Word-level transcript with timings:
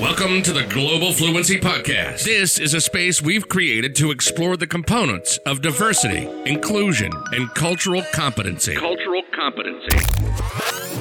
Welcome 0.00 0.40
to 0.44 0.52
the 0.54 0.64
Global 0.64 1.12
Fluency 1.12 1.60
Podcast. 1.60 2.24
This 2.24 2.58
is 2.58 2.72
a 2.72 2.80
space 2.80 3.20
we've 3.20 3.46
created 3.46 3.94
to 3.96 4.10
explore 4.10 4.56
the 4.56 4.66
components 4.66 5.36
of 5.44 5.60
diversity, 5.60 6.26
inclusion, 6.46 7.12
and 7.32 7.54
cultural 7.54 8.02
competency. 8.14 8.76
Cultural 8.76 9.20
competency. 9.36 9.98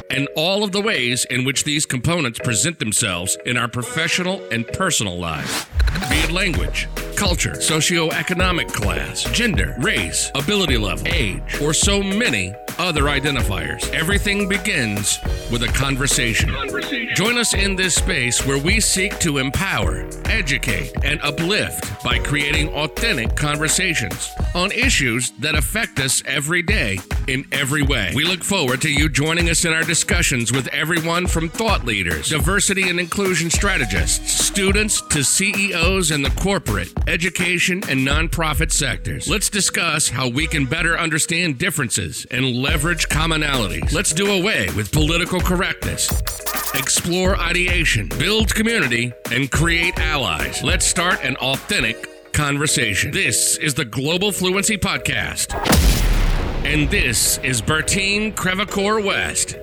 And 0.10 0.28
all 0.36 0.66
of 0.66 0.74
the 0.74 0.82
ways 0.82 1.24
in 1.30 1.46
which 1.46 1.64
these 1.64 1.86
components 1.86 2.40
present 2.40 2.80
themselves 2.80 3.38
in 3.46 3.56
our 3.56 3.70
professional 3.70 4.46
and 4.52 4.68
personal 4.68 5.18
lives. 5.18 5.66
Be 6.10 6.18
it 6.18 6.32
language, 6.32 6.90
culture, 7.20 7.52
socioeconomic 7.52 8.72
class, 8.72 9.24
gender, 9.34 9.76
race, 9.80 10.32
ability 10.36 10.78
level, 10.78 11.06
age, 11.10 11.60
or 11.60 11.74
so 11.74 12.02
many 12.02 12.56
other 12.78 13.04
identifiers. 13.04 13.94
Everything 13.94 14.48
begins 14.48 15.20
with 15.52 15.64
a 15.64 15.68
conversation. 15.68 16.50
Conversation. 16.50 17.14
Join 17.16 17.38
us 17.38 17.54
in 17.54 17.76
this 17.76 17.96
space 17.96 18.46
where 18.46 18.58
we 18.58 18.80
seek 18.80 19.20
to 19.20 19.38
empower, 19.38 20.08
educate, 20.26 20.94
and 21.04 21.20
uplift 21.22 22.02
by 22.06 22.20
creating 22.20 22.70
authentic 22.70 23.36
conversations 23.36 24.30
on 24.56 24.72
issues 24.72 25.32
that 25.32 25.56
affect 25.56 26.00
us 26.00 26.24
every 26.26 26.62
day 26.62 27.00
in 27.28 27.46
every 27.52 27.82
way. 27.82 28.12
We 28.16 28.24
look 28.24 28.44
forward 28.44 28.82
to 28.84 28.90
you 28.90 29.10
joining 29.10 29.50
us 29.50 29.66
in 29.66 29.74
our 29.74 29.84
discussions 29.84 30.54
with 30.54 30.68
everyone 30.70 31.28
from 31.28 31.50
thought 31.50 31.84
leaders, 31.86 32.30
diversity 32.30 32.90
and 32.90 33.00
inclusion 33.00 33.50
strategists, 33.50 34.32
students 34.32 35.02
to 35.10 35.24
CEOs 35.24 36.12
in 36.12 36.22
the 36.22 36.32
corporate, 36.32 36.94
education, 37.10 37.82
and 37.90 38.08
nonprofit 38.08 38.72
sectors. 38.72 39.28
Let's 39.28 39.50
discuss 39.50 40.10
how 40.10 40.30
we 40.30 40.48
can 40.48 40.66
better 40.66 40.98
understand 40.98 41.58
differences 41.58 42.26
and 42.30 42.56
leverage 42.56 43.10
commonalities. 43.10 43.92
Let's 43.92 44.14
do 44.14 44.32
away 44.32 44.70
with 44.76 44.92
political 44.92 45.42
correctness 45.42 46.10
explore 46.76 47.36
ideation, 47.38 48.08
build 48.20 48.54
community, 48.54 49.12
and 49.32 49.52
create 49.52 49.98
allies. 50.00 50.64
Let's 50.64 50.86
start 50.86 51.24
an 51.24 51.36
authentic 51.38 52.32
conversation. 52.32 53.12
This 53.12 53.58
is 53.58 53.74
the 53.74 53.86
Global 53.86 54.32
Fluency 54.32 54.78
Podcast. 54.78 55.54
And 56.64 56.90
this 56.90 57.38
is 57.40 57.62
Bertine 57.62 58.34
Crevecoeur 58.34 59.04
West. 59.04 59.56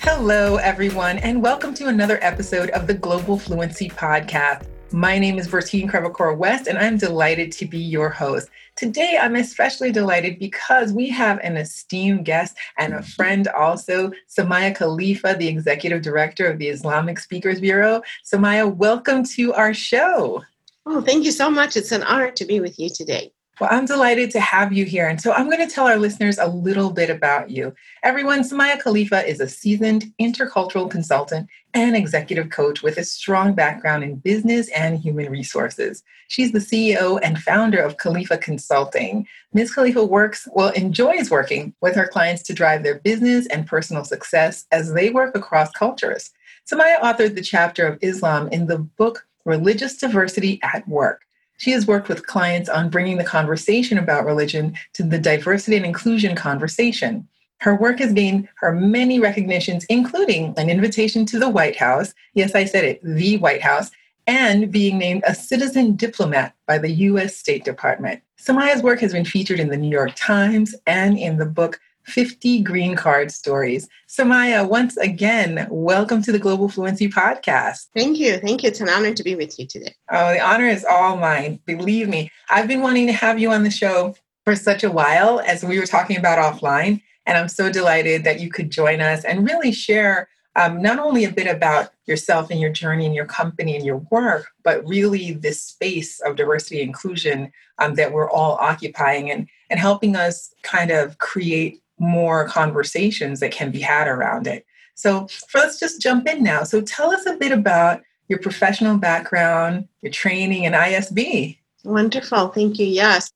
Hello, 0.00 0.56
everyone, 0.56 1.18
and 1.18 1.42
welcome 1.42 1.74
to 1.74 1.88
another 1.88 2.18
episode 2.22 2.70
of 2.70 2.86
the 2.86 2.94
Global 2.94 3.38
Fluency 3.38 3.88
Podcast. 3.88 4.64
My 4.92 5.18
name 5.18 5.36
is 5.38 5.48
Bertine 5.48 5.90
Crevecoeur 5.90 6.36
West, 6.36 6.68
and 6.68 6.78
I'm 6.78 6.96
delighted 6.96 7.50
to 7.52 7.66
be 7.66 7.78
your 7.78 8.08
host. 8.08 8.48
Today, 8.76 9.18
I'm 9.20 9.34
especially 9.34 9.90
delighted 9.90 10.38
because 10.38 10.92
we 10.92 11.08
have 11.10 11.40
an 11.40 11.56
esteemed 11.56 12.24
guest 12.24 12.56
and 12.78 12.94
a 12.94 13.02
friend 13.02 13.48
also, 13.48 14.12
Soumaya 14.28 14.74
Khalifa, 14.76 15.34
the 15.38 15.48
Executive 15.48 16.02
Director 16.02 16.46
of 16.46 16.58
the 16.58 16.68
Islamic 16.68 17.18
Speakers 17.18 17.60
Bureau. 17.60 18.00
Soumaya, 18.24 18.72
welcome 18.72 19.24
to 19.24 19.52
our 19.54 19.74
show. 19.74 20.44
Oh, 20.86 21.00
thank 21.00 21.24
you 21.24 21.32
so 21.32 21.50
much. 21.50 21.76
It's 21.76 21.90
an 21.90 22.04
honor 22.04 22.30
to 22.30 22.44
be 22.44 22.60
with 22.60 22.78
you 22.78 22.88
today. 22.88 23.32
Well, 23.58 23.70
I'm 23.72 23.86
delighted 23.86 24.30
to 24.32 24.40
have 24.40 24.74
you 24.74 24.84
here. 24.84 25.08
And 25.08 25.18
so 25.18 25.32
I'm 25.32 25.48
going 25.48 25.66
to 25.66 25.74
tell 25.74 25.86
our 25.86 25.96
listeners 25.96 26.36
a 26.36 26.46
little 26.46 26.90
bit 26.90 27.08
about 27.08 27.48
you. 27.48 27.74
Everyone, 28.02 28.42
Soumaya 28.42 28.78
Khalifa 28.78 29.26
is 29.26 29.40
a 29.40 29.48
seasoned 29.48 30.12
intercultural 30.20 30.90
consultant 30.90 31.48
and 31.72 31.96
executive 31.96 32.50
coach 32.50 32.82
with 32.82 32.98
a 32.98 33.04
strong 33.04 33.54
background 33.54 34.04
in 34.04 34.16
business 34.16 34.68
and 34.72 34.98
human 34.98 35.30
resources. 35.30 36.02
She's 36.28 36.52
the 36.52 36.58
CEO 36.58 37.18
and 37.22 37.38
founder 37.38 37.78
of 37.78 37.96
Khalifa 37.96 38.36
Consulting. 38.36 39.26
Ms. 39.54 39.72
Khalifa 39.72 40.04
works, 40.04 40.46
well, 40.52 40.70
enjoys 40.70 41.30
working 41.30 41.72
with 41.80 41.94
her 41.94 42.06
clients 42.06 42.42
to 42.42 42.52
drive 42.52 42.82
their 42.82 42.98
business 42.98 43.46
and 43.46 43.66
personal 43.66 44.04
success 44.04 44.66
as 44.70 44.92
they 44.92 45.08
work 45.08 45.34
across 45.34 45.70
cultures. 45.70 46.30
Soumaya 46.70 47.00
authored 47.00 47.34
the 47.34 47.40
chapter 47.40 47.86
of 47.86 47.98
Islam 48.02 48.48
in 48.48 48.66
the 48.66 48.78
book 48.78 49.26
Religious 49.46 49.96
Diversity 49.96 50.60
at 50.62 50.86
Work. 50.86 51.25
She 51.58 51.70
has 51.72 51.86
worked 51.86 52.08
with 52.08 52.26
clients 52.26 52.68
on 52.68 52.90
bringing 52.90 53.18
the 53.18 53.24
conversation 53.24 53.98
about 53.98 54.26
religion 54.26 54.74
to 54.94 55.02
the 55.02 55.18
diversity 55.18 55.76
and 55.76 55.86
inclusion 55.86 56.34
conversation. 56.34 57.28
Her 57.60 57.74
work 57.74 58.00
has 58.00 58.12
gained 58.12 58.48
her 58.56 58.72
many 58.72 59.18
recognitions, 59.18 59.84
including 59.84 60.54
an 60.58 60.68
invitation 60.68 61.24
to 61.26 61.38
the 61.38 61.48
White 61.48 61.76
House. 61.76 62.14
Yes, 62.34 62.54
I 62.54 62.66
said 62.66 62.84
it, 62.84 63.00
the 63.02 63.38
White 63.38 63.62
House, 63.62 63.90
and 64.26 64.70
being 64.70 64.98
named 64.98 65.22
a 65.26 65.34
citizen 65.34 65.96
diplomat 65.96 66.54
by 66.66 66.78
the 66.78 66.90
US 66.90 67.36
State 67.36 67.64
Department. 67.64 68.22
Soumaya's 68.36 68.82
work 68.82 69.00
has 69.00 69.12
been 69.12 69.24
featured 69.24 69.60
in 69.60 69.68
the 69.68 69.76
New 69.76 69.90
York 69.90 70.12
Times 70.14 70.74
and 70.86 71.16
in 71.16 71.38
the 71.38 71.46
book 71.46 71.80
50 72.06 72.62
Green 72.62 72.94
Card 72.94 73.30
Stories. 73.32 73.88
Soumaya, 74.08 74.66
once 74.66 74.96
again, 74.96 75.66
welcome 75.70 76.22
to 76.22 76.30
the 76.30 76.38
Global 76.38 76.68
Fluency 76.68 77.08
Podcast. 77.08 77.86
Thank 77.94 78.18
you. 78.18 78.38
Thank 78.38 78.62
you. 78.62 78.68
It's 78.68 78.80
an 78.80 78.88
honor 78.88 79.12
to 79.12 79.22
be 79.22 79.34
with 79.34 79.58
you 79.58 79.66
today. 79.66 79.94
Oh, 80.10 80.32
the 80.32 80.40
honor 80.40 80.66
is 80.66 80.84
all 80.84 81.16
mine. 81.16 81.60
Believe 81.66 82.08
me, 82.08 82.30
I've 82.48 82.68
been 82.68 82.80
wanting 82.80 83.08
to 83.08 83.12
have 83.12 83.40
you 83.40 83.50
on 83.50 83.64
the 83.64 83.70
show 83.70 84.14
for 84.44 84.54
such 84.54 84.84
a 84.84 84.90
while, 84.90 85.40
as 85.40 85.64
we 85.64 85.78
were 85.78 85.86
talking 85.86 86.16
about 86.16 86.38
offline. 86.38 87.02
And 87.26 87.36
I'm 87.36 87.48
so 87.48 87.70
delighted 87.70 88.22
that 88.22 88.40
you 88.40 88.50
could 88.50 88.70
join 88.70 89.00
us 89.00 89.24
and 89.24 89.44
really 89.44 89.72
share 89.72 90.28
um, 90.54 90.80
not 90.80 90.98
only 90.98 91.24
a 91.24 91.30
bit 91.32 91.48
about 91.48 91.90
yourself 92.06 92.50
and 92.50 92.60
your 92.60 92.70
journey 92.70 93.04
and 93.04 93.14
your 93.14 93.26
company 93.26 93.74
and 93.74 93.84
your 93.84 93.98
work, 94.10 94.46
but 94.62 94.86
really 94.86 95.32
this 95.32 95.60
space 95.60 96.20
of 96.20 96.36
diversity 96.36 96.80
inclusion 96.80 97.52
um, 97.78 97.94
that 97.94 98.12
we're 98.12 98.30
all 98.30 98.56
occupying 98.60 99.30
and, 99.30 99.48
and 99.68 99.80
helping 99.80 100.16
us 100.16 100.54
kind 100.62 100.90
of 100.90 101.18
create 101.18 101.82
more 101.98 102.46
conversations 102.46 103.40
that 103.40 103.52
can 103.52 103.70
be 103.70 103.80
had 103.80 104.08
around 104.08 104.46
it. 104.46 104.64
So, 104.94 105.28
let's 105.54 105.78
just 105.78 106.00
jump 106.00 106.26
in 106.26 106.42
now. 106.42 106.62
So, 106.62 106.80
tell 106.80 107.10
us 107.10 107.26
a 107.26 107.36
bit 107.36 107.52
about 107.52 108.02
your 108.28 108.38
professional 108.38 108.96
background, 108.96 109.88
your 110.02 110.12
training, 110.12 110.64
in 110.64 110.72
ISB. 110.72 111.58
Wonderful. 111.84 112.48
Thank 112.48 112.78
you. 112.78 112.86
Yes. 112.86 113.30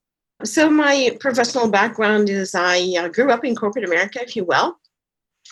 So, 0.44 0.70
my 0.70 1.16
professional 1.20 1.70
background 1.70 2.28
is 2.30 2.54
I 2.54 2.80
uh, 2.98 3.08
grew 3.08 3.30
up 3.30 3.44
in 3.44 3.54
corporate 3.54 3.84
America, 3.84 4.22
if 4.22 4.34
you 4.34 4.44
will, 4.44 4.78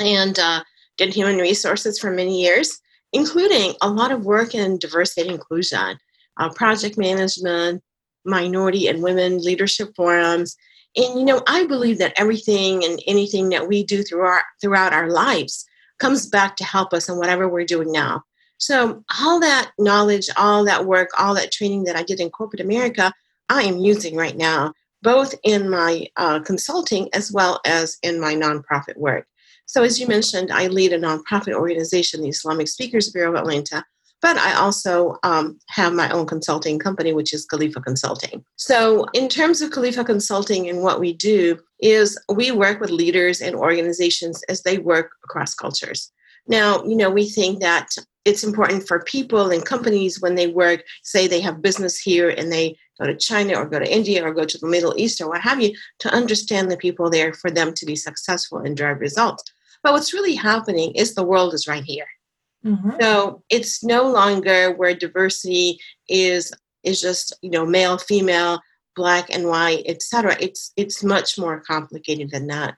and 0.01 0.39
uh, 0.39 0.63
did 0.97 1.13
human 1.13 1.37
resources 1.37 1.99
for 1.99 2.11
many 2.11 2.43
years, 2.43 2.81
including 3.13 3.75
a 3.83 3.89
lot 3.89 4.13
of 4.13 4.25
work 4.25 4.55
in 4.55 4.79
diversity 4.79 5.23
and 5.23 5.31
inclusion, 5.31 5.99
uh, 6.39 6.49
project 6.51 6.97
management, 6.97 7.83
minority 8.25 8.89
and 8.89 9.03
women 9.03 9.39
leadership 9.39 9.91
forums, 9.97 10.57
and 10.97 11.19
you 11.19 11.25
know, 11.25 11.43
I 11.47 11.67
believe 11.67 11.99
that 11.99 12.15
everything 12.17 12.85
and 12.85 13.01
anything 13.07 13.51
that 13.51 13.69
we 13.69 13.85
do 13.85 14.03
through 14.03 14.23
our, 14.23 14.43
throughout 14.61 14.93
our 14.93 15.11
lives 15.11 15.65
comes 15.99 16.27
back 16.27 16.57
to 16.57 16.65
help 16.65 16.93
us 16.93 17.09
in 17.09 17.19
whatever 17.19 17.49
we're 17.49 17.65
doing 17.65 17.93
now. 17.93 18.23
So 18.59 19.05
all 19.21 19.39
that 19.41 19.71
knowledge, 19.79 20.29
all 20.37 20.65
that 20.65 20.87
work, 20.87 21.11
all 21.19 21.35
that 21.35 21.53
training 21.53 21.85
that 21.85 21.97
I 21.97 22.03
did 22.03 22.21
in 22.21 22.31
corporate 22.31 22.61
America, 22.61 23.13
I 23.49 23.63
am 23.63 23.79
using 23.79 24.17
right 24.17 24.37
now, 24.37 24.73
both 25.03 25.35
in 25.45 25.71
my 25.71 26.07
uh, 26.17 26.41
consulting 26.41 27.09
as 27.15 27.31
well 27.31 27.61
as 27.65 27.99
in 28.03 28.21
my 28.21 28.35
nonprofit 28.35 28.97
work. 28.97 29.27
So 29.67 29.83
as 29.83 30.01
you 30.01 30.07
mentioned, 30.07 30.51
I 30.51 30.67
lead 30.67 30.93
a 30.93 30.99
nonprofit 30.99 31.53
organization, 31.53 32.23
the 32.23 32.31
Islamic 32.31 32.69
Speakers 32.69 33.11
Bureau 33.11 33.31
of 33.31 33.37
Atlanta, 33.37 33.85
but 34.21 34.37
I 34.37 34.55
also 34.55 35.17
um, 35.23 35.59
have 35.69 35.93
my 35.93 36.11
own 36.11 36.27
consulting 36.27 36.79
company, 36.79 37.13
which 37.13 37.33
is 37.33 37.47
Khalifa 37.47 37.81
Consulting. 37.81 38.45
So, 38.57 39.07
in 39.13 39.29
terms 39.29 39.61
of 39.61 39.71
Khalifa 39.71 40.05
Consulting 40.05 40.69
and 40.69 40.83
what 40.83 41.01
we 41.01 41.13
do, 41.13 41.59
is 41.81 42.19
we 42.33 42.51
work 42.51 42.81
with 42.81 42.91
leaders 42.91 43.41
and 43.41 43.55
organizations 43.55 44.43
as 44.49 44.63
they 44.63 44.79
work 44.79 45.13
across 45.25 45.55
cultures. 45.55 46.11
Now, 46.49 46.83
you 46.85 46.97
know, 46.97 47.11
we 47.11 47.29
think 47.29 47.61
that 47.61 47.91
it's 48.25 48.43
important 48.43 48.89
for 48.89 49.05
people 49.05 49.51
and 49.51 49.65
companies 49.65 50.21
when 50.21 50.35
they 50.35 50.49
work, 50.49 50.83
say 51.03 51.27
they 51.27 51.41
have 51.41 51.63
business 51.63 51.99
here 51.99 52.31
and 52.31 52.51
they 52.51 52.77
go 53.01 53.07
to 53.07 53.17
China 53.17 53.55
or 53.55 53.67
go 53.67 53.79
to 53.79 53.91
India 53.91 54.25
or 54.25 54.35
go 54.35 54.45
to 54.45 54.59
the 54.59 54.67
Middle 54.67 54.95
East 54.97 55.21
or 55.21 55.29
what 55.29 55.41
have 55.41 55.63
you, 55.63 55.75
to 56.01 56.13
understand 56.13 56.71
the 56.71 56.77
people 56.77 57.11
there 57.11 57.33
for 57.33 57.51
them 57.51 57.73
to 57.75 57.87
be 57.87 57.97
successful 57.97 58.59
and 58.59 58.77
drive 58.77 59.01
results. 59.01 59.45
But 59.83 59.93
what's 59.93 60.13
really 60.13 60.35
happening 60.35 60.93
is 60.93 61.15
the 61.15 61.23
world 61.23 61.55
is 61.55 61.69
right 61.69 61.85
here. 61.85 62.07
Mm-hmm. 62.65 62.91
So 63.01 63.43
it's 63.49 63.85
no 63.85 64.11
longer 64.11 64.75
where 64.75 64.95
diversity 64.95 65.79
is 66.09 66.53
is 66.85 67.01
just 67.01 67.37
you 67.43 67.51
know 67.51 67.67
male, 67.67 67.99
female, 67.99 68.61
black 68.97 69.29
and 69.31 69.47
white, 69.47 69.85
etc. 69.87 70.37
It's 70.41 70.73
it's 70.77 71.03
much 71.03 71.39
more 71.39 71.61
complicated 71.61 72.31
than 72.31 72.49
that. 72.49 72.75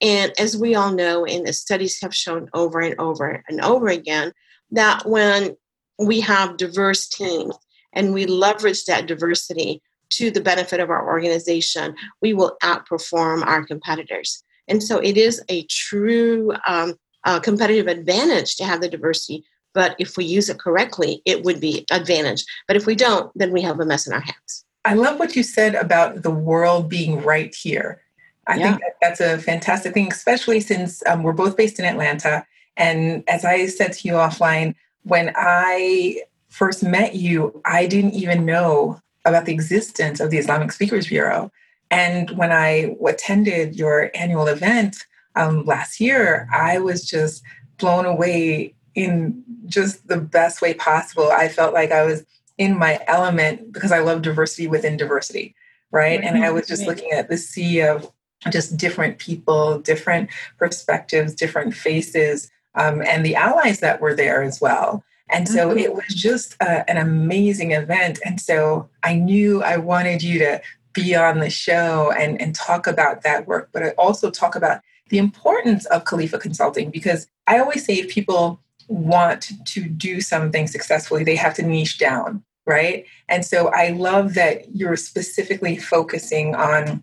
And 0.00 0.32
as 0.38 0.56
we 0.56 0.74
all 0.74 0.92
know, 0.92 1.24
and 1.24 1.46
the 1.46 1.52
studies 1.52 2.00
have 2.00 2.14
shown 2.14 2.48
over 2.54 2.80
and 2.80 2.94
over 2.98 3.42
and 3.48 3.60
over 3.60 3.88
again, 3.88 4.32
that 4.70 5.06
when 5.06 5.56
we 5.98 6.20
have 6.20 6.56
diverse 6.56 7.08
teams 7.08 7.56
and 7.92 8.12
we 8.12 8.26
leverage 8.26 8.84
that 8.84 9.06
diversity 9.06 9.80
to 10.10 10.30
the 10.30 10.40
benefit 10.40 10.80
of 10.80 10.90
our 10.90 11.08
organization, 11.08 11.94
we 12.20 12.34
will 12.34 12.56
outperform 12.62 13.46
our 13.46 13.64
competitors. 13.64 14.42
And 14.68 14.82
so 14.82 14.98
it 14.98 15.16
is 15.16 15.42
a 15.48 15.64
true 15.70 16.52
um, 16.66 16.94
uh, 17.24 17.40
competitive 17.40 17.86
advantage 17.86 18.56
to 18.56 18.64
have 18.64 18.80
the 18.80 18.88
diversity. 18.88 19.44
But 19.72 19.96
if 19.98 20.16
we 20.16 20.24
use 20.24 20.48
it 20.48 20.58
correctly, 20.58 21.20
it 21.24 21.42
would 21.42 21.60
be 21.60 21.84
advantage. 21.90 22.44
But 22.68 22.76
if 22.76 22.86
we 22.86 22.94
don't, 22.94 23.32
then 23.34 23.52
we 23.52 23.60
have 23.62 23.80
a 23.80 23.84
mess 23.84 24.06
in 24.06 24.12
our 24.12 24.20
hands. 24.20 24.64
I 24.84 24.94
love 24.94 25.18
what 25.18 25.34
you 25.34 25.42
said 25.42 25.74
about 25.74 26.22
the 26.22 26.30
world 26.30 26.88
being 26.88 27.22
right 27.22 27.54
here. 27.54 28.02
I 28.46 28.56
yeah. 28.56 28.68
think 28.68 28.80
that 28.80 28.96
that's 29.00 29.20
a 29.20 29.38
fantastic 29.38 29.94
thing, 29.94 30.12
especially 30.12 30.60
since 30.60 31.02
um, 31.06 31.22
we're 31.22 31.32
both 31.32 31.56
based 31.56 31.78
in 31.78 31.86
Atlanta. 31.86 32.46
And 32.76 33.24
as 33.28 33.44
I 33.44 33.66
said 33.66 33.92
to 33.94 34.08
you 34.08 34.14
offline, 34.14 34.74
when 35.02 35.32
I 35.36 36.22
first 36.50 36.82
met 36.82 37.14
you, 37.14 37.60
I 37.64 37.86
didn't 37.86 38.14
even 38.14 38.44
know 38.44 39.00
about 39.24 39.46
the 39.46 39.52
existence 39.52 40.20
of 40.20 40.30
the 40.30 40.38
Islamic 40.38 40.72
Speakers 40.72 41.08
Bureau. 41.08 41.50
And 41.90 42.30
when 42.32 42.52
I 42.52 42.96
attended 43.06 43.76
your 43.76 44.10
annual 44.14 44.46
event 44.46 45.04
um, 45.36 45.64
last 45.64 46.00
year, 46.00 46.48
I 46.52 46.78
was 46.78 47.04
just 47.04 47.42
blown 47.78 48.04
away 48.04 48.74
in 48.94 49.42
just 49.66 50.06
the 50.06 50.18
best 50.18 50.62
way 50.62 50.74
possible. 50.74 51.30
I 51.30 51.48
felt 51.48 51.74
like 51.74 51.90
I 51.90 52.04
was 52.04 52.24
in 52.58 52.78
my 52.78 53.00
element 53.06 53.72
because 53.72 53.92
I 53.92 53.98
love 53.98 54.22
diversity 54.22 54.68
within 54.68 54.96
diversity, 54.96 55.54
right? 55.90 56.20
right. 56.20 56.24
And 56.24 56.44
I 56.44 56.50
was 56.50 56.66
just 56.66 56.86
looking 56.86 57.10
at 57.10 57.28
the 57.28 57.36
sea 57.36 57.80
of 57.80 58.10
just 58.50 58.76
different 58.76 59.18
people, 59.18 59.78
different 59.80 60.30
perspectives, 60.58 61.34
different 61.34 61.74
faces, 61.74 62.50
um, 62.74 63.02
and 63.02 63.24
the 63.24 63.34
allies 63.34 63.80
that 63.80 64.00
were 64.00 64.14
there 64.14 64.42
as 64.42 64.60
well. 64.60 65.02
And 65.30 65.48
so 65.48 65.70
mm-hmm. 65.70 65.78
it 65.78 65.94
was 65.94 66.06
just 66.08 66.54
uh, 66.60 66.84
an 66.86 66.98
amazing 66.98 67.72
event. 67.72 68.20
And 68.24 68.40
so 68.40 68.88
I 69.02 69.14
knew 69.14 69.62
I 69.62 69.78
wanted 69.78 70.22
you 70.22 70.38
to 70.40 70.60
be 70.92 71.14
on 71.14 71.40
the 71.40 71.50
show 71.50 72.12
and, 72.16 72.40
and 72.40 72.54
talk 72.54 72.86
about 72.86 73.22
that 73.22 73.46
work, 73.46 73.70
but 73.72 73.82
I 73.82 73.90
also 73.90 74.30
talk 74.30 74.54
about 74.54 74.80
the 75.14 75.18
importance 75.18 75.86
of 75.86 76.04
Khalifa 76.04 76.40
Consulting 76.40 76.90
because 76.90 77.28
I 77.46 77.60
always 77.60 77.84
say 77.84 77.94
if 77.94 78.08
people 78.08 78.60
want 78.88 79.52
to 79.66 79.84
do 79.84 80.20
something 80.20 80.66
successfully, 80.66 81.22
they 81.22 81.36
have 81.36 81.54
to 81.54 81.62
niche 81.62 81.98
down, 81.98 82.42
right? 82.66 83.06
And 83.28 83.44
so 83.44 83.68
I 83.68 83.90
love 83.90 84.34
that 84.34 84.74
you're 84.74 84.96
specifically 84.96 85.76
focusing 85.76 86.56
on 86.56 87.00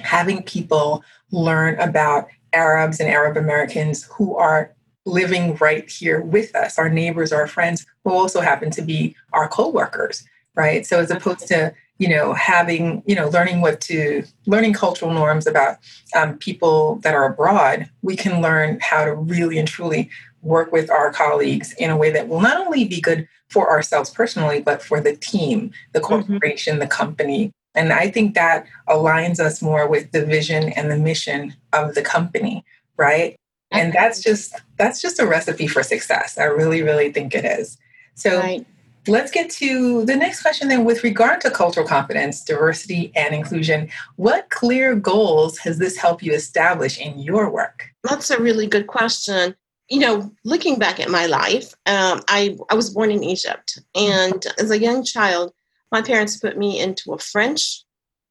having 0.00 0.42
people 0.42 1.04
learn 1.30 1.78
about 1.78 2.26
Arabs 2.52 2.98
and 2.98 3.08
Arab 3.08 3.36
Americans 3.36 4.02
who 4.10 4.34
are 4.34 4.74
living 5.06 5.54
right 5.58 5.88
here 5.88 6.22
with 6.22 6.56
us, 6.56 6.76
our 6.76 6.88
neighbors, 6.88 7.32
our 7.32 7.46
friends, 7.46 7.86
who 8.02 8.10
also 8.10 8.40
happen 8.40 8.68
to 8.72 8.82
be 8.82 9.14
our 9.32 9.46
co-workers, 9.46 10.24
right? 10.56 10.84
So 10.84 10.98
as 10.98 11.12
opposed 11.12 11.46
to 11.48 11.72
you 11.98 12.08
know 12.08 12.32
having 12.34 13.02
you 13.06 13.14
know 13.14 13.28
learning 13.28 13.60
what 13.60 13.80
to 13.80 14.24
learning 14.46 14.72
cultural 14.72 15.12
norms 15.12 15.46
about 15.46 15.78
um, 16.14 16.36
people 16.38 16.96
that 16.96 17.14
are 17.14 17.26
abroad 17.26 17.88
we 18.02 18.16
can 18.16 18.42
learn 18.42 18.78
how 18.80 19.04
to 19.04 19.14
really 19.14 19.58
and 19.58 19.68
truly 19.68 20.10
work 20.42 20.72
with 20.72 20.90
our 20.90 21.12
colleagues 21.12 21.72
in 21.74 21.90
a 21.90 21.96
way 21.96 22.10
that 22.10 22.28
will 22.28 22.40
not 22.40 22.64
only 22.64 22.84
be 22.84 23.00
good 23.00 23.26
for 23.48 23.70
ourselves 23.70 24.10
personally 24.10 24.60
but 24.60 24.82
for 24.82 25.00
the 25.00 25.16
team 25.16 25.70
the 25.92 26.00
mm-hmm. 26.00 26.08
corporation 26.08 26.74
mm-hmm. 26.74 26.80
the 26.80 26.86
company 26.86 27.52
and 27.74 27.92
i 27.92 28.10
think 28.10 28.34
that 28.34 28.66
aligns 28.88 29.38
us 29.38 29.62
more 29.62 29.86
with 29.88 30.10
the 30.12 30.24
vision 30.24 30.70
and 30.70 30.90
the 30.90 30.98
mission 30.98 31.54
of 31.72 31.94
the 31.94 32.02
company 32.02 32.64
right 32.96 33.36
and 33.70 33.92
that's 33.92 34.22
just 34.22 34.60
that's 34.76 35.00
just 35.00 35.20
a 35.20 35.26
recipe 35.26 35.66
for 35.66 35.82
success 35.82 36.38
i 36.38 36.44
really 36.44 36.82
really 36.82 37.12
think 37.12 37.34
it 37.34 37.44
is 37.44 37.78
so 38.14 38.38
right. 38.38 38.66
Let's 39.06 39.30
get 39.30 39.50
to 39.50 40.04
the 40.04 40.16
next 40.16 40.42
question 40.42 40.68
then 40.68 40.84
with 40.84 41.04
regard 41.04 41.40
to 41.40 41.50
cultural 41.50 41.86
competence 41.86 42.42
diversity 42.44 43.12
and 43.14 43.34
inclusion 43.34 43.88
what 44.16 44.48
clear 44.50 44.94
goals 44.94 45.58
has 45.58 45.78
this 45.78 45.96
helped 45.96 46.22
you 46.22 46.32
establish 46.32 46.98
in 46.98 47.18
your 47.18 47.50
work 47.50 47.88
that's 48.02 48.30
a 48.30 48.40
really 48.40 48.66
good 48.66 48.86
question 48.86 49.54
you 49.88 50.00
know 50.00 50.32
looking 50.44 50.78
back 50.78 51.00
at 51.00 51.10
my 51.10 51.26
life 51.26 51.74
um, 51.86 52.22
I, 52.28 52.56
I 52.70 52.74
was 52.74 52.90
born 52.90 53.10
in 53.10 53.22
egypt 53.24 53.78
and 53.94 54.44
as 54.58 54.70
a 54.70 54.78
young 54.78 55.04
child 55.04 55.52
my 55.92 56.02
parents 56.02 56.36
put 56.36 56.56
me 56.56 56.80
into 56.80 57.12
a 57.12 57.18
french 57.18 57.84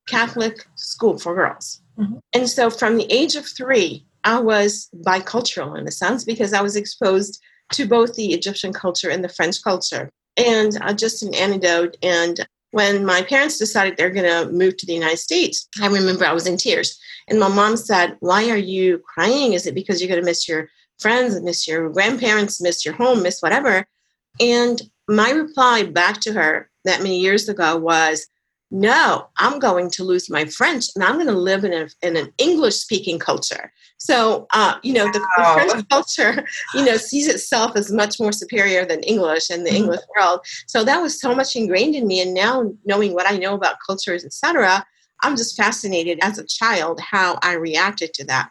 catholic 0.07 0.65
school 0.75 1.17
for 1.17 1.35
girls 1.35 1.81
mm-hmm. 1.97 2.17
and 2.33 2.49
so 2.49 2.69
from 2.69 2.97
the 2.97 3.11
age 3.11 3.35
of 3.35 3.45
three 3.45 4.05
I 4.23 4.39
was 4.39 4.89
bicultural 4.95 5.77
in 5.77 5.87
a 5.87 5.91
sense 5.91 6.23
because 6.23 6.53
I 6.53 6.61
was 6.61 6.75
exposed 6.75 7.41
to 7.73 7.87
both 7.87 8.15
the 8.15 8.33
Egyptian 8.33 8.73
culture 8.73 9.09
and 9.09 9.23
the 9.23 9.29
French 9.29 9.61
culture. 9.63 10.09
And 10.37 10.77
uh, 10.81 10.93
just 10.93 11.21
an 11.23 11.35
anecdote, 11.35 11.95
and 12.01 12.45
when 12.71 13.05
my 13.05 13.21
parents 13.21 13.59
decided 13.59 13.97
they're 13.97 14.09
going 14.09 14.25
to 14.25 14.51
move 14.51 14.77
to 14.77 14.85
the 14.87 14.95
United 14.95 15.19
States, 15.19 15.67
I 15.79 15.87
remember 15.87 16.25
I 16.25 16.33
was 16.33 16.47
in 16.47 16.57
tears. 16.57 16.99
And 17.27 17.39
my 17.39 17.47
mom 17.47 17.77
said, 17.77 18.17
Why 18.19 18.49
are 18.49 18.57
you 18.57 18.99
crying? 19.05 19.53
Is 19.53 19.67
it 19.67 19.75
because 19.75 20.01
you're 20.01 20.09
going 20.09 20.19
to 20.19 20.25
miss 20.25 20.49
your 20.49 20.69
friends, 20.99 21.39
miss 21.41 21.67
your 21.67 21.89
grandparents, 21.91 22.59
miss 22.59 22.83
your 22.83 22.95
home, 22.95 23.21
miss 23.21 23.41
whatever? 23.41 23.85
And 24.39 24.81
my 25.07 25.29
reply 25.29 25.83
back 25.83 26.19
to 26.21 26.33
her 26.33 26.69
that 26.85 27.03
many 27.03 27.19
years 27.19 27.47
ago 27.47 27.77
was, 27.77 28.25
no, 28.73 29.27
I'm 29.37 29.59
going 29.59 29.91
to 29.91 30.03
lose 30.03 30.31
my 30.31 30.45
French 30.45 30.87
and 30.95 31.03
I'm 31.03 31.13
going 31.13 31.27
to 31.27 31.33
live 31.33 31.63
in, 31.63 31.73
a, 31.73 31.87
in 32.01 32.17
an 32.17 32.33
English 32.39 32.77
speaking 32.77 33.19
culture. 33.19 33.71
So, 33.97 34.47
uh, 34.51 34.79
you 34.81 34.93
know, 34.93 35.11
the, 35.11 35.19
wow. 35.37 35.53
the, 35.53 35.61
French 35.61 35.89
culture, 35.89 36.43
you 36.73 36.83
know, 36.83 36.97
sees 36.97 37.27
itself 37.27 37.73
as 37.75 37.91
much 37.91 38.19
more 38.19 38.31
superior 38.31 38.83
than 38.83 39.03
English 39.03 39.51
in 39.51 39.63
the 39.63 39.69
mm-hmm. 39.69 39.77
English 39.77 39.99
world. 40.17 40.39
So 40.65 40.83
that 40.85 40.99
was 41.03 41.21
so 41.21 41.35
much 41.35 41.55
ingrained 41.55 41.93
in 41.93 42.07
me. 42.07 42.19
And 42.19 42.33
now 42.33 42.73
knowing 42.83 43.13
what 43.13 43.31
I 43.31 43.37
know 43.37 43.53
about 43.53 43.75
cultures, 43.85 44.25
etc., 44.25 44.83
I'm 45.21 45.37
just 45.37 45.55
fascinated 45.55 46.17
as 46.23 46.39
a 46.39 46.43
child 46.43 46.99
how 46.99 47.37
I 47.43 47.53
reacted 47.53 48.15
to 48.15 48.25
that. 48.25 48.49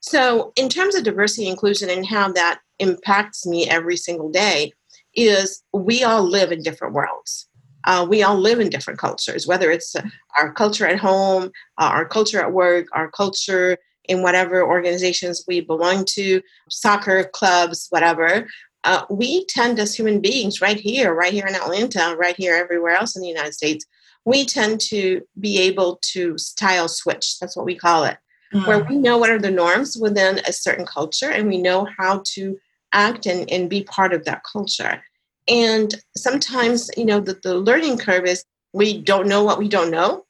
So, 0.00 0.52
in 0.54 0.68
terms 0.68 0.94
of 0.94 1.04
diversity 1.04 1.48
inclusion 1.48 1.88
and 1.88 2.04
how 2.04 2.30
that 2.32 2.60
impacts 2.78 3.46
me 3.46 3.68
every 3.68 3.96
single 3.96 4.30
day, 4.30 4.72
is 5.14 5.62
we 5.72 6.04
all 6.04 6.22
live 6.22 6.52
in 6.52 6.62
different 6.62 6.94
worlds 6.94 7.48
uh, 7.84 8.06
we 8.08 8.22
all 8.22 8.36
live 8.36 8.60
in 8.60 8.68
different 8.68 8.98
cultures, 8.98 9.46
whether 9.46 9.70
it's 9.70 9.94
uh, 9.94 10.02
our 10.38 10.52
culture 10.52 10.86
at 10.86 10.98
home, 10.98 11.44
uh, 11.78 11.90
our 11.92 12.04
culture 12.04 12.40
at 12.40 12.52
work, 12.52 12.86
our 12.92 13.10
culture 13.10 13.76
in 14.04 14.22
whatever 14.22 14.62
organizations 14.62 15.44
we 15.46 15.60
belong 15.60 16.04
to, 16.04 16.40
soccer 16.68 17.24
clubs, 17.32 17.86
whatever. 17.90 18.48
Uh, 18.84 19.04
we 19.10 19.44
tend 19.46 19.78
as 19.78 19.94
human 19.94 20.20
beings 20.20 20.60
right 20.60 20.78
here, 20.78 21.14
right 21.14 21.32
here 21.32 21.46
in 21.46 21.54
Atlanta, 21.54 22.16
right 22.16 22.36
here 22.36 22.56
everywhere 22.56 22.96
else 22.96 23.14
in 23.14 23.22
the 23.22 23.28
United 23.28 23.54
States, 23.54 23.86
we 24.24 24.44
tend 24.44 24.80
to 24.80 25.20
be 25.38 25.58
able 25.58 25.98
to 26.02 26.36
style 26.38 26.88
switch. 26.88 27.38
That's 27.38 27.56
what 27.56 27.66
we 27.66 27.76
call 27.76 28.04
it, 28.04 28.16
mm. 28.52 28.66
where 28.66 28.84
we 28.84 28.96
know 28.96 29.18
what 29.18 29.30
are 29.30 29.38
the 29.38 29.50
norms 29.50 29.96
within 29.96 30.40
a 30.46 30.52
certain 30.52 30.86
culture 30.86 31.30
and 31.30 31.48
we 31.48 31.60
know 31.60 31.86
how 31.98 32.22
to 32.34 32.58
act 32.92 33.26
and, 33.26 33.50
and 33.50 33.70
be 33.70 33.84
part 33.84 34.12
of 34.12 34.24
that 34.24 34.42
culture. 34.50 35.02
And 35.48 35.94
sometimes, 36.16 36.90
you 36.96 37.04
know, 37.04 37.20
the, 37.20 37.38
the 37.42 37.54
learning 37.54 37.98
curve 37.98 38.24
is 38.26 38.44
we 38.72 39.00
don't 39.00 39.28
know 39.28 39.42
what 39.42 39.58
we 39.58 39.68
don't 39.68 39.90
know. 39.90 40.24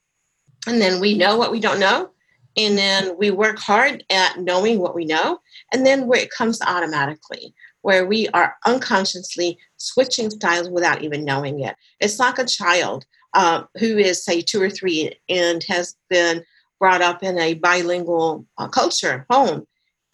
And 0.66 0.80
then 0.80 1.00
we 1.00 1.16
know 1.16 1.36
what 1.36 1.52
we 1.52 1.60
don't 1.60 1.80
know. 1.80 2.10
And 2.56 2.76
then 2.76 3.16
we 3.18 3.30
work 3.30 3.58
hard 3.58 4.04
at 4.10 4.38
knowing 4.38 4.78
what 4.78 4.94
we 4.94 5.04
know. 5.04 5.40
And 5.72 5.86
then 5.86 6.06
where 6.06 6.20
it 6.20 6.30
comes 6.30 6.60
automatically, 6.62 7.54
where 7.82 8.06
we 8.06 8.28
are 8.28 8.56
unconsciously 8.66 9.58
switching 9.76 10.30
styles 10.30 10.68
without 10.68 11.02
even 11.02 11.24
knowing 11.24 11.60
it. 11.60 11.74
It's 12.00 12.18
like 12.18 12.38
a 12.38 12.44
child 12.44 13.04
uh, 13.34 13.64
who 13.78 13.96
is, 13.98 14.24
say, 14.24 14.40
two 14.42 14.62
or 14.62 14.70
three 14.70 15.18
and 15.28 15.64
has 15.64 15.96
been 16.10 16.44
brought 16.78 17.00
up 17.00 17.22
in 17.22 17.38
a 17.38 17.54
bilingual 17.54 18.46
uh, 18.58 18.68
culture 18.68 19.26
home. 19.30 19.66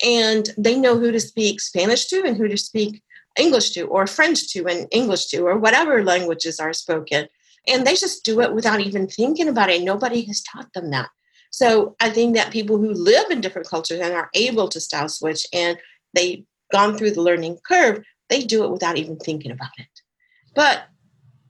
And 0.05 0.49
they 0.57 0.78
know 0.78 0.97
who 0.97 1.11
to 1.11 1.19
speak 1.19 1.61
Spanish 1.61 2.07
to 2.07 2.23
and 2.25 2.37
who 2.37 2.47
to 2.47 2.57
speak 2.57 3.02
English 3.38 3.71
to, 3.73 3.83
or 3.83 4.07
French 4.07 4.49
to, 4.52 4.66
and 4.66 4.87
English 4.90 5.26
to, 5.26 5.42
or 5.42 5.59
whatever 5.59 6.04
languages 6.04 6.61
are 6.61 6.73
spoken. 6.73 7.28
And 7.66 7.87
they 7.87 7.95
just 7.95 8.25
do 8.25 8.40
it 8.40 8.54
without 8.54 8.80
even 8.80 9.07
thinking 9.07 9.49
about 9.49 9.71
it. 9.71 9.83
Nobody 9.83 10.23
has 10.23 10.42
taught 10.42 10.73
them 10.73 10.90
that. 10.90 11.09
So 11.50 11.97
I 12.00 12.11
think 12.11 12.35
that 12.35 12.52
people 12.52 12.78
who 12.78 12.92
live 12.92 13.30
in 13.30 13.40
different 13.40 13.68
cultures 13.68 14.00
and 14.00 14.14
are 14.14 14.30
able 14.35 14.68
to 14.68 14.80
style 14.80 15.09
switch 15.09 15.47
and 15.52 15.78
they've 16.14 16.45
gone 16.73 16.97
through 16.97 17.12
the 17.12 17.23
learning 17.23 17.59
curve, 17.66 18.04
they 18.28 18.42
do 18.42 18.64
it 18.64 18.71
without 18.71 18.99
even 18.99 19.16
thinking 19.16 19.50
about 19.50 19.71
it. 19.78 19.87
But 20.54 20.85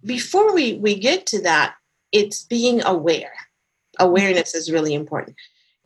before 0.04 0.54
we, 0.54 0.74
we 0.74 0.94
get 0.98 1.26
to 1.26 1.42
that, 1.42 1.74
it's 2.12 2.44
being 2.44 2.82
aware. 2.84 3.32
Awareness 3.98 4.54
is 4.54 4.70
really 4.70 4.94
important. 4.94 5.36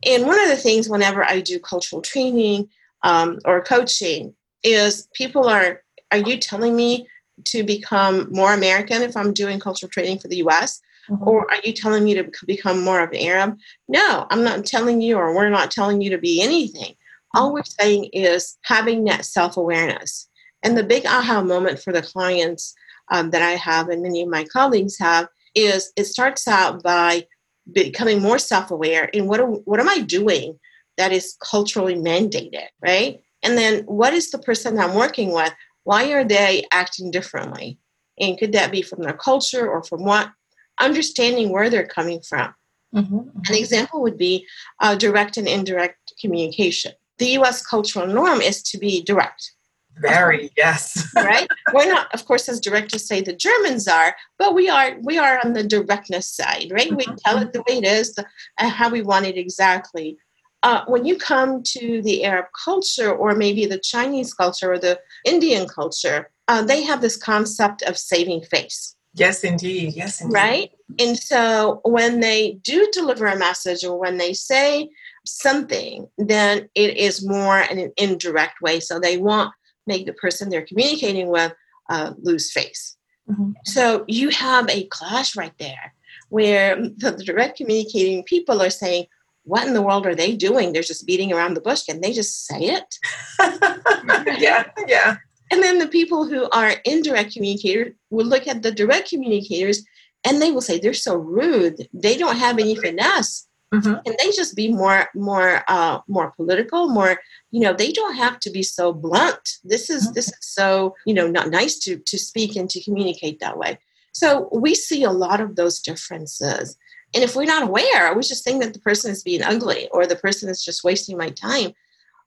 And 0.05 0.25
one 0.25 0.39
of 0.39 0.49
the 0.49 0.55
things, 0.55 0.89
whenever 0.89 1.23
I 1.23 1.41
do 1.41 1.59
cultural 1.59 2.01
training 2.01 2.69
um, 3.03 3.39
or 3.45 3.61
coaching, 3.61 4.35
is 4.63 5.07
people 5.13 5.47
are 5.47 5.81
are 6.13 6.29
you 6.29 6.37
telling 6.37 6.75
me 6.75 7.07
to 7.45 7.63
become 7.63 8.31
more 8.31 8.53
American 8.53 9.01
if 9.01 9.17
I'm 9.17 9.33
doing 9.33 9.59
cultural 9.59 9.89
training 9.89 10.19
for 10.19 10.27
the 10.27 10.37
US? 10.47 10.79
Mm-hmm. 11.09 11.27
Or 11.27 11.49
are 11.51 11.57
you 11.63 11.73
telling 11.73 12.03
me 12.03 12.13
to 12.13 12.29
become 12.45 12.83
more 12.83 13.01
of 13.01 13.09
an 13.09 13.17
Arab? 13.17 13.57
No, 13.87 14.27
I'm 14.29 14.43
not 14.43 14.65
telling 14.65 15.01
you, 15.01 15.17
or 15.17 15.35
we're 15.35 15.49
not 15.49 15.71
telling 15.71 16.01
you 16.01 16.11
to 16.11 16.19
be 16.19 16.41
anything. 16.41 16.93
All 17.33 17.51
we're 17.51 17.63
saying 17.63 18.09
is 18.13 18.57
having 18.61 19.05
that 19.05 19.25
self 19.25 19.57
awareness. 19.57 20.29
And 20.61 20.77
the 20.77 20.83
big 20.83 21.05
aha 21.07 21.41
moment 21.41 21.79
for 21.79 21.91
the 21.91 22.03
clients 22.03 22.75
um, 23.11 23.31
that 23.31 23.41
I 23.41 23.51
have 23.51 23.89
and 23.89 24.03
many 24.03 24.21
of 24.21 24.29
my 24.29 24.45
colleagues 24.45 24.97
have 24.99 25.27
is 25.55 25.91
it 25.97 26.05
starts 26.05 26.47
out 26.47 26.83
by 26.83 27.25
becoming 27.71 28.21
more 28.21 28.37
self 28.37 28.69
aware 28.69 29.05
in 29.05 29.25
what, 29.25 29.41
what 29.67 29.79
am 29.79 29.89
I 29.89 29.99
doing 29.99 30.59
that 30.97 31.11
is 31.11 31.35
culturally 31.41 31.95
mandated, 31.95 32.67
right? 32.81 33.19
And 33.41 33.57
then 33.57 33.83
what 33.85 34.13
is 34.13 34.31
the 34.31 34.37
person 34.39 34.79
I'm 34.79 34.95
working 34.95 35.33
with? 35.33 35.53
Why 35.83 36.11
are 36.11 36.23
they 36.23 36.65
acting 36.71 37.11
differently? 37.11 37.77
And 38.19 38.37
could 38.37 38.53
that 38.53 38.71
be 38.71 38.81
from 38.81 39.01
their 39.01 39.13
culture 39.13 39.67
or 39.67 39.83
from 39.83 40.03
what? 40.03 40.31
Understanding 40.79 41.49
where 41.49 41.69
they're 41.69 41.87
coming 41.87 42.21
from. 42.21 42.53
Mm-hmm. 42.93 43.17
An 43.49 43.55
example 43.55 44.01
would 44.01 44.17
be 44.17 44.45
uh, 44.79 44.95
direct 44.95 45.37
and 45.37 45.47
indirect 45.47 46.13
communication. 46.19 46.93
The 47.17 47.37
US 47.39 47.65
cultural 47.65 48.07
norm 48.07 48.41
is 48.41 48.61
to 48.63 48.77
be 48.77 49.01
direct. 49.03 49.51
Very, 49.97 50.51
yes. 50.57 51.07
right? 51.15 51.47
We're 51.73 51.89
not, 51.89 52.13
of 52.13 52.25
course, 52.25 52.49
as 52.49 52.59
direct 52.59 52.95
as 52.95 53.07
say 53.07 53.21
the 53.21 53.33
Germans 53.33 53.87
are, 53.87 54.15
but 54.39 54.55
we 54.55 54.69
are 54.69 54.97
we 55.03 55.17
are 55.17 55.39
on 55.45 55.53
the 55.53 55.63
directness 55.63 56.27
side, 56.27 56.71
right? 56.71 56.89
We 56.89 57.05
mm-hmm. 57.05 57.15
tell 57.23 57.37
it 57.39 57.53
the 57.53 57.63
way 57.67 57.77
it 57.77 57.85
is, 57.85 58.15
the, 58.15 58.25
and 58.57 58.71
how 58.71 58.89
we 58.89 59.01
want 59.01 59.25
it 59.25 59.37
exactly. 59.37 60.17
Uh, 60.63 60.83
when 60.87 61.05
you 61.05 61.17
come 61.17 61.61
to 61.61 62.01
the 62.01 62.23
Arab 62.23 62.45
culture, 62.63 63.11
or 63.11 63.35
maybe 63.35 63.65
the 63.65 63.79
Chinese 63.79 64.33
culture, 64.33 64.71
or 64.71 64.79
the 64.79 64.99
Indian 65.25 65.67
culture, 65.67 66.31
uh, 66.47 66.61
they 66.61 66.81
have 66.83 67.01
this 67.01 67.17
concept 67.17 67.81
of 67.83 67.97
saving 67.97 68.41
face. 68.43 68.95
Yes, 69.13 69.43
indeed. 69.43 69.93
Yes, 69.93 70.21
indeed. 70.21 70.33
Right? 70.33 70.71
And 70.99 71.17
so 71.17 71.81
when 71.83 72.19
they 72.19 72.53
do 72.63 72.87
deliver 72.91 73.27
a 73.27 73.37
message 73.37 73.83
or 73.83 73.99
when 73.99 74.17
they 74.17 74.33
say 74.33 74.89
something, 75.25 76.07
then 76.17 76.69
it 76.75 76.97
is 76.97 77.25
more 77.25 77.59
in 77.59 77.77
an 77.77 77.91
indirect 77.97 78.61
way. 78.61 78.79
So 78.79 78.99
they 78.99 79.17
won't 79.17 79.51
make 79.85 80.05
the 80.05 80.13
person 80.13 80.49
they're 80.49 80.65
communicating 80.65 81.27
with 81.27 81.53
uh, 81.89 82.13
lose 82.21 82.51
face. 82.51 82.95
Mm-hmm. 83.29 83.51
So 83.65 84.03
you 84.07 84.29
have 84.29 84.69
a 84.69 84.85
clash 84.85 85.35
right 85.35 85.53
there 85.59 85.93
where 86.29 86.75
the, 86.75 87.11
the 87.17 87.23
direct 87.23 87.57
communicating 87.57 88.23
people 88.23 88.61
are 88.61 88.69
saying, 88.69 89.05
what 89.43 89.67
in 89.67 89.73
the 89.73 89.81
world 89.81 90.05
are 90.05 90.15
they 90.15 90.35
doing? 90.35 90.71
They're 90.71 90.81
just 90.81 91.05
beating 91.05 91.33
around 91.33 91.53
the 91.53 91.61
bush. 91.61 91.83
Can 91.83 92.01
they 92.01 92.13
just 92.13 92.45
say 92.45 92.59
it? 92.61 92.95
yeah, 94.39 94.69
yeah. 94.87 95.17
And 95.51 95.61
then 95.61 95.79
the 95.79 95.87
people 95.87 96.27
who 96.27 96.49
are 96.51 96.75
indirect 96.85 97.33
communicators 97.33 97.93
will 98.09 98.25
look 98.25 98.47
at 98.47 98.63
the 98.63 98.71
direct 98.71 99.09
communicators 99.09 99.83
and 100.23 100.41
they 100.41 100.51
will 100.51 100.61
say 100.61 100.79
they're 100.79 100.93
so 100.93 101.15
rude. 101.15 101.87
They 101.93 102.17
don't 102.17 102.37
have 102.37 102.57
any 102.57 102.75
finesse. 102.75 103.47
Mm-hmm. 103.73 103.93
And 104.05 104.15
they 104.19 104.31
just 104.31 104.55
be 104.55 104.71
more, 104.71 105.09
more, 105.15 105.63
uh, 105.67 105.99
more 106.07 106.31
political, 106.31 106.89
more. 106.89 107.19
You 107.49 107.61
know, 107.61 107.73
they 107.73 107.91
don't 107.91 108.15
have 108.15 108.39
to 108.41 108.51
be 108.51 108.61
so 108.61 108.93
blunt. 108.93 109.57
This 109.63 109.89
is 109.89 110.03
mm-hmm. 110.05 110.13
this 110.13 110.27
is 110.27 110.37
so 110.41 110.95
you 111.07 111.13
know 111.13 111.27
not 111.27 111.49
nice 111.49 111.79
to 111.79 111.97
to 111.97 112.19
speak 112.19 112.55
and 112.55 112.69
to 112.69 112.83
communicate 112.83 113.39
that 113.39 113.57
way. 113.57 113.79
So 114.13 114.47
we 114.51 114.75
see 114.75 115.03
a 115.03 115.11
lot 115.11 115.41
of 115.41 115.55
those 115.55 115.79
differences. 115.79 116.77
And 117.13 117.23
if 117.23 117.35
we're 117.35 117.45
not 117.45 117.63
aware, 117.63 118.13
we 118.13 118.21
just 118.21 118.43
think 118.43 118.61
that 118.63 118.73
the 118.73 118.79
person 118.79 119.11
is 119.11 119.23
being 119.23 119.43
ugly 119.43 119.87
or 119.91 120.07
the 120.07 120.15
person 120.15 120.49
is 120.49 120.63
just 120.63 120.83
wasting 120.83 121.17
my 121.17 121.29
time. 121.29 121.73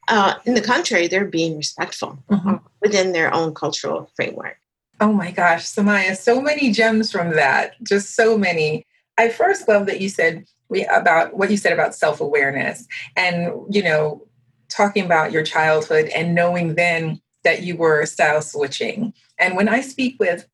Uh, 0.09 0.35
in 0.45 0.55
the 0.55 0.61
contrary, 0.61 1.09
they're 1.09 1.25
being 1.25 1.57
respectful 1.57 2.19
mm-hmm. 2.31 2.57
within 2.81 3.12
their 3.12 3.35
own 3.35 3.52
cultural 3.55 4.11
framework. 4.14 4.59
Oh 5.00 5.12
my 5.12 5.31
gosh, 5.31 5.64
Soumaya, 5.64 6.16
so 6.16 6.40
many 6.40 6.71
gems 6.71 7.11
from 7.11 7.35
that. 7.35 7.73
Just 7.83 8.14
so 8.14 8.38
many. 8.38 8.87
I 9.19 9.28
first 9.28 9.69
love 9.69 9.87
that 9.87 10.00
you 10.00 10.09
said 10.09 10.47
we 10.69 10.85
about 10.87 11.37
what 11.37 11.50
you 11.50 11.57
said 11.57 11.73
about 11.73 11.95
self-awareness 11.95 12.87
and 13.16 13.52
you 13.71 13.83
know 13.83 14.26
talking 14.69 15.05
about 15.05 15.31
your 15.31 15.45
childhood 15.45 16.07
and 16.07 16.35
knowing 16.35 16.75
then 16.75 17.21
that 17.45 17.62
you 17.62 17.76
were 17.76 18.05
style 18.07 18.43
switching. 18.43 19.12
And 19.38 19.57
when 19.57 19.69
I 19.69 19.81
speak 19.81 20.16
with 20.19 20.49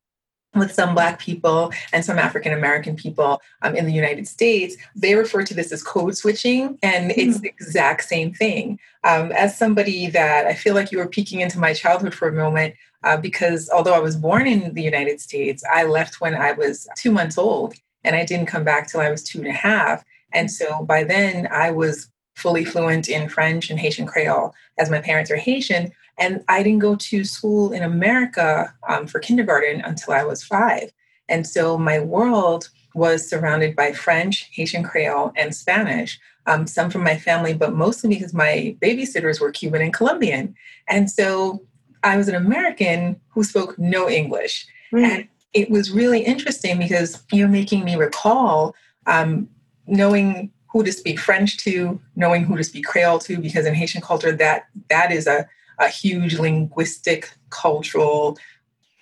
with 0.55 0.73
some 0.73 0.93
Black 0.93 1.19
people 1.19 1.71
and 1.91 2.05
some 2.05 2.19
African 2.19 2.53
American 2.53 2.95
people 2.95 3.41
um, 3.61 3.75
in 3.75 3.85
the 3.85 3.93
United 3.93 4.27
States, 4.27 4.75
they 4.95 5.15
refer 5.15 5.43
to 5.43 5.53
this 5.53 5.71
as 5.71 5.83
code 5.83 6.15
switching, 6.15 6.77
and 6.83 7.11
mm-hmm. 7.11 7.19
it's 7.19 7.39
the 7.39 7.47
exact 7.47 8.03
same 8.03 8.33
thing. 8.33 8.79
Um, 9.03 9.31
as 9.31 9.57
somebody 9.57 10.07
that 10.11 10.45
I 10.45 10.53
feel 10.53 10.75
like 10.75 10.91
you 10.91 10.97
were 10.97 11.07
peeking 11.07 11.41
into 11.41 11.59
my 11.59 11.73
childhood 11.73 12.13
for 12.13 12.27
a 12.27 12.33
moment, 12.33 12.75
uh, 13.03 13.17
because 13.17 13.69
although 13.69 13.93
I 13.93 13.99
was 13.99 14.15
born 14.15 14.47
in 14.47 14.73
the 14.73 14.83
United 14.83 15.19
States, 15.19 15.63
I 15.71 15.83
left 15.83 16.21
when 16.21 16.35
I 16.35 16.53
was 16.53 16.87
two 16.97 17.11
months 17.11 17.37
old, 17.37 17.73
and 18.03 18.15
I 18.15 18.25
didn't 18.25 18.47
come 18.47 18.63
back 18.63 18.87
till 18.87 19.01
I 19.01 19.09
was 19.09 19.23
two 19.23 19.39
and 19.39 19.47
a 19.47 19.53
half. 19.53 20.03
And 20.33 20.51
so 20.51 20.83
by 20.83 21.03
then, 21.03 21.47
I 21.51 21.71
was 21.71 22.09
fully 22.35 22.65
fluent 22.65 23.09
in 23.09 23.29
French 23.29 23.69
and 23.69 23.79
Haitian 23.79 24.07
Creole, 24.07 24.53
as 24.79 24.89
my 24.89 24.99
parents 24.99 25.29
are 25.31 25.35
Haitian. 25.35 25.91
And 26.17 26.43
I 26.47 26.63
didn't 26.63 26.79
go 26.79 26.95
to 26.95 27.23
school 27.23 27.73
in 27.73 27.83
America 27.83 28.73
um, 28.87 29.07
for 29.07 29.19
kindergarten 29.19 29.81
until 29.81 30.13
I 30.13 30.23
was 30.23 30.43
five. 30.43 30.91
And 31.27 31.47
so 31.47 31.77
my 31.77 31.99
world 31.99 32.69
was 32.93 33.27
surrounded 33.27 33.75
by 33.75 33.91
French, 33.93 34.49
Haitian 34.53 34.83
Creole, 34.83 35.33
and 35.35 35.55
Spanish. 35.55 36.19
Um, 36.45 36.67
some 36.67 36.89
from 36.89 37.03
my 37.03 37.17
family, 37.17 37.53
but 37.53 37.73
mostly 37.73 38.09
because 38.09 38.33
my 38.33 38.75
babysitters 38.81 39.39
were 39.39 39.51
Cuban 39.51 39.81
and 39.81 39.93
Colombian. 39.93 40.53
And 40.89 41.09
so 41.09 41.65
I 42.03 42.17
was 42.17 42.27
an 42.27 42.35
American 42.35 43.19
who 43.29 43.45
spoke 43.45 43.79
no 43.79 44.09
English. 44.09 44.67
Mm. 44.91 45.03
And 45.03 45.27
it 45.53 45.69
was 45.69 45.91
really 45.91 46.19
interesting 46.19 46.77
because 46.77 47.23
you're 47.31 47.47
making 47.47 47.85
me 47.85 47.95
recall 47.95 48.75
um, 49.05 49.47
knowing 49.87 50.51
who 50.67 50.83
to 50.83 50.91
speak 50.91 51.19
French 51.19 51.57
to, 51.59 52.01
knowing 52.15 52.43
who 52.43 52.57
to 52.57 52.63
speak 52.63 52.85
Creole 52.85 53.19
to, 53.19 53.37
because 53.39 53.65
in 53.65 53.75
Haitian 53.75 54.01
culture, 54.01 54.31
that 54.31 54.65
that 54.89 55.11
is 55.11 55.27
a, 55.27 55.47
a 55.79 55.87
huge 55.87 56.39
linguistic, 56.39 57.31
cultural 57.49 58.37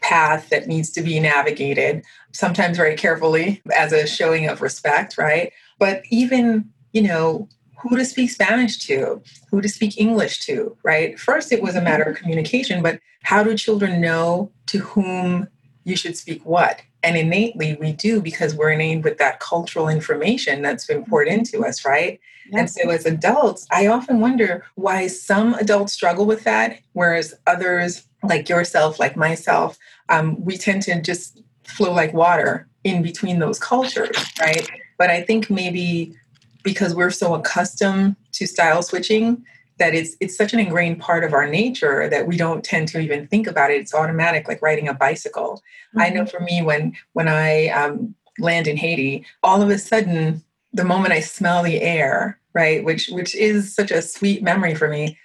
path 0.01 0.49
that 0.49 0.67
needs 0.67 0.89
to 0.91 1.01
be 1.01 1.19
navigated, 1.19 2.03
sometimes 2.33 2.77
very 2.77 2.95
carefully 2.95 3.61
as 3.75 3.93
a 3.93 4.07
showing 4.07 4.47
of 4.47 4.61
respect, 4.61 5.17
right? 5.17 5.53
But 5.79 6.03
even, 6.09 6.69
you 6.91 7.03
know, 7.03 7.47
who 7.77 7.97
to 7.97 8.05
speak 8.05 8.29
Spanish 8.29 8.77
to, 8.79 9.21
who 9.49 9.61
to 9.61 9.69
speak 9.69 9.99
English 9.99 10.41
to, 10.45 10.77
right? 10.83 11.19
First, 11.19 11.51
it 11.51 11.61
was 11.61 11.75
a 11.75 11.81
matter 11.81 12.03
of 12.03 12.17
communication, 12.17 12.83
but 12.83 12.99
how 13.23 13.43
do 13.43 13.55
children 13.55 14.01
know 14.01 14.51
to 14.67 14.79
whom 14.79 15.47
you 15.83 15.95
should 15.95 16.17
speak 16.17 16.45
what? 16.45 16.81
And 17.03 17.17
innately, 17.17 17.77
we 17.79 17.93
do 17.93 18.21
because 18.21 18.53
we're 18.53 18.71
innate 18.71 19.03
with 19.03 19.17
that 19.17 19.39
cultural 19.39 19.89
information 19.89 20.61
that's 20.61 20.85
been 20.85 21.03
poured 21.05 21.27
into 21.27 21.65
us, 21.65 21.83
right? 21.83 22.19
Yes. 22.51 22.59
And 22.59 22.69
so, 22.69 22.89
as 22.91 23.05
adults, 23.05 23.65
I 23.71 23.87
often 23.87 24.19
wonder 24.19 24.63
why 24.75 25.07
some 25.07 25.55
adults 25.55 25.93
struggle 25.93 26.25
with 26.25 26.43
that, 26.43 26.79
whereas 26.93 27.33
others, 27.47 28.03
like 28.23 28.49
yourself, 28.49 28.99
like 28.99 29.15
myself, 29.15 29.77
um, 30.09 30.43
we 30.43 30.57
tend 30.57 30.83
to 30.83 31.01
just 31.01 31.41
flow 31.63 31.91
like 31.91 32.13
water 32.13 32.67
in 32.83 33.01
between 33.01 33.39
those 33.39 33.59
cultures, 33.59 34.15
right? 34.39 34.69
But 34.97 35.09
I 35.09 35.21
think 35.21 35.49
maybe 35.49 36.15
because 36.63 36.93
we're 36.93 37.11
so 37.11 37.33
accustomed 37.33 38.15
to 38.33 38.45
style 38.45 38.83
switching 38.83 39.43
that 39.81 39.95
it's 39.95 40.15
it's 40.19 40.37
such 40.37 40.53
an 40.53 40.59
ingrained 40.59 40.99
part 40.99 41.23
of 41.23 41.33
our 41.33 41.47
nature 41.47 42.07
that 42.07 42.27
we 42.27 42.37
don't 42.37 42.63
tend 42.63 42.87
to 42.89 42.99
even 42.99 43.25
think 43.25 43.47
about 43.47 43.71
it. 43.71 43.81
It's 43.81 43.95
automatic, 43.95 44.47
like 44.47 44.61
riding 44.61 44.87
a 44.87 44.93
bicycle. 44.93 45.55
Mm-hmm. 45.55 46.01
I 46.01 46.09
know 46.09 46.21
mm-hmm. 46.21 46.37
for 46.37 46.43
me, 46.43 46.61
when 46.61 46.95
when 47.13 47.27
I 47.27 47.69
um, 47.69 48.13
land 48.37 48.67
in 48.67 48.77
Haiti, 48.77 49.25
all 49.41 49.63
of 49.63 49.71
a 49.71 49.79
sudden, 49.79 50.43
the 50.71 50.85
moment 50.85 51.13
I 51.13 51.19
smell 51.19 51.63
the 51.63 51.81
air, 51.81 52.39
right, 52.53 52.83
which 52.83 53.09
which 53.09 53.33
is 53.33 53.73
such 53.73 53.89
a 53.89 54.03
sweet 54.03 54.43
memory 54.43 54.75
for 54.75 54.87
me, 54.87 55.17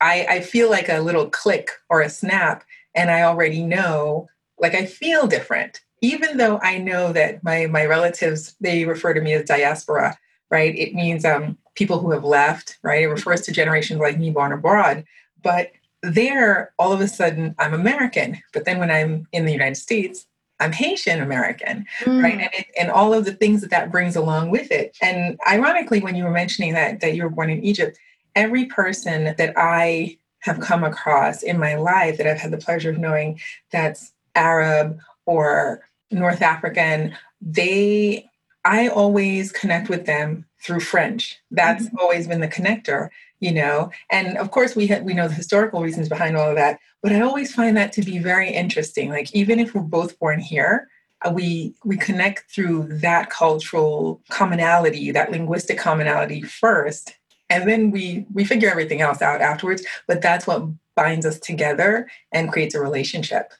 I, 0.00 0.26
I 0.30 0.40
feel 0.42 0.70
like 0.70 0.88
a 0.88 1.00
little 1.00 1.28
click 1.28 1.72
or 1.90 2.00
a 2.00 2.08
snap, 2.08 2.62
and 2.94 3.10
I 3.10 3.22
already 3.22 3.64
know, 3.64 4.28
like 4.60 4.74
I 4.74 4.86
feel 4.86 5.26
different, 5.26 5.80
even 6.02 6.36
though 6.36 6.60
I 6.62 6.78
know 6.78 7.12
that 7.14 7.42
my 7.42 7.66
my 7.66 7.84
relatives 7.84 8.54
they 8.60 8.84
refer 8.84 9.12
to 9.12 9.20
me 9.20 9.32
as 9.32 9.44
diaspora, 9.44 10.16
right? 10.52 10.78
It 10.78 10.94
means 10.94 11.24
um, 11.24 11.58
people 11.78 12.00
who 12.00 12.10
have 12.10 12.24
left, 12.24 12.76
right? 12.82 13.04
It 13.04 13.06
refers 13.08 13.40
to 13.42 13.52
generations 13.52 14.00
like 14.00 14.18
me 14.18 14.30
born 14.30 14.50
abroad. 14.50 15.04
But 15.44 15.70
there, 16.02 16.74
all 16.76 16.92
of 16.92 17.00
a 17.00 17.06
sudden, 17.06 17.54
I'm 17.60 17.72
American. 17.72 18.42
But 18.52 18.64
then 18.64 18.80
when 18.80 18.90
I'm 18.90 19.28
in 19.30 19.46
the 19.46 19.52
United 19.52 19.76
States, 19.76 20.26
I'm 20.58 20.72
Haitian 20.72 21.22
American, 21.22 21.86
mm. 22.00 22.20
right? 22.20 22.32
And, 22.32 22.50
it, 22.52 22.66
and 22.80 22.90
all 22.90 23.14
of 23.14 23.24
the 23.24 23.32
things 23.32 23.60
that 23.60 23.70
that 23.70 23.92
brings 23.92 24.16
along 24.16 24.50
with 24.50 24.72
it. 24.72 24.96
And 25.00 25.38
ironically, 25.48 26.00
when 26.00 26.16
you 26.16 26.24
were 26.24 26.32
mentioning 26.32 26.72
that 26.74 27.00
that 27.00 27.14
you 27.14 27.22
were 27.22 27.30
born 27.30 27.48
in 27.48 27.62
Egypt, 27.62 27.96
every 28.34 28.64
person 28.64 29.36
that 29.38 29.52
I 29.56 30.18
have 30.40 30.58
come 30.58 30.82
across 30.82 31.44
in 31.44 31.60
my 31.60 31.76
life 31.76 32.18
that 32.18 32.26
I've 32.26 32.38
had 32.38 32.50
the 32.50 32.58
pleasure 32.58 32.90
of 32.90 32.98
knowing 32.98 33.38
that's 33.70 34.12
Arab 34.34 34.98
or 35.26 35.82
North 36.10 36.42
African, 36.42 37.14
they 37.40 38.28
I 38.64 38.88
always 38.88 39.52
connect 39.52 39.88
with 39.88 40.06
them 40.06 40.44
through 40.60 40.80
French. 40.80 41.38
That's 41.50 41.86
mm-hmm. 41.86 41.98
always 41.98 42.26
been 42.28 42.40
the 42.40 42.48
connector, 42.48 43.08
you 43.40 43.52
know. 43.52 43.90
And 44.10 44.36
of 44.38 44.50
course, 44.50 44.74
we 44.74 44.86
ha- 44.86 45.00
we 45.02 45.14
know 45.14 45.28
the 45.28 45.34
historical 45.34 45.82
reasons 45.82 46.08
behind 46.08 46.36
all 46.36 46.50
of 46.50 46.56
that. 46.56 46.78
But 47.02 47.12
I 47.12 47.20
always 47.20 47.54
find 47.54 47.76
that 47.76 47.92
to 47.92 48.02
be 48.02 48.18
very 48.18 48.50
interesting. 48.50 49.10
Like 49.10 49.34
even 49.34 49.58
if 49.58 49.74
we're 49.74 49.82
both 49.82 50.18
born 50.18 50.40
here, 50.40 50.88
uh, 51.22 51.30
we 51.32 51.74
we 51.84 51.96
connect 51.96 52.50
through 52.50 52.88
that 53.00 53.30
cultural 53.30 54.20
commonality, 54.30 55.10
that 55.12 55.30
linguistic 55.30 55.78
commonality 55.78 56.42
first, 56.42 57.14
and 57.50 57.68
then 57.68 57.90
we 57.90 58.26
we 58.32 58.44
figure 58.44 58.70
everything 58.70 59.00
else 59.00 59.22
out 59.22 59.40
afterwards. 59.40 59.84
But 60.06 60.22
that's 60.22 60.46
what 60.46 60.64
binds 60.94 61.24
us 61.24 61.38
together 61.38 62.08
and 62.32 62.50
creates 62.50 62.74
a 62.74 62.80
relationship. 62.80 63.52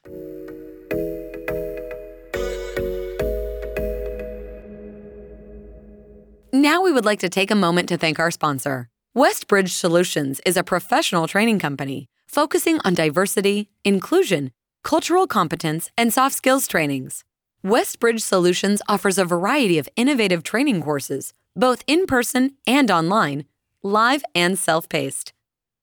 We 6.88 6.95
would 6.95 7.04
like 7.04 7.21
to 7.21 7.28
take 7.28 7.50
a 7.50 7.54
moment 7.54 7.87
to 7.87 7.99
thank 7.99 8.18
our 8.18 8.30
sponsor. 8.30 8.88
Westbridge 9.14 9.68
Solutions 9.68 10.40
is 10.47 10.57
a 10.57 10.64
professional 10.64 11.28
training 11.28 11.59
company 11.59 12.07
focusing 12.26 12.80
on 12.83 12.95
diversity, 12.95 13.68
inclusion, 13.85 14.52
cultural 14.85 15.26
competence, 15.26 15.90
and 15.99 16.14
soft 16.14 16.35
skills 16.35 16.66
trainings. 16.66 17.25
Westbridge 17.62 18.23
Solutions 18.23 18.80
offers 18.88 19.18
a 19.18 19.26
variety 19.26 19.76
of 19.76 19.87
innovative 19.97 20.42
training 20.42 20.80
courses, 20.80 21.35
both 21.54 21.85
in 21.87 22.07
person 22.07 22.52
and 22.66 22.90
online, 22.90 23.45
live 23.83 24.25
and 24.35 24.59
self 24.59 24.88
paced. 24.88 25.35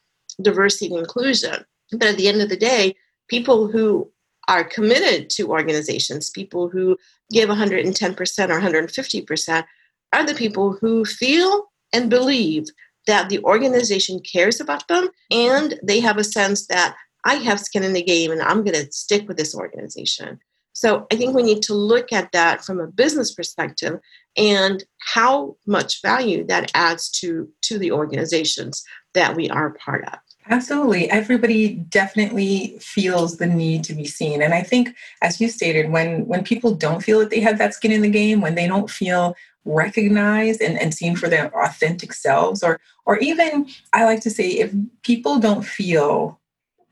diversity 0.42 0.86
and 0.86 0.98
inclusion 0.98 1.64
but 1.92 2.08
at 2.08 2.16
the 2.16 2.28
end 2.28 2.40
of 2.40 2.48
the 2.48 2.56
day 2.56 2.94
people 3.28 3.68
who 3.68 4.10
are 4.48 4.64
committed 4.64 5.30
to 5.30 5.50
organizations 5.50 6.30
people 6.30 6.68
who 6.68 6.96
give 7.30 7.48
110% 7.48 8.50
or 8.50 8.60
150% 8.60 9.64
are 10.12 10.26
the 10.26 10.34
people 10.34 10.72
who 10.80 11.04
feel 11.04 11.70
and 11.92 12.10
believe 12.10 12.66
that 13.06 13.28
the 13.28 13.42
organization 13.44 14.20
cares 14.20 14.60
about 14.60 14.86
them 14.88 15.08
and 15.30 15.78
they 15.82 16.00
have 16.00 16.18
a 16.18 16.24
sense 16.24 16.66
that 16.66 16.96
I 17.24 17.34
have 17.34 17.60
skin 17.60 17.82
in 17.82 17.92
the 17.92 18.02
game 18.02 18.30
and 18.30 18.42
I'm 18.42 18.64
going 18.64 18.74
to 18.74 18.92
stick 18.92 19.28
with 19.28 19.36
this 19.36 19.54
organization. 19.54 20.40
So 20.72 21.06
I 21.12 21.16
think 21.16 21.34
we 21.34 21.42
need 21.42 21.62
to 21.62 21.74
look 21.74 22.12
at 22.12 22.32
that 22.32 22.64
from 22.64 22.80
a 22.80 22.86
business 22.86 23.34
perspective 23.34 24.00
and 24.36 24.82
how 25.14 25.56
much 25.66 26.00
value 26.02 26.46
that 26.46 26.70
adds 26.74 27.10
to 27.20 27.48
to 27.62 27.78
the 27.78 27.92
organizations 27.92 28.84
that 29.14 29.34
we 29.34 29.50
are 29.50 29.74
part 29.74 30.04
of. 30.04 30.18
Absolutely. 30.50 31.08
Everybody 31.10 31.74
definitely 31.74 32.76
feels 32.80 33.36
the 33.36 33.46
need 33.46 33.84
to 33.84 33.94
be 33.94 34.04
seen. 34.04 34.42
And 34.42 34.52
I 34.52 34.62
think 34.62 34.94
as 35.22 35.40
you 35.40 35.48
stated 35.48 35.90
when 35.90 36.26
when 36.26 36.44
people 36.44 36.74
don't 36.74 37.02
feel 37.02 37.20
that 37.20 37.30
they 37.30 37.40
have 37.40 37.58
that 37.58 37.74
skin 37.74 37.92
in 37.92 38.02
the 38.02 38.10
game, 38.10 38.40
when 38.40 38.56
they 38.56 38.66
don't 38.66 38.90
feel 38.90 39.34
recognized 39.64 40.60
and, 40.60 40.78
and 40.78 40.92
seen 40.92 41.14
for 41.16 41.28
their 41.28 41.46
authentic 41.64 42.14
selves 42.14 42.62
or 42.62 42.80
or 43.04 43.18
even 43.18 43.68
i 43.92 44.06
like 44.06 44.22
to 44.22 44.30
say 44.30 44.48
if 44.48 44.72
people 45.02 45.38
don't 45.38 45.66
feel 45.66 46.40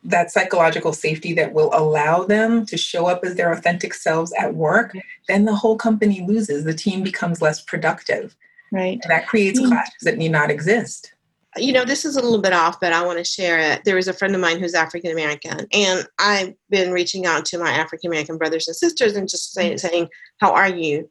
that 0.04 0.30
psychological 0.30 0.92
safety 0.92 1.32
that 1.32 1.54
will 1.54 1.70
allow 1.72 2.24
them 2.24 2.66
to 2.66 2.76
show 2.76 3.06
up 3.06 3.24
as 3.24 3.36
their 3.36 3.50
authentic 3.50 3.94
selves 3.94 4.34
at 4.38 4.54
work 4.54 4.94
then 5.28 5.44
the 5.44 5.54
whole 5.54 5.76
company 5.76 6.24
loses. 6.26 6.64
The 6.64 6.74
team 6.74 7.02
becomes 7.02 7.40
less 7.40 7.60
productive. 7.60 8.34
Right. 8.72 8.98
And 9.02 9.10
that 9.10 9.28
creates 9.28 9.60
clashes 9.60 10.02
that 10.02 10.18
need 10.18 10.32
not 10.32 10.50
exist 10.50 11.12
you 11.58 11.72
know 11.72 11.84
this 11.84 12.04
is 12.04 12.16
a 12.16 12.22
little 12.22 12.40
bit 12.40 12.52
off 12.52 12.80
but 12.80 12.92
i 12.92 13.04
want 13.04 13.18
to 13.18 13.24
share 13.24 13.58
it 13.58 13.82
there 13.84 13.96
was 13.96 14.08
a 14.08 14.12
friend 14.12 14.34
of 14.34 14.40
mine 14.40 14.58
who's 14.58 14.74
african 14.74 15.10
american 15.10 15.66
and 15.72 16.06
i've 16.18 16.52
been 16.70 16.92
reaching 16.92 17.26
out 17.26 17.44
to 17.44 17.58
my 17.58 17.70
african 17.70 18.10
american 18.10 18.38
brothers 18.38 18.66
and 18.68 18.76
sisters 18.76 19.16
and 19.16 19.28
just 19.28 19.52
say, 19.52 19.70
mm-hmm. 19.70 19.76
saying 19.76 20.08
how 20.40 20.52
are 20.52 20.68
you 20.68 21.08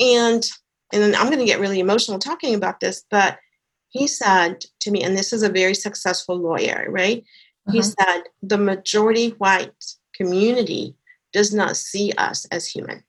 and 0.00 0.44
and 0.92 1.02
then 1.02 1.14
I'm 1.14 1.26
going 1.26 1.38
to 1.38 1.44
get 1.44 1.60
really 1.60 1.80
emotional 1.80 2.18
talking 2.18 2.54
about 2.54 2.80
this, 2.80 3.04
but 3.10 3.38
he 3.90 4.06
said 4.06 4.64
to 4.80 4.90
me, 4.90 5.02
and 5.02 5.16
this 5.16 5.32
is 5.32 5.42
a 5.42 5.48
very 5.48 5.74
successful 5.74 6.36
lawyer, 6.36 6.86
right? 6.88 7.24
Uh-huh. 7.66 7.72
He 7.72 7.82
said, 7.82 8.22
the 8.42 8.58
majority 8.58 9.30
white 9.30 9.72
community 10.14 10.94
does 11.32 11.52
not 11.52 11.76
see 11.76 12.12
us 12.12 12.46
as 12.46 12.66
human. 12.66 13.02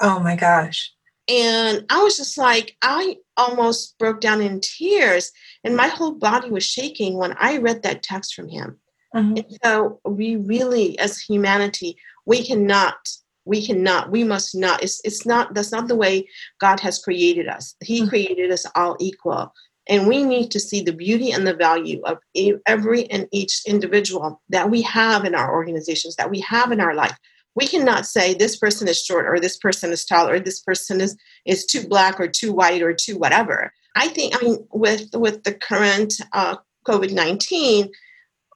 Oh 0.00 0.18
my 0.18 0.36
gosh. 0.36 0.92
And 1.28 1.84
I 1.88 2.02
was 2.02 2.16
just 2.16 2.36
like, 2.36 2.76
I 2.82 3.16
almost 3.36 3.96
broke 3.98 4.20
down 4.20 4.40
in 4.40 4.60
tears, 4.60 5.30
and 5.64 5.76
my 5.76 5.88
whole 5.88 6.12
body 6.12 6.50
was 6.50 6.64
shaking 6.64 7.16
when 7.16 7.34
I 7.38 7.58
read 7.58 7.82
that 7.82 8.02
text 8.02 8.34
from 8.34 8.48
him. 8.48 8.78
Uh-huh. 9.14 9.34
And 9.36 9.44
so, 9.62 10.00
we 10.04 10.36
really, 10.36 10.98
as 10.98 11.20
humanity, 11.20 11.96
we 12.26 12.44
cannot 12.44 12.96
we 13.44 13.64
cannot 13.64 14.10
we 14.10 14.22
must 14.22 14.54
not 14.54 14.82
it's, 14.82 15.00
it's 15.04 15.26
not 15.26 15.52
that's 15.52 15.72
not 15.72 15.88
the 15.88 15.96
way 15.96 16.24
god 16.60 16.78
has 16.78 16.98
created 17.00 17.48
us 17.48 17.74
he 17.82 18.00
mm-hmm. 18.00 18.08
created 18.08 18.52
us 18.52 18.64
all 18.76 18.96
equal 19.00 19.52
and 19.88 20.06
we 20.06 20.22
need 20.22 20.50
to 20.50 20.60
see 20.60 20.80
the 20.80 20.92
beauty 20.92 21.32
and 21.32 21.46
the 21.46 21.54
value 21.54 22.00
of 22.04 22.18
every 22.66 23.10
and 23.10 23.26
each 23.32 23.62
individual 23.66 24.40
that 24.48 24.70
we 24.70 24.80
have 24.82 25.24
in 25.24 25.34
our 25.34 25.52
organizations 25.52 26.14
that 26.16 26.30
we 26.30 26.40
have 26.40 26.70
in 26.70 26.80
our 26.80 26.94
life 26.94 27.16
we 27.54 27.66
cannot 27.66 28.06
say 28.06 28.32
this 28.32 28.56
person 28.56 28.88
is 28.88 29.02
short 29.02 29.26
or 29.26 29.38
this 29.38 29.56
person 29.56 29.92
is 29.92 30.04
tall 30.04 30.28
or 30.28 30.40
this 30.40 30.60
person 30.60 31.00
is 31.00 31.16
is 31.46 31.66
too 31.66 31.86
black 31.86 32.18
or 32.18 32.28
too 32.28 32.52
white 32.52 32.82
or 32.82 32.94
too 32.94 33.18
whatever. 33.18 33.72
I 33.94 34.08
think 34.08 34.34
i 34.36 34.44
mean 34.44 34.66
with 34.72 35.10
with 35.14 35.44
the 35.44 35.54
current 35.54 36.14
uh, 36.32 36.56
covid-19 36.88 37.90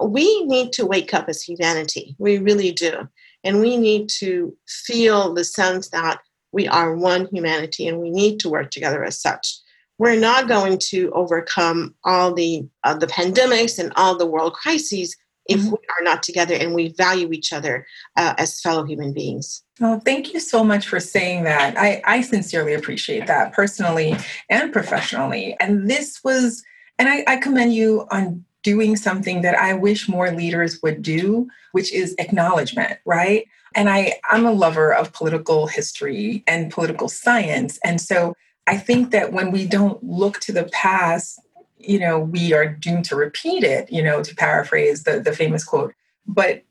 we 0.00 0.44
need 0.44 0.72
to 0.74 0.86
wake 0.86 1.14
up 1.14 1.28
as 1.28 1.42
humanity. 1.42 2.16
We 2.18 2.38
really 2.38 2.72
do. 2.72 3.08
And 3.44 3.60
we 3.60 3.76
need 3.76 4.08
to 4.20 4.56
feel 4.68 5.34
the 5.34 5.44
sense 5.44 5.90
that 5.90 6.20
we 6.52 6.66
are 6.68 6.96
one 6.96 7.26
humanity 7.26 7.86
and 7.86 8.00
we 8.00 8.10
need 8.10 8.40
to 8.40 8.48
work 8.48 8.70
together 8.70 9.04
as 9.04 9.20
such. 9.20 9.56
We're 9.98 10.18
not 10.18 10.48
going 10.48 10.78
to 10.90 11.10
overcome 11.12 11.94
all 12.04 12.34
the 12.34 12.68
uh, 12.84 12.98
the 12.98 13.06
pandemics 13.06 13.78
and 13.78 13.92
all 13.96 14.16
the 14.16 14.26
world 14.26 14.52
crises 14.52 15.16
if 15.48 15.60
mm-hmm. 15.60 15.70
we 15.70 15.76
are 15.76 16.04
not 16.04 16.22
together 16.22 16.54
and 16.54 16.74
we 16.74 16.88
value 16.88 17.32
each 17.32 17.52
other 17.52 17.86
uh, 18.16 18.34
as 18.38 18.60
fellow 18.60 18.84
human 18.84 19.12
beings. 19.12 19.62
Well, 19.80 20.00
thank 20.00 20.32
you 20.32 20.40
so 20.40 20.64
much 20.64 20.88
for 20.88 21.00
saying 21.00 21.44
that. 21.44 21.76
I, 21.78 22.02
I 22.04 22.20
sincerely 22.22 22.74
appreciate 22.74 23.26
that 23.26 23.52
personally 23.52 24.16
and 24.48 24.72
professionally. 24.72 25.56
And 25.60 25.90
this 25.90 26.20
was, 26.24 26.62
and 26.98 27.08
I, 27.08 27.24
I 27.26 27.36
commend 27.36 27.74
you 27.74 28.06
on 28.10 28.44
doing 28.62 28.96
something 28.96 29.42
that 29.42 29.56
I 29.56 29.74
wish 29.74 30.08
more 30.08 30.30
leaders 30.30 30.80
would 30.82 31.02
do, 31.02 31.46
which 31.72 31.92
is 31.92 32.14
acknowledgement, 32.18 32.98
right? 33.04 33.46
And 33.74 33.88
I, 33.88 34.14
I'm 34.30 34.46
a 34.46 34.52
lover 34.52 34.92
of 34.92 35.12
political 35.12 35.66
history 35.66 36.42
and 36.46 36.72
political 36.72 37.08
science. 37.08 37.78
And 37.84 38.00
so 38.00 38.34
I 38.66 38.78
think 38.78 39.12
that 39.12 39.32
when 39.32 39.52
we 39.52 39.66
don't 39.66 40.02
look 40.02 40.40
to 40.40 40.52
the 40.52 40.64
past, 40.72 41.40
you 41.88 41.98
know, 41.98 42.18
we 42.18 42.52
are 42.52 42.66
doomed 42.66 43.04
to 43.06 43.16
repeat 43.16 43.64
it, 43.64 43.90
you 43.90 44.02
know, 44.02 44.22
to 44.22 44.34
paraphrase 44.34 45.04
the, 45.04 45.20
the 45.20 45.32
famous 45.32 45.64
quote. 45.64 45.94
But 46.26 46.62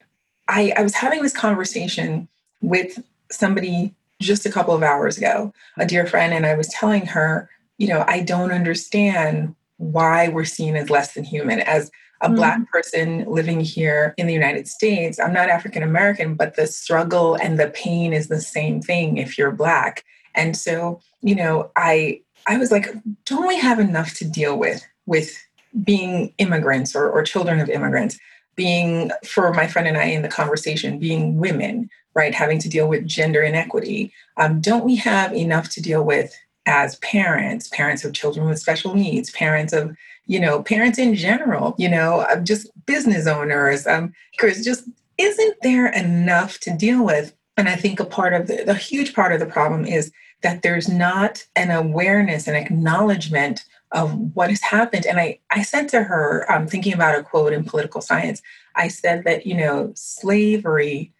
I, 0.47 0.73
I 0.77 0.83
was 0.83 0.95
having 0.95 1.21
this 1.21 1.35
conversation 1.35 2.27
with 2.61 3.01
somebody 3.31 3.93
just 4.21 4.45
a 4.45 4.51
couple 4.51 4.73
of 4.73 4.83
hours 4.83 5.17
ago, 5.17 5.53
a 5.77 5.85
dear 5.85 6.05
friend, 6.05 6.33
and 6.33 6.45
I 6.45 6.55
was 6.55 6.67
telling 6.69 7.05
her, 7.07 7.49
you 7.77 7.87
know, 7.87 8.03
I 8.07 8.21
don't 8.21 8.51
understand 8.51 9.55
why 9.77 10.29
we're 10.29 10.45
seen 10.45 10.75
as 10.75 10.89
less 10.89 11.13
than 11.13 11.23
human 11.23 11.59
as 11.61 11.91
a 12.21 12.27
mm-hmm. 12.27 12.35
black 12.35 12.71
person 12.71 13.25
living 13.25 13.59
here 13.59 14.13
in 14.17 14.25
the 14.25 14.33
united 14.33 14.67
states 14.67 15.19
i'm 15.19 15.33
not 15.33 15.49
african 15.49 15.83
american 15.83 16.35
but 16.35 16.55
the 16.55 16.65
struggle 16.65 17.35
and 17.35 17.59
the 17.59 17.67
pain 17.69 18.13
is 18.13 18.27
the 18.27 18.39
same 18.39 18.81
thing 18.81 19.17
if 19.17 19.37
you're 19.37 19.51
black 19.51 20.05
and 20.33 20.55
so 20.55 20.99
you 21.21 21.35
know 21.35 21.69
i 21.75 22.19
i 22.47 22.57
was 22.57 22.71
like 22.71 22.87
don't 23.25 23.47
we 23.47 23.57
have 23.57 23.79
enough 23.79 24.13
to 24.13 24.25
deal 24.25 24.57
with 24.57 24.85
with 25.05 25.35
being 25.83 26.33
immigrants 26.37 26.95
or, 26.95 27.09
or 27.09 27.23
children 27.23 27.59
of 27.59 27.69
immigrants 27.69 28.17
being 28.55 29.11
for 29.25 29.53
my 29.53 29.67
friend 29.67 29.87
and 29.87 29.97
i 29.97 30.05
in 30.05 30.21
the 30.21 30.29
conversation 30.29 30.97
being 30.97 31.37
women 31.37 31.89
right? 32.15 32.33
Having 32.33 32.59
to 32.59 32.69
deal 32.69 32.87
with 32.87 33.05
gender 33.05 33.43
inequity. 33.43 34.11
Um, 34.37 34.61
don't 34.61 34.85
we 34.85 34.95
have 34.95 35.33
enough 35.33 35.69
to 35.71 35.81
deal 35.81 36.03
with 36.03 36.33
as 36.65 36.95
parents, 36.97 37.67
parents 37.67 38.03
of 38.03 38.13
children 38.13 38.47
with 38.47 38.57
special 38.57 38.95
needs, 38.95 39.29
parents 39.31 39.73
of, 39.73 39.95
you 40.25 40.39
know, 40.39 40.63
parents 40.63 40.97
in 40.97 41.13
general, 41.13 41.75
you 41.77 41.89
know, 41.89 42.25
just 42.43 42.71
business 42.87 43.27
owners, 43.27 43.85
um, 43.85 44.13
because 44.31 44.65
just 44.65 44.85
isn't 45.17 45.57
there 45.61 45.87
enough 45.87 46.59
to 46.61 46.75
deal 46.75 47.05
with? 47.05 47.35
And 47.57 47.69
I 47.69 47.75
think 47.75 47.99
a 47.99 48.05
part 48.05 48.33
of 48.33 48.47
the, 48.47 48.63
the 48.63 48.73
huge 48.73 49.13
part 49.13 49.31
of 49.31 49.39
the 49.39 49.45
problem 49.45 49.85
is 49.85 50.11
that 50.41 50.61
there's 50.61 50.89
not 50.89 51.45
an 51.55 51.69
awareness 51.69 52.47
and 52.47 52.57
acknowledgement 52.57 53.63
of 53.95 54.35
what 54.35 54.49
has 54.49 54.61
happened. 54.61 55.05
And 55.07 55.19
I, 55.19 55.39
I 55.49 55.63
said 55.63 55.89
to 55.89 56.03
her, 56.03 56.45
um, 56.51 56.67
thinking 56.67 56.93
about 56.93 57.17
a 57.17 57.23
quote 57.23 57.53
in 57.53 57.63
political 57.63 58.01
science, 58.01 58.41
I 58.75 58.89
said 58.89 59.23
that, 59.23 59.47
you 59.47 59.55
know, 59.55 59.91
slavery 59.95 61.13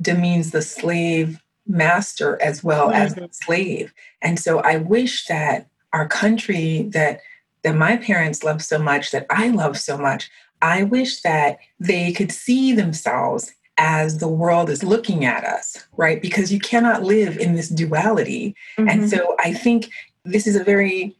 demeans 0.00 0.52
the 0.52 0.62
slave 0.62 1.42
master 1.66 2.40
as 2.40 2.64
well 2.64 2.86
mm-hmm. 2.86 3.02
as 3.02 3.14
the 3.16 3.28
slave. 3.32 3.92
And 4.22 4.38
so 4.38 4.60
I 4.60 4.76
wish 4.76 5.26
that 5.26 5.68
our 5.92 6.08
country 6.08 6.88
that 6.94 7.20
that 7.62 7.74
my 7.74 7.98
parents 7.98 8.42
love 8.42 8.62
so 8.62 8.78
much, 8.78 9.10
that 9.10 9.26
I 9.28 9.48
love 9.48 9.78
so 9.78 9.98
much, 9.98 10.30
I 10.62 10.84
wish 10.84 11.20
that 11.22 11.58
they 11.78 12.10
could 12.12 12.32
see 12.32 12.72
themselves 12.72 13.52
as 13.76 14.18
the 14.18 14.28
world 14.28 14.70
is 14.70 14.82
looking 14.82 15.26
at 15.26 15.44
us, 15.44 15.86
right? 15.96 16.22
Because 16.22 16.50
you 16.50 16.58
cannot 16.58 17.02
live 17.02 17.36
in 17.36 17.54
this 17.56 17.68
duality. 17.68 18.54
Mm-hmm. 18.78 18.88
And 18.88 19.10
so 19.10 19.36
I 19.40 19.52
think 19.52 19.90
this 20.24 20.46
is 20.46 20.56
a 20.56 20.64
very 20.64 21.16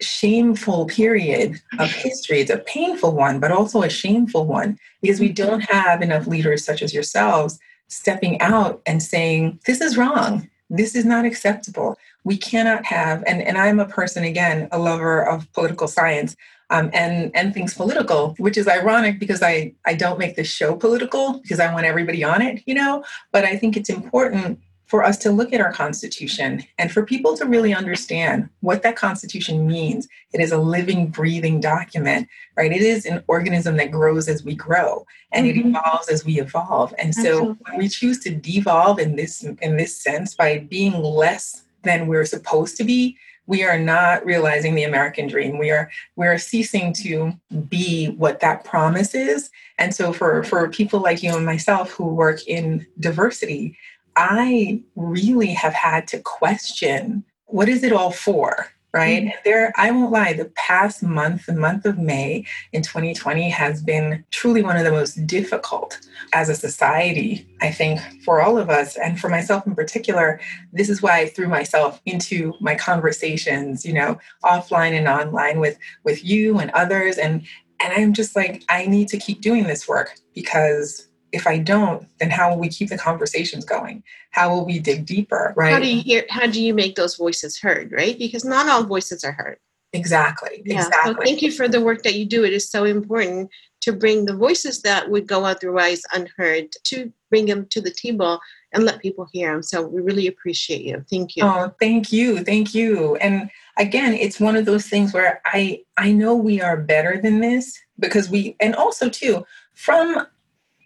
shameful 0.00 0.86
period 0.86 1.60
of 1.78 1.90
history. 1.90 2.40
It's 2.40 2.50
a 2.50 2.58
painful 2.58 3.12
one, 3.12 3.40
but 3.40 3.52
also 3.52 3.82
a 3.82 3.88
shameful 3.88 4.46
one 4.46 4.78
because 5.02 5.20
we 5.20 5.30
don't 5.30 5.60
have 5.60 6.02
enough 6.02 6.26
leaders 6.26 6.64
such 6.64 6.82
as 6.82 6.94
yourselves 6.94 7.58
stepping 7.88 8.40
out 8.40 8.82
and 8.86 9.02
saying, 9.02 9.60
this 9.66 9.80
is 9.80 9.96
wrong. 9.96 10.48
This 10.70 10.94
is 10.94 11.04
not 11.04 11.24
acceptable. 11.24 11.96
We 12.24 12.36
cannot 12.36 12.84
have, 12.86 13.22
and, 13.26 13.42
and 13.42 13.58
I'm 13.58 13.78
a 13.78 13.86
person, 13.86 14.24
again, 14.24 14.68
a 14.72 14.78
lover 14.78 15.22
of 15.22 15.50
political 15.52 15.86
science 15.86 16.34
um, 16.70 16.90
and, 16.92 17.30
and 17.34 17.52
things 17.52 17.74
political, 17.74 18.34
which 18.38 18.56
is 18.56 18.66
ironic 18.66 19.18
because 19.18 19.42
I, 19.42 19.74
I 19.84 19.94
don't 19.94 20.18
make 20.18 20.34
this 20.34 20.48
show 20.48 20.74
political 20.74 21.40
because 21.40 21.60
I 21.60 21.72
want 21.72 21.86
everybody 21.86 22.24
on 22.24 22.40
it, 22.40 22.62
you 22.66 22.74
know, 22.74 23.04
but 23.30 23.44
I 23.44 23.56
think 23.56 23.76
it's 23.76 23.90
important 23.90 24.58
for 24.86 25.04
us 25.04 25.16
to 25.18 25.30
look 25.30 25.52
at 25.52 25.60
our 25.60 25.72
Constitution 25.72 26.62
and 26.78 26.92
for 26.92 27.04
people 27.04 27.36
to 27.36 27.46
really 27.46 27.74
understand 27.74 28.48
what 28.60 28.82
that 28.82 28.96
Constitution 28.96 29.66
means. 29.66 30.06
It 30.32 30.40
is 30.40 30.52
a 30.52 30.58
living, 30.58 31.08
breathing 31.08 31.60
document, 31.60 32.28
right? 32.56 32.72
It 32.72 32.82
is 32.82 33.06
an 33.06 33.24
organism 33.26 33.76
that 33.78 33.90
grows 33.90 34.28
as 34.28 34.44
we 34.44 34.54
grow 34.54 35.06
and 35.32 35.46
mm-hmm. 35.46 35.58
it 35.58 35.66
evolves 35.66 36.08
as 36.08 36.24
we 36.24 36.40
evolve. 36.40 36.94
And 36.98 37.14
so 37.14 37.56
when 37.66 37.78
we 37.78 37.88
choose 37.88 38.20
to 38.20 38.30
devolve 38.30 38.98
in 38.98 39.16
this 39.16 39.42
in 39.42 39.76
this 39.76 39.96
sense 39.96 40.34
by 40.34 40.58
being 40.58 41.02
less 41.02 41.64
than 41.82 42.06
we're 42.06 42.24
supposed 42.24 42.76
to 42.78 42.84
be, 42.84 43.16
we 43.46 43.62
are 43.62 43.78
not 43.78 44.24
realizing 44.24 44.74
the 44.74 44.84
American 44.84 45.26
dream. 45.26 45.58
We 45.58 45.70
are 45.70 45.90
we 46.16 46.26
are 46.26 46.38
ceasing 46.38 46.92
to 46.94 47.32
be 47.68 48.06
what 48.12 48.40
that 48.40 48.64
promise 48.64 49.14
is. 49.14 49.50
And 49.78 49.94
so 49.94 50.12
for 50.12 50.42
for 50.44 50.68
people 50.68 51.00
like 51.00 51.22
you 51.22 51.36
and 51.36 51.44
myself 51.44 51.90
who 51.90 52.06
work 52.06 52.46
in 52.46 52.86
diversity, 53.00 53.76
I 54.16 54.82
really 54.96 55.52
have 55.54 55.74
had 55.74 56.06
to 56.08 56.20
question 56.20 57.24
what 57.46 57.68
is 57.68 57.84
it 57.84 57.92
all 57.92 58.10
for? 58.10 58.66
Right. 58.92 59.24
Mm-hmm. 59.24 59.38
There, 59.44 59.72
I 59.76 59.90
won't 59.90 60.12
lie, 60.12 60.34
the 60.34 60.52
past 60.54 61.02
month, 61.02 61.46
the 61.46 61.52
month 61.52 61.84
of 61.84 61.98
May 61.98 62.46
in 62.72 62.82
2020 62.82 63.50
has 63.50 63.82
been 63.82 64.24
truly 64.30 64.62
one 64.62 64.76
of 64.76 64.84
the 64.84 64.92
most 64.92 65.26
difficult 65.26 65.98
as 66.32 66.48
a 66.48 66.54
society, 66.54 67.44
I 67.60 67.72
think, 67.72 68.00
for 68.24 68.40
all 68.40 68.56
of 68.56 68.70
us. 68.70 68.96
And 68.96 69.18
for 69.18 69.28
myself 69.28 69.66
in 69.66 69.74
particular, 69.74 70.38
this 70.72 70.88
is 70.88 71.02
why 71.02 71.18
I 71.18 71.26
threw 71.26 71.48
myself 71.48 72.00
into 72.06 72.54
my 72.60 72.76
conversations, 72.76 73.84
you 73.84 73.94
know, 73.94 74.16
offline 74.44 74.96
and 74.96 75.08
online 75.08 75.58
with 75.58 75.76
with 76.04 76.24
you 76.24 76.60
and 76.60 76.70
others. 76.70 77.18
And 77.18 77.44
and 77.80 77.92
I'm 77.92 78.12
just 78.12 78.36
like, 78.36 78.62
I 78.68 78.86
need 78.86 79.08
to 79.08 79.18
keep 79.18 79.40
doing 79.40 79.64
this 79.64 79.88
work 79.88 80.14
because 80.34 81.08
if 81.34 81.46
I 81.46 81.58
don't, 81.58 82.06
then 82.18 82.30
how 82.30 82.50
will 82.50 82.58
we 82.58 82.68
keep 82.68 82.88
the 82.88 82.98
conversations 82.98 83.64
going? 83.64 84.02
How 84.30 84.54
will 84.54 84.64
we 84.64 84.78
dig 84.78 85.04
deeper, 85.04 85.52
right? 85.56 85.72
How 85.72 85.80
do 85.80 85.88
you 85.88 86.02
hear 86.02 86.24
how 86.30 86.46
do 86.46 86.62
you 86.62 86.74
make 86.74 86.94
those 86.94 87.16
voices 87.16 87.58
heard, 87.58 87.92
right? 87.92 88.18
Because 88.18 88.44
not 88.44 88.68
all 88.68 88.84
voices 88.84 89.24
are 89.24 89.32
heard. 89.32 89.58
Exactly. 89.92 90.62
Yeah. 90.64 90.78
Exactly. 90.78 91.14
So 91.14 91.20
thank 91.22 91.42
you 91.42 91.52
for 91.52 91.68
the 91.68 91.80
work 91.80 92.02
that 92.02 92.14
you 92.14 92.26
do. 92.26 92.44
It 92.44 92.52
is 92.52 92.68
so 92.68 92.84
important 92.84 93.50
to 93.82 93.92
bring 93.92 94.24
the 94.24 94.34
voices 94.34 94.82
that 94.82 95.10
would 95.10 95.26
go 95.26 95.44
otherwise 95.44 96.02
unheard 96.12 96.72
to 96.84 97.12
bring 97.30 97.46
them 97.46 97.66
to 97.70 97.80
the 97.80 97.90
table 97.90 98.40
and 98.72 98.84
let 98.84 99.00
people 99.00 99.28
hear 99.32 99.52
them. 99.52 99.62
So 99.62 99.86
we 99.86 100.00
really 100.00 100.26
appreciate 100.26 100.82
you. 100.82 101.04
Thank 101.08 101.36
you. 101.36 101.44
Oh, 101.44 101.72
thank 101.80 102.12
you. 102.12 102.42
Thank 102.42 102.74
you. 102.74 103.16
And 103.16 103.50
again, 103.78 104.14
it's 104.14 104.40
one 104.40 104.56
of 104.56 104.64
those 104.64 104.86
things 104.86 105.12
where 105.12 105.40
I 105.44 105.82
I 105.96 106.12
know 106.12 106.34
we 106.34 106.60
are 106.60 106.76
better 106.76 107.20
than 107.22 107.40
this 107.40 107.78
because 107.98 108.28
we 108.28 108.56
and 108.58 108.74
also 108.74 109.08
too 109.08 109.46
from 109.74 110.26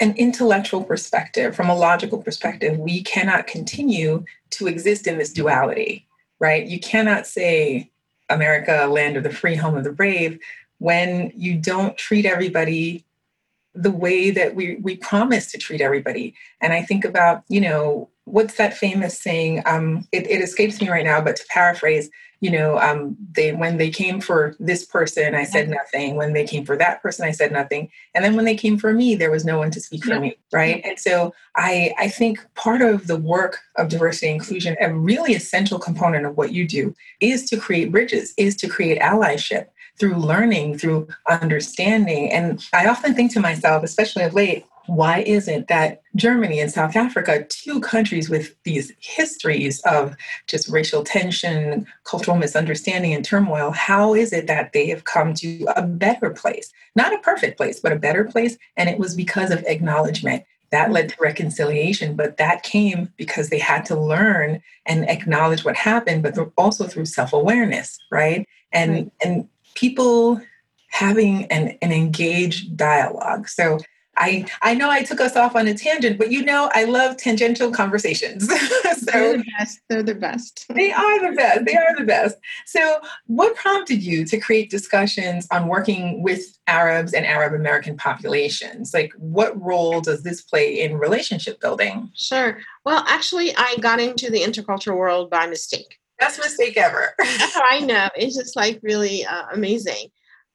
an 0.00 0.14
intellectual 0.16 0.84
perspective, 0.84 1.56
from 1.56 1.68
a 1.68 1.74
logical 1.74 2.22
perspective, 2.22 2.78
we 2.78 3.02
cannot 3.02 3.46
continue 3.46 4.24
to 4.50 4.66
exist 4.66 5.06
in 5.06 5.18
this 5.18 5.32
duality, 5.32 6.06
right? 6.38 6.66
You 6.66 6.78
cannot 6.78 7.26
say 7.26 7.90
America, 8.28 8.86
land 8.86 9.16
of 9.16 9.24
the 9.24 9.30
free, 9.30 9.56
home 9.56 9.76
of 9.76 9.84
the 9.84 9.92
brave, 9.92 10.38
when 10.78 11.32
you 11.34 11.56
don't 11.56 11.96
treat 11.96 12.26
everybody 12.26 13.04
the 13.74 13.90
way 13.90 14.30
that 14.30 14.54
we, 14.54 14.76
we 14.76 14.96
promise 14.96 15.50
to 15.52 15.58
treat 15.58 15.80
everybody. 15.80 16.34
And 16.60 16.72
I 16.72 16.82
think 16.82 17.04
about, 17.04 17.42
you 17.48 17.60
know, 17.60 18.08
what's 18.24 18.54
that 18.54 18.76
famous 18.76 19.18
saying? 19.18 19.62
Um, 19.66 20.06
it, 20.12 20.28
it 20.28 20.40
escapes 20.42 20.80
me 20.80 20.88
right 20.88 21.04
now, 21.04 21.20
but 21.20 21.36
to 21.36 21.44
paraphrase, 21.48 22.10
you 22.40 22.50
know, 22.50 22.78
um, 22.78 23.16
they 23.32 23.52
when 23.52 23.78
they 23.78 23.90
came 23.90 24.20
for 24.20 24.54
this 24.60 24.84
person, 24.84 25.34
I 25.34 25.44
said 25.44 25.64
mm-hmm. 25.64 25.74
nothing. 25.74 26.16
When 26.16 26.32
they 26.32 26.44
came 26.44 26.64
for 26.64 26.76
that 26.76 27.02
person, 27.02 27.26
I 27.26 27.32
said 27.32 27.50
nothing. 27.50 27.90
And 28.14 28.24
then 28.24 28.36
when 28.36 28.44
they 28.44 28.54
came 28.54 28.78
for 28.78 28.92
me, 28.92 29.14
there 29.16 29.30
was 29.30 29.44
no 29.44 29.58
one 29.58 29.70
to 29.72 29.80
speak 29.80 30.04
for 30.04 30.12
mm-hmm. 30.12 30.22
me, 30.22 30.38
right? 30.52 30.76
Mm-hmm. 30.76 30.90
And 30.90 30.98
so 31.00 31.34
I 31.56 31.92
I 31.98 32.08
think 32.08 32.38
part 32.54 32.80
of 32.80 33.08
the 33.08 33.16
work 33.16 33.58
of 33.76 33.88
diversity 33.88 34.28
and 34.28 34.40
inclusion, 34.40 34.76
a 34.80 34.94
really 34.94 35.34
essential 35.34 35.78
component 35.78 36.26
of 36.26 36.36
what 36.36 36.52
you 36.52 36.66
do, 36.66 36.94
is 37.20 37.48
to 37.50 37.56
create 37.56 37.90
bridges, 37.90 38.34
is 38.36 38.54
to 38.56 38.68
create 38.68 39.00
allyship 39.00 39.66
through 39.98 40.14
learning, 40.14 40.78
through 40.78 41.08
understanding. 41.28 42.30
And 42.30 42.64
I 42.72 42.86
often 42.86 43.14
think 43.14 43.32
to 43.32 43.40
myself, 43.40 43.82
especially 43.82 44.22
of 44.22 44.34
late, 44.34 44.64
why 44.88 45.20
is 45.20 45.48
it 45.48 45.68
that 45.68 46.00
Germany 46.16 46.60
and 46.60 46.70
South 46.70 46.96
Africa, 46.96 47.44
two 47.48 47.78
countries 47.80 48.30
with 48.30 48.54
these 48.64 48.90
histories 49.00 49.80
of 49.82 50.16
just 50.46 50.68
racial 50.68 51.04
tension, 51.04 51.86
cultural 52.04 52.38
misunderstanding, 52.38 53.12
and 53.12 53.24
turmoil, 53.24 53.70
how 53.70 54.14
is 54.14 54.32
it 54.32 54.46
that 54.46 54.72
they 54.72 54.88
have 54.88 55.04
come 55.04 55.34
to 55.34 55.66
a 55.76 55.82
better 55.82 56.30
place? 56.30 56.72
Not 56.96 57.12
a 57.12 57.18
perfect 57.18 57.58
place, 57.58 57.80
but 57.80 57.92
a 57.92 57.98
better 57.98 58.24
place. 58.24 58.56
And 58.78 58.88
it 58.88 58.98
was 58.98 59.14
because 59.14 59.50
of 59.50 59.62
acknowledgement. 59.66 60.44
That 60.70 60.90
led 60.90 61.10
to 61.10 61.16
reconciliation, 61.20 62.14
but 62.14 62.36
that 62.38 62.62
came 62.62 63.12
because 63.16 63.48
they 63.48 63.58
had 63.58 63.86
to 63.86 63.98
learn 63.98 64.62
and 64.84 65.08
acknowledge 65.08 65.64
what 65.64 65.76
happened, 65.76 66.22
but 66.22 66.36
also 66.58 66.86
through 66.86 67.06
self 67.06 67.32
awareness, 67.32 67.98
right? 68.10 68.46
And 68.72 68.92
right. 68.92 69.12
and 69.24 69.48
people 69.74 70.40
having 70.90 71.44
an, 71.46 71.78
an 71.80 71.92
engaged 71.92 72.76
dialogue. 72.76 73.48
So 73.48 73.78
I 74.18 74.46
I 74.62 74.74
know 74.74 74.90
I 74.90 75.02
took 75.02 75.20
us 75.20 75.36
off 75.36 75.56
on 75.56 75.68
a 75.68 75.74
tangent, 75.74 76.18
but 76.18 76.30
you 76.30 76.44
know 76.44 76.70
I 76.74 76.84
love 76.84 77.16
tangential 77.16 77.70
conversations. 77.70 78.48
so 78.48 79.10
they're 79.12 79.36
the 79.38 79.44
best. 79.58 79.80
They're 79.88 80.02
the 80.02 80.14
best. 80.14 80.66
they 80.74 80.92
are 80.92 81.30
the 81.30 81.36
best. 81.36 81.64
They 81.64 81.76
are 81.76 81.96
the 81.96 82.04
best. 82.04 82.36
So, 82.66 83.00
what 83.26 83.54
prompted 83.56 84.02
you 84.02 84.24
to 84.26 84.38
create 84.38 84.70
discussions 84.70 85.46
on 85.50 85.68
working 85.68 86.22
with 86.22 86.58
Arabs 86.66 87.14
and 87.14 87.24
Arab 87.24 87.54
American 87.54 87.96
populations? 87.96 88.92
Like, 88.92 89.12
what 89.16 89.60
role 89.60 90.00
does 90.00 90.22
this 90.22 90.42
play 90.42 90.80
in 90.80 90.98
relationship 90.98 91.60
building? 91.60 92.10
Sure. 92.14 92.58
Well, 92.84 93.04
actually, 93.08 93.54
I 93.56 93.76
got 93.80 94.00
into 94.00 94.30
the 94.30 94.40
intercultural 94.40 94.96
world 94.96 95.30
by 95.30 95.46
mistake. 95.46 95.98
Best 96.18 96.38
mistake 96.38 96.76
ever. 96.76 97.14
I 97.20 97.80
know. 97.80 98.08
It's 98.16 98.36
just 98.36 98.56
like 98.56 98.80
really 98.82 99.24
uh, 99.24 99.44
amazing 99.52 100.10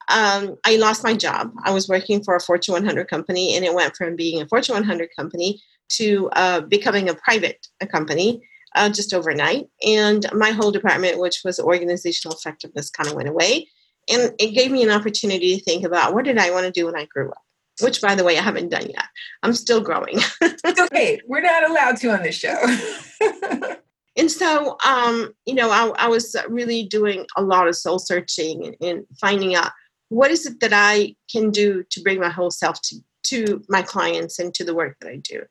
um, 0.08 0.56
I 0.64 0.76
lost 0.76 1.04
my 1.04 1.14
job. 1.14 1.52
I 1.64 1.72
was 1.72 1.88
working 1.88 2.22
for 2.22 2.36
a 2.36 2.40
Fortune 2.40 2.74
100 2.74 3.08
company, 3.08 3.56
and 3.56 3.64
it 3.64 3.74
went 3.74 3.96
from 3.96 4.16
being 4.16 4.42
a 4.42 4.48
Fortune 4.48 4.74
100 4.74 5.10
company 5.16 5.60
to 5.90 6.28
uh, 6.32 6.60
becoming 6.60 7.08
a 7.08 7.14
private 7.14 7.66
a 7.80 7.86
company 7.86 8.42
uh, 8.74 8.88
just 8.88 9.14
overnight. 9.14 9.66
And 9.86 10.26
my 10.32 10.50
whole 10.50 10.70
department, 10.70 11.20
which 11.20 11.42
was 11.44 11.58
organizational 11.58 12.36
effectiveness, 12.36 12.90
kind 12.90 13.08
of 13.08 13.14
went 13.14 13.28
away. 13.28 13.68
And 14.10 14.34
it 14.38 14.54
gave 14.54 14.70
me 14.70 14.82
an 14.82 14.90
opportunity 14.90 15.56
to 15.56 15.64
think 15.64 15.84
about 15.84 16.14
what 16.14 16.24
did 16.24 16.38
I 16.38 16.50
want 16.50 16.66
to 16.66 16.72
do 16.72 16.86
when 16.86 16.96
I 16.96 17.06
grew 17.06 17.30
up, 17.30 17.42
which, 17.80 18.02
by 18.02 18.14
the 18.14 18.24
way, 18.24 18.36
I 18.36 18.42
haven't 18.42 18.68
done 18.68 18.86
yet. 18.86 19.06
I'm 19.42 19.54
still 19.54 19.80
growing. 19.80 20.18
it's 20.40 20.80
okay. 20.80 21.20
We're 21.26 21.40
not 21.40 21.68
allowed 21.68 21.96
to 21.98 22.10
on 22.10 22.22
this 22.22 22.34
show. 22.34 22.56
and 24.16 24.30
so, 24.30 24.76
um, 24.84 25.32
you 25.46 25.54
know, 25.54 25.70
I, 25.70 26.04
I, 26.04 26.08
was 26.08 26.36
really 26.48 26.84
doing 26.84 27.24
a 27.36 27.42
lot 27.42 27.66
of 27.66 27.76
soul 27.76 27.98
searching 27.98 28.66
and, 28.66 28.76
and 28.82 29.06
finding 29.18 29.54
out 29.54 29.72
what 30.08 30.30
is 30.30 30.46
it 30.46 30.60
that 30.60 30.72
I 30.72 31.14
can 31.30 31.50
do 31.50 31.84
to 31.90 32.02
bring 32.02 32.20
my 32.20 32.30
whole 32.30 32.50
self 32.50 32.80
to, 32.82 32.96
to 33.24 33.64
my 33.68 33.82
clients 33.82 34.38
and 34.38 34.52
to 34.54 34.64
the 34.64 34.74
work 34.74 34.96
that 35.00 35.10
I 35.10 35.16
do? 35.16 35.42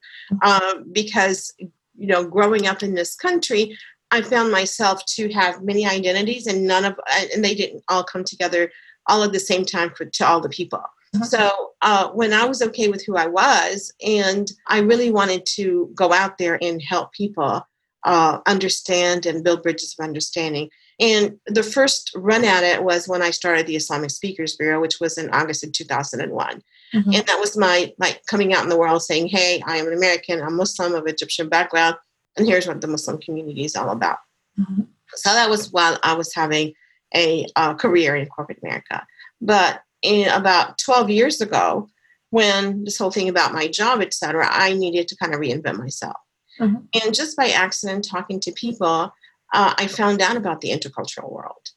Um, 0.41 0.85
because, 0.91 1.53
you 1.95 2.07
know, 2.07 2.23
growing 2.23 2.67
up 2.67 2.83
in 2.83 2.93
this 2.93 3.15
country, 3.15 3.77
I 4.11 4.21
found 4.21 4.51
myself 4.51 5.03
to 5.15 5.31
have 5.33 5.63
many 5.63 5.87
identities 5.87 6.47
and 6.47 6.67
none 6.67 6.85
of, 6.85 6.99
and 7.33 7.43
they 7.43 7.55
didn't 7.55 7.83
all 7.89 8.03
come 8.03 8.23
together 8.23 8.71
all 9.07 9.23
at 9.23 9.33
the 9.33 9.39
same 9.39 9.65
time 9.65 9.91
for, 9.95 10.05
to 10.05 10.27
all 10.27 10.39
the 10.39 10.49
people. 10.49 10.83
Mm-hmm. 11.15 11.25
So 11.25 11.73
uh, 11.81 12.09
when 12.09 12.31
I 12.33 12.45
was 12.45 12.61
okay 12.61 12.87
with 12.87 13.03
who 13.05 13.17
I 13.17 13.27
was, 13.27 13.91
and 14.05 14.51
I 14.67 14.79
really 14.79 15.11
wanted 15.11 15.45
to 15.55 15.91
go 15.95 16.13
out 16.13 16.37
there 16.37 16.57
and 16.61 16.81
help 16.81 17.11
people 17.13 17.67
uh, 18.03 18.39
understand 18.45 19.25
and 19.25 19.43
build 19.43 19.63
bridges 19.63 19.95
of 19.97 20.03
understanding, 20.03 20.69
and 20.99 21.37
the 21.47 21.63
first 21.63 22.11
run 22.15 22.43
at 22.43 22.63
it 22.63 22.83
was 22.83 23.07
when 23.07 23.21
I 23.21 23.31
started 23.31 23.67
the 23.67 23.75
Islamic 23.75 24.11
Speakers 24.11 24.55
Bureau, 24.55 24.79
which 24.79 24.99
was 24.99 25.17
in 25.17 25.29
August 25.31 25.63
of 25.63 25.71
2001. 25.71 26.61
Mm-hmm. 26.93 27.13
And 27.13 27.25
that 27.25 27.39
was 27.39 27.57
my 27.57 27.93
like 27.97 28.21
coming 28.27 28.53
out 28.53 28.63
in 28.63 28.69
the 28.69 28.77
world 28.77 29.01
saying, 29.01 29.27
hey, 29.27 29.61
I 29.65 29.77
am 29.77 29.87
an 29.87 29.93
American, 29.93 30.41
I'm 30.41 30.55
Muslim 30.55 30.93
of 30.93 31.07
Egyptian 31.07 31.49
background. 31.49 31.95
and 32.37 32.47
here's 32.47 32.67
what 32.67 32.81
the 32.81 32.87
Muslim 32.87 33.19
community 33.19 33.65
is 33.65 33.75
all 33.75 33.89
about. 33.89 34.19
Mm-hmm. 34.59 34.81
So 35.15 35.33
that 35.33 35.49
was 35.49 35.71
while 35.71 35.97
I 36.03 36.13
was 36.13 36.33
having 36.33 36.73
a 37.15 37.47
uh, 37.55 37.73
career 37.75 38.15
in 38.15 38.27
corporate 38.27 38.59
America. 38.63 39.05
But 39.41 39.81
in 40.01 40.27
about 40.29 40.77
12 40.79 41.09
years 41.09 41.41
ago, 41.41 41.89
when 42.29 42.83
this 42.83 42.97
whole 42.97 43.11
thing 43.11 43.29
about 43.29 43.53
my 43.53 43.67
job, 43.67 44.01
et 44.01 44.13
cetera, 44.13 44.47
I 44.49 44.73
needed 44.73 45.07
to 45.07 45.15
kind 45.15 45.33
of 45.33 45.39
reinvent 45.39 45.77
myself. 45.77 46.17
Mm-hmm. 46.59 47.03
And 47.03 47.13
just 47.13 47.37
by 47.37 47.49
accident, 47.49 48.07
talking 48.09 48.39
to 48.41 48.51
people, 48.51 49.13
uh, 49.53 49.73
I 49.77 49.87
found 49.87 50.21
out 50.21 50.35
about 50.35 50.61
the 50.61 50.71
intercultural 50.71 51.31
world. 51.31 51.69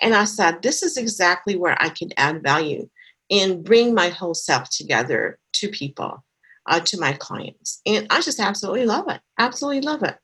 And 0.00 0.14
I 0.14 0.24
said, 0.24 0.62
this 0.62 0.82
is 0.82 0.96
exactly 0.96 1.56
where 1.56 1.80
I 1.80 1.88
can 1.88 2.10
add 2.16 2.42
value 2.42 2.88
and 3.30 3.64
bring 3.64 3.94
my 3.94 4.08
whole 4.08 4.34
self 4.34 4.70
together 4.70 5.38
to 5.54 5.68
people, 5.68 6.24
uh, 6.66 6.80
to 6.80 6.98
my 6.98 7.12
clients. 7.12 7.80
And 7.86 8.06
I 8.10 8.20
just 8.20 8.40
absolutely 8.40 8.86
love 8.86 9.08
it. 9.08 9.20
Absolutely 9.38 9.82
love 9.82 10.02
it. 10.02 10.16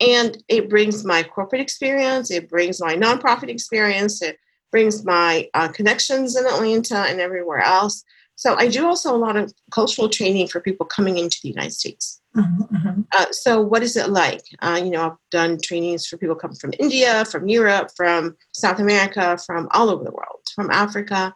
And 0.00 0.42
it 0.48 0.68
brings 0.68 1.04
my 1.04 1.22
corporate 1.22 1.60
experience, 1.60 2.30
it 2.30 2.48
brings 2.48 2.80
my 2.80 2.96
nonprofit 2.96 3.48
experience, 3.48 4.20
it 4.20 4.36
brings 4.72 5.04
my 5.04 5.48
uh, 5.54 5.68
connections 5.68 6.34
in 6.34 6.46
Atlanta 6.46 6.98
and 6.98 7.20
everywhere 7.20 7.60
else. 7.60 8.02
So 8.34 8.56
I 8.56 8.68
do 8.68 8.86
also 8.86 9.14
a 9.14 9.18
lot 9.18 9.36
of 9.36 9.52
cultural 9.70 10.08
training 10.08 10.48
for 10.48 10.60
people 10.60 10.86
coming 10.86 11.18
into 11.18 11.38
the 11.42 11.50
United 11.50 11.72
States. 11.72 12.21
Mm-hmm, 12.36 12.76
mm-hmm. 12.76 13.00
Uh, 13.12 13.26
so 13.30 13.60
what 13.60 13.82
is 13.82 13.96
it 13.96 14.08
like? 14.08 14.42
Uh, 14.60 14.80
you 14.82 14.90
know, 14.90 15.02
I've 15.02 15.16
done 15.30 15.58
trainings 15.62 16.06
for 16.06 16.16
people 16.16 16.34
coming 16.34 16.56
from 16.56 16.72
India, 16.78 17.24
from 17.26 17.46
Europe, 17.46 17.90
from 17.94 18.36
South 18.52 18.78
America, 18.78 19.38
from 19.44 19.68
all 19.72 19.90
over 19.90 20.02
the 20.02 20.10
world, 20.10 20.40
from 20.54 20.70
Africa, 20.70 21.34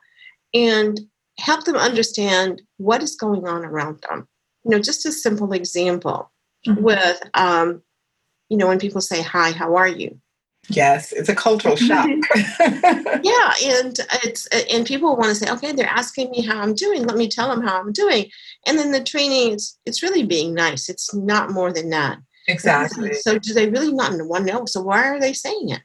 and 0.54 0.98
help 1.38 1.64
them 1.64 1.76
understand 1.76 2.62
what 2.78 3.02
is 3.02 3.14
going 3.16 3.46
on 3.46 3.64
around 3.64 4.02
them. 4.08 4.26
You 4.64 4.70
know, 4.70 4.78
just 4.78 5.04
a 5.04 5.12
simple 5.12 5.52
example 5.52 6.32
mm-hmm. 6.66 6.82
with, 6.82 7.22
um, 7.34 7.82
you 8.48 8.56
know, 8.56 8.68
when 8.68 8.78
people 8.78 9.00
say, 9.02 9.20
"Hi, 9.20 9.50
how 9.50 9.76
are 9.76 9.88
you?" 9.88 10.18
Yes, 10.68 11.12
it's 11.12 11.28
a 11.28 11.34
cultural 11.34 11.76
shock. 11.88 12.08
yeah, 12.60 13.52
and 13.64 13.98
it's 14.24 14.46
and 14.48 14.86
people 14.86 15.16
want 15.16 15.28
to 15.28 15.34
say, 15.34 15.50
okay, 15.50 15.72
they're 15.72 15.86
asking 15.86 16.30
me 16.30 16.42
how 16.42 16.60
I'm 16.60 16.74
doing. 16.74 17.04
Let 17.04 17.16
me 17.16 17.28
tell 17.28 17.48
them 17.48 17.62
how 17.62 17.80
I'm 17.80 17.92
doing. 17.92 18.30
And 18.66 18.78
then 18.78 18.92
the 18.92 19.02
training, 19.02 19.52
it's 19.52 19.78
it's 19.86 20.02
really 20.02 20.24
being 20.24 20.54
nice. 20.54 20.88
It's 20.88 21.14
not 21.14 21.50
more 21.50 21.72
than 21.72 21.90
that. 21.90 22.18
Exactly. 22.48 23.14
So 23.14 23.38
do 23.38 23.52
they 23.52 23.68
really 23.68 23.92
not 23.92 24.12
want 24.26 24.46
to 24.46 24.52
know? 24.52 24.66
So 24.66 24.80
why 24.80 25.04
are 25.04 25.20
they 25.20 25.32
saying 25.32 25.70
it, 25.70 25.82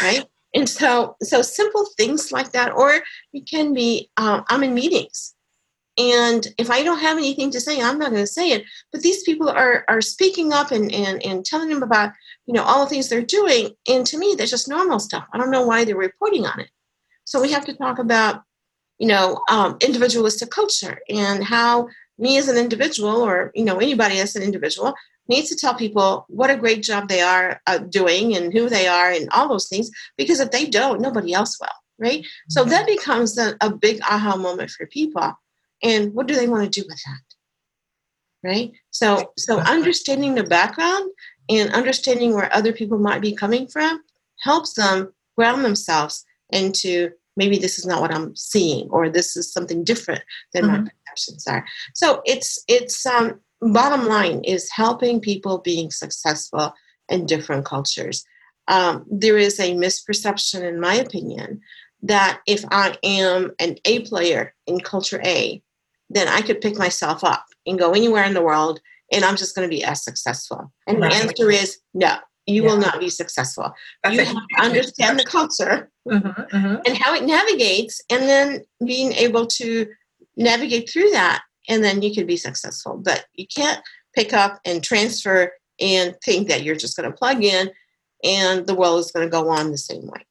right? 0.00 0.24
and 0.54 0.68
so 0.68 1.16
so 1.22 1.42
simple 1.42 1.86
things 1.96 2.32
like 2.32 2.52
that, 2.52 2.72
or 2.72 3.00
it 3.32 3.48
can 3.50 3.74
be 3.74 4.10
um, 4.16 4.44
I'm 4.48 4.62
in 4.62 4.74
meetings 4.74 5.33
and 5.96 6.46
if 6.58 6.70
I 6.70 6.82
don't 6.82 6.98
have 6.98 7.18
anything 7.18 7.50
to 7.52 7.60
say, 7.60 7.80
I'm 7.80 7.98
not 7.98 8.10
going 8.10 8.22
to 8.22 8.26
say 8.26 8.50
it. 8.50 8.64
But 8.92 9.02
these 9.02 9.22
people 9.22 9.48
are 9.48 9.84
are 9.88 10.00
speaking 10.00 10.52
up 10.52 10.72
and, 10.72 10.92
and 10.92 11.24
and 11.24 11.44
telling 11.44 11.68
them 11.68 11.82
about 11.82 12.12
you 12.46 12.54
know 12.54 12.62
all 12.62 12.84
the 12.84 12.90
things 12.90 13.08
they're 13.08 13.22
doing. 13.22 13.70
And 13.88 14.06
to 14.06 14.18
me, 14.18 14.34
that's 14.36 14.50
just 14.50 14.68
normal 14.68 14.98
stuff. 14.98 15.26
I 15.32 15.38
don't 15.38 15.50
know 15.50 15.66
why 15.66 15.84
they're 15.84 15.96
reporting 15.96 16.46
on 16.46 16.60
it. 16.60 16.70
So 17.24 17.40
we 17.40 17.52
have 17.52 17.64
to 17.66 17.74
talk 17.74 17.98
about 17.98 18.42
you 18.98 19.06
know 19.06 19.40
um, 19.48 19.76
individualistic 19.80 20.50
culture 20.50 20.98
and 21.08 21.44
how 21.44 21.88
me 22.18 22.38
as 22.38 22.48
an 22.48 22.56
individual 22.56 23.22
or 23.22 23.52
you 23.54 23.64
know 23.64 23.78
anybody 23.78 24.18
as 24.18 24.34
an 24.36 24.42
individual 24.42 24.94
needs 25.28 25.48
to 25.48 25.56
tell 25.56 25.74
people 25.74 26.26
what 26.28 26.50
a 26.50 26.56
great 26.56 26.82
job 26.82 27.08
they 27.08 27.20
are 27.20 27.60
uh, 27.66 27.78
doing 27.78 28.36
and 28.36 28.52
who 28.52 28.68
they 28.68 28.86
are 28.86 29.10
and 29.10 29.28
all 29.30 29.48
those 29.48 29.68
things 29.68 29.90
because 30.16 30.38
if 30.38 30.50
they 30.50 30.66
don't 30.66 31.00
nobody 31.00 31.32
else 31.32 31.58
will 31.60 31.68
right 31.98 32.24
so 32.48 32.60
mm-hmm. 32.60 32.70
that 32.70 32.86
becomes 32.86 33.36
a, 33.38 33.56
a 33.60 33.70
big 33.70 34.00
aha 34.02 34.36
moment 34.36 34.70
for 34.70 34.86
people 34.86 35.32
and 35.82 36.14
what 36.14 36.26
do 36.26 36.34
they 36.34 36.48
want 36.48 36.64
to 36.64 36.80
do 36.80 36.86
with 36.86 37.00
that? 37.04 38.48
Right? 38.48 38.72
So 38.90 39.32
so 39.38 39.58
understanding 39.58 40.34
the 40.34 40.44
background 40.44 41.10
and 41.48 41.72
understanding 41.72 42.34
where 42.34 42.52
other 42.54 42.72
people 42.72 42.98
might 42.98 43.22
be 43.22 43.34
coming 43.34 43.66
from 43.66 44.02
helps 44.40 44.74
them 44.74 45.12
ground 45.36 45.64
themselves 45.64 46.24
into 46.50 47.10
maybe 47.36 47.58
this 47.58 47.78
is 47.78 47.86
not 47.86 48.00
what 48.00 48.14
i'm 48.14 48.34
seeing 48.36 48.88
or 48.90 49.08
this 49.08 49.36
is 49.36 49.52
something 49.52 49.82
different 49.82 50.22
than 50.52 50.64
mm-hmm. 50.64 50.84
my 50.84 50.90
perceptions 51.14 51.46
are. 51.46 51.64
So 51.94 52.22
it's 52.24 52.62
it's 52.68 53.04
um 53.06 53.40
bottom 53.60 54.06
line 54.06 54.42
is 54.44 54.70
helping 54.70 55.20
people 55.20 55.58
being 55.58 55.90
successful 55.90 56.74
in 57.08 57.26
different 57.26 57.64
cultures. 57.64 58.24
Um, 58.68 59.04
there 59.10 59.36
is 59.36 59.60
a 59.60 59.74
misperception 59.74 60.62
in 60.62 60.80
my 60.80 60.94
opinion 60.94 61.60
that 62.04 62.40
if 62.46 62.64
i 62.70 62.96
am 63.02 63.50
an 63.58 63.76
a 63.84 64.00
player 64.00 64.54
in 64.66 64.78
culture 64.80 65.20
a 65.24 65.62
then 66.10 66.28
I 66.28 66.42
could 66.42 66.60
pick 66.60 66.76
myself 66.76 67.24
up 67.24 67.44
and 67.66 67.78
go 67.78 67.92
anywhere 67.92 68.24
in 68.24 68.34
the 68.34 68.42
world 68.42 68.80
and 69.12 69.24
I'm 69.24 69.36
just 69.36 69.54
going 69.54 69.68
to 69.68 69.74
be 69.74 69.84
as 69.84 70.02
successful. 70.02 70.72
And 70.86 71.00
right. 71.00 71.12
the 71.12 71.16
answer 71.18 71.50
is 71.50 71.78
no, 71.92 72.16
you 72.46 72.62
yeah. 72.62 72.70
will 72.70 72.78
not 72.78 73.00
be 73.00 73.10
successful. 73.10 73.72
That's 74.02 74.16
you 74.16 74.24
have 74.24 74.34
to 74.34 74.62
understand 74.62 75.18
the 75.18 75.24
culture 75.24 75.90
mm-hmm, 76.08 76.56
mm-hmm. 76.56 76.76
and 76.86 76.98
how 76.98 77.14
it 77.14 77.24
navigates, 77.24 78.00
and 78.10 78.22
then 78.22 78.64
being 78.84 79.12
able 79.12 79.46
to 79.46 79.86
navigate 80.36 80.90
through 80.90 81.10
that, 81.10 81.42
and 81.68 81.82
then 81.82 82.02
you 82.02 82.14
can 82.14 82.26
be 82.26 82.36
successful. 82.36 82.96
But 82.96 83.26
you 83.34 83.46
can't 83.46 83.80
pick 84.14 84.32
up 84.32 84.60
and 84.64 84.82
transfer 84.82 85.52
and 85.80 86.16
think 86.24 86.48
that 86.48 86.62
you're 86.62 86.76
just 86.76 86.96
going 86.96 87.10
to 87.10 87.16
plug 87.16 87.42
in 87.42 87.70
and 88.22 88.66
the 88.66 88.74
world 88.74 89.00
is 89.00 89.10
going 89.10 89.26
to 89.26 89.30
go 89.30 89.48
on 89.48 89.72
the 89.72 89.78
same 89.78 90.06
way. 90.06 90.24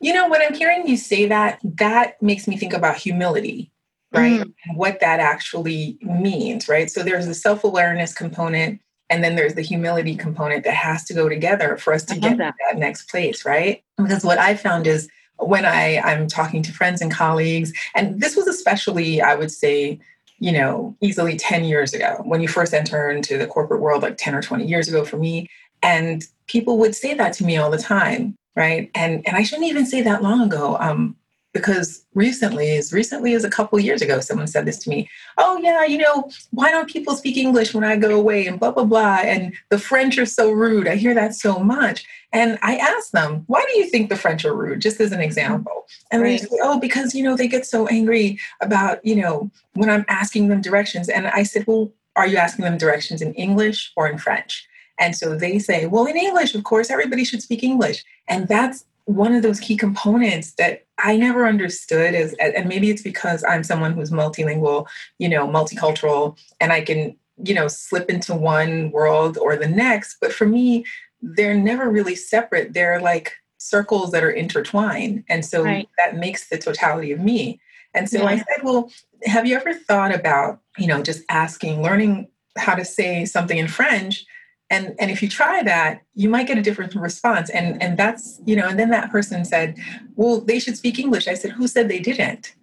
You 0.00 0.12
know, 0.12 0.28
when 0.28 0.42
I'm 0.42 0.54
hearing 0.54 0.86
you 0.86 0.96
say 0.96 1.26
that, 1.26 1.60
that 1.62 2.20
makes 2.22 2.46
me 2.46 2.56
think 2.56 2.72
about 2.72 2.96
humility 2.96 3.72
right? 4.14 4.40
Mm. 4.40 4.52
What 4.74 5.00
that 5.00 5.20
actually 5.20 5.98
means, 6.00 6.68
right? 6.68 6.90
So 6.90 7.02
there's 7.02 7.26
the 7.26 7.34
self 7.34 7.64
awareness 7.64 8.14
component, 8.14 8.80
and 9.10 9.22
then 9.22 9.36
there's 9.36 9.54
the 9.54 9.62
humility 9.62 10.16
component 10.16 10.64
that 10.64 10.74
has 10.74 11.04
to 11.04 11.14
go 11.14 11.28
together 11.28 11.76
for 11.76 11.92
us 11.92 12.04
to 12.04 12.18
get 12.18 12.38
that. 12.38 12.54
that 12.70 12.78
next 12.78 13.10
place, 13.10 13.44
right? 13.44 13.82
Because 13.98 14.24
what 14.24 14.38
I 14.38 14.54
found 14.54 14.86
is 14.86 15.08
when 15.38 15.66
I, 15.66 15.98
I'm 15.98 16.26
talking 16.26 16.62
to 16.62 16.72
friends 16.72 17.00
and 17.00 17.12
colleagues, 17.12 17.72
and 17.94 18.20
this 18.20 18.36
was 18.36 18.46
especially, 18.46 19.20
I 19.20 19.34
would 19.34 19.50
say, 19.50 20.00
you 20.38 20.52
know, 20.52 20.96
easily 21.00 21.36
10 21.36 21.64
years 21.64 21.92
ago 21.92 22.20
when 22.24 22.40
you 22.40 22.48
first 22.48 22.74
enter 22.74 23.10
into 23.10 23.36
the 23.38 23.46
corporate 23.46 23.80
world, 23.80 24.02
like 24.02 24.16
10 24.16 24.34
or 24.34 24.42
20 24.42 24.66
years 24.66 24.88
ago 24.88 25.04
for 25.04 25.16
me. 25.16 25.48
And 25.82 26.24
people 26.46 26.78
would 26.78 26.94
say 26.94 27.14
that 27.14 27.34
to 27.34 27.44
me 27.44 27.56
all 27.56 27.70
the 27.70 27.78
time, 27.78 28.36
right? 28.56 28.90
And 28.94 29.26
and 29.26 29.36
I 29.36 29.42
shouldn't 29.42 29.68
even 29.68 29.86
say 29.86 30.02
that 30.02 30.22
long 30.22 30.40
ago. 30.40 30.76
Um, 30.80 31.16
because 31.54 32.04
recently, 32.14 32.76
as 32.76 32.92
recently 32.92 33.32
as 33.32 33.44
a 33.44 33.48
couple 33.48 33.78
years 33.78 34.02
ago, 34.02 34.18
someone 34.18 34.48
said 34.48 34.66
this 34.66 34.76
to 34.80 34.90
me. 34.90 35.08
Oh 35.38 35.56
yeah, 35.58 35.84
you 35.84 35.98
know, 35.98 36.28
why 36.50 36.72
don't 36.72 36.90
people 36.90 37.14
speak 37.14 37.36
English 37.36 37.72
when 37.72 37.84
I 37.84 37.96
go 37.96 38.18
away 38.18 38.46
and 38.46 38.58
blah 38.58 38.72
blah 38.72 38.84
blah 38.84 39.20
and 39.22 39.54
the 39.68 39.78
French 39.78 40.18
are 40.18 40.26
so 40.26 40.50
rude. 40.50 40.88
I 40.88 40.96
hear 40.96 41.14
that 41.14 41.34
so 41.34 41.60
much. 41.60 42.04
And 42.32 42.58
I 42.62 42.76
asked 42.76 43.12
them, 43.12 43.44
why 43.46 43.64
do 43.72 43.78
you 43.78 43.88
think 43.88 44.08
the 44.08 44.16
French 44.16 44.44
are 44.44 44.54
rude? 44.54 44.80
Just 44.80 45.00
as 45.00 45.12
an 45.12 45.20
example. 45.20 45.86
And 46.10 46.20
right. 46.20 46.40
they 46.40 46.46
say, 46.46 46.56
oh, 46.60 46.80
because 46.80 47.14
you 47.14 47.22
know, 47.22 47.36
they 47.36 47.46
get 47.46 47.64
so 47.64 47.86
angry 47.86 48.40
about, 48.60 49.04
you 49.06 49.14
know, 49.14 49.48
when 49.74 49.88
I'm 49.88 50.04
asking 50.08 50.48
them 50.48 50.60
directions. 50.60 51.08
And 51.08 51.28
I 51.28 51.44
said, 51.44 51.64
Well, 51.68 51.92
are 52.16 52.26
you 52.26 52.36
asking 52.36 52.64
them 52.64 52.78
directions 52.78 53.22
in 53.22 53.32
English 53.34 53.92
or 53.96 54.08
in 54.08 54.18
French? 54.18 54.66
And 54.98 55.16
so 55.16 55.36
they 55.36 55.58
say, 55.58 55.86
well, 55.86 56.06
in 56.06 56.16
English, 56.16 56.54
of 56.54 56.64
course, 56.64 56.90
everybody 56.90 57.24
should 57.24 57.42
speak 57.42 57.62
English. 57.62 58.04
And 58.28 58.48
that's 58.48 58.84
one 59.06 59.34
of 59.34 59.42
those 59.42 59.60
key 59.60 59.76
components 59.76 60.52
that 60.52 60.86
I 60.98 61.16
never 61.16 61.46
understood 61.46 62.14
is, 62.14 62.34
and 62.40 62.68
maybe 62.68 62.90
it's 62.90 63.02
because 63.02 63.44
I'm 63.44 63.64
someone 63.64 63.92
who's 63.92 64.10
multilingual, 64.10 64.86
you 65.18 65.28
know, 65.28 65.46
multicultural, 65.46 66.38
and 66.60 66.72
I 66.72 66.80
can, 66.80 67.16
you 67.44 67.54
know, 67.54 67.68
slip 67.68 68.08
into 68.08 68.34
one 68.34 68.92
world 68.92 69.36
or 69.36 69.56
the 69.56 69.68
next. 69.68 70.16
But 70.20 70.32
for 70.32 70.46
me, 70.46 70.86
they're 71.20 71.56
never 71.56 71.90
really 71.90 72.14
separate. 72.14 72.72
They're 72.72 73.00
like 73.00 73.34
circles 73.58 74.12
that 74.12 74.22
are 74.22 74.30
intertwined. 74.30 75.24
And 75.28 75.44
so 75.44 75.64
right. 75.64 75.88
that 75.98 76.16
makes 76.16 76.48
the 76.48 76.58
totality 76.58 77.12
of 77.12 77.20
me. 77.20 77.60
And 77.92 78.08
so 78.08 78.18
yeah. 78.18 78.26
I 78.26 78.36
said, 78.36 78.62
well, 78.62 78.90
have 79.24 79.46
you 79.46 79.56
ever 79.56 79.74
thought 79.74 80.14
about, 80.14 80.60
you 80.78 80.86
know, 80.86 81.02
just 81.02 81.22
asking, 81.28 81.82
learning 81.82 82.28
how 82.56 82.74
to 82.74 82.84
say 82.84 83.24
something 83.24 83.58
in 83.58 83.68
French 83.68 84.24
and 84.74 84.94
and 85.00 85.10
if 85.10 85.22
you 85.22 85.28
try 85.28 85.62
that 85.62 86.02
you 86.14 86.28
might 86.28 86.46
get 86.46 86.58
a 86.58 86.62
different 86.62 86.94
response. 86.94 87.48
And 87.50 87.80
and 87.82 87.98
that's 87.98 88.40
you 88.44 88.56
know 88.56 88.68
and 88.68 88.78
then 88.78 88.90
that 88.90 89.10
person 89.10 89.44
said 89.44 89.76
well 90.16 90.40
they 90.40 90.58
should 90.58 90.76
speak 90.76 90.98
english. 90.98 91.28
I 91.28 91.34
said 91.34 91.52
who 91.52 91.66
said 91.66 91.88
they 91.88 92.00
didn't? 92.00 92.54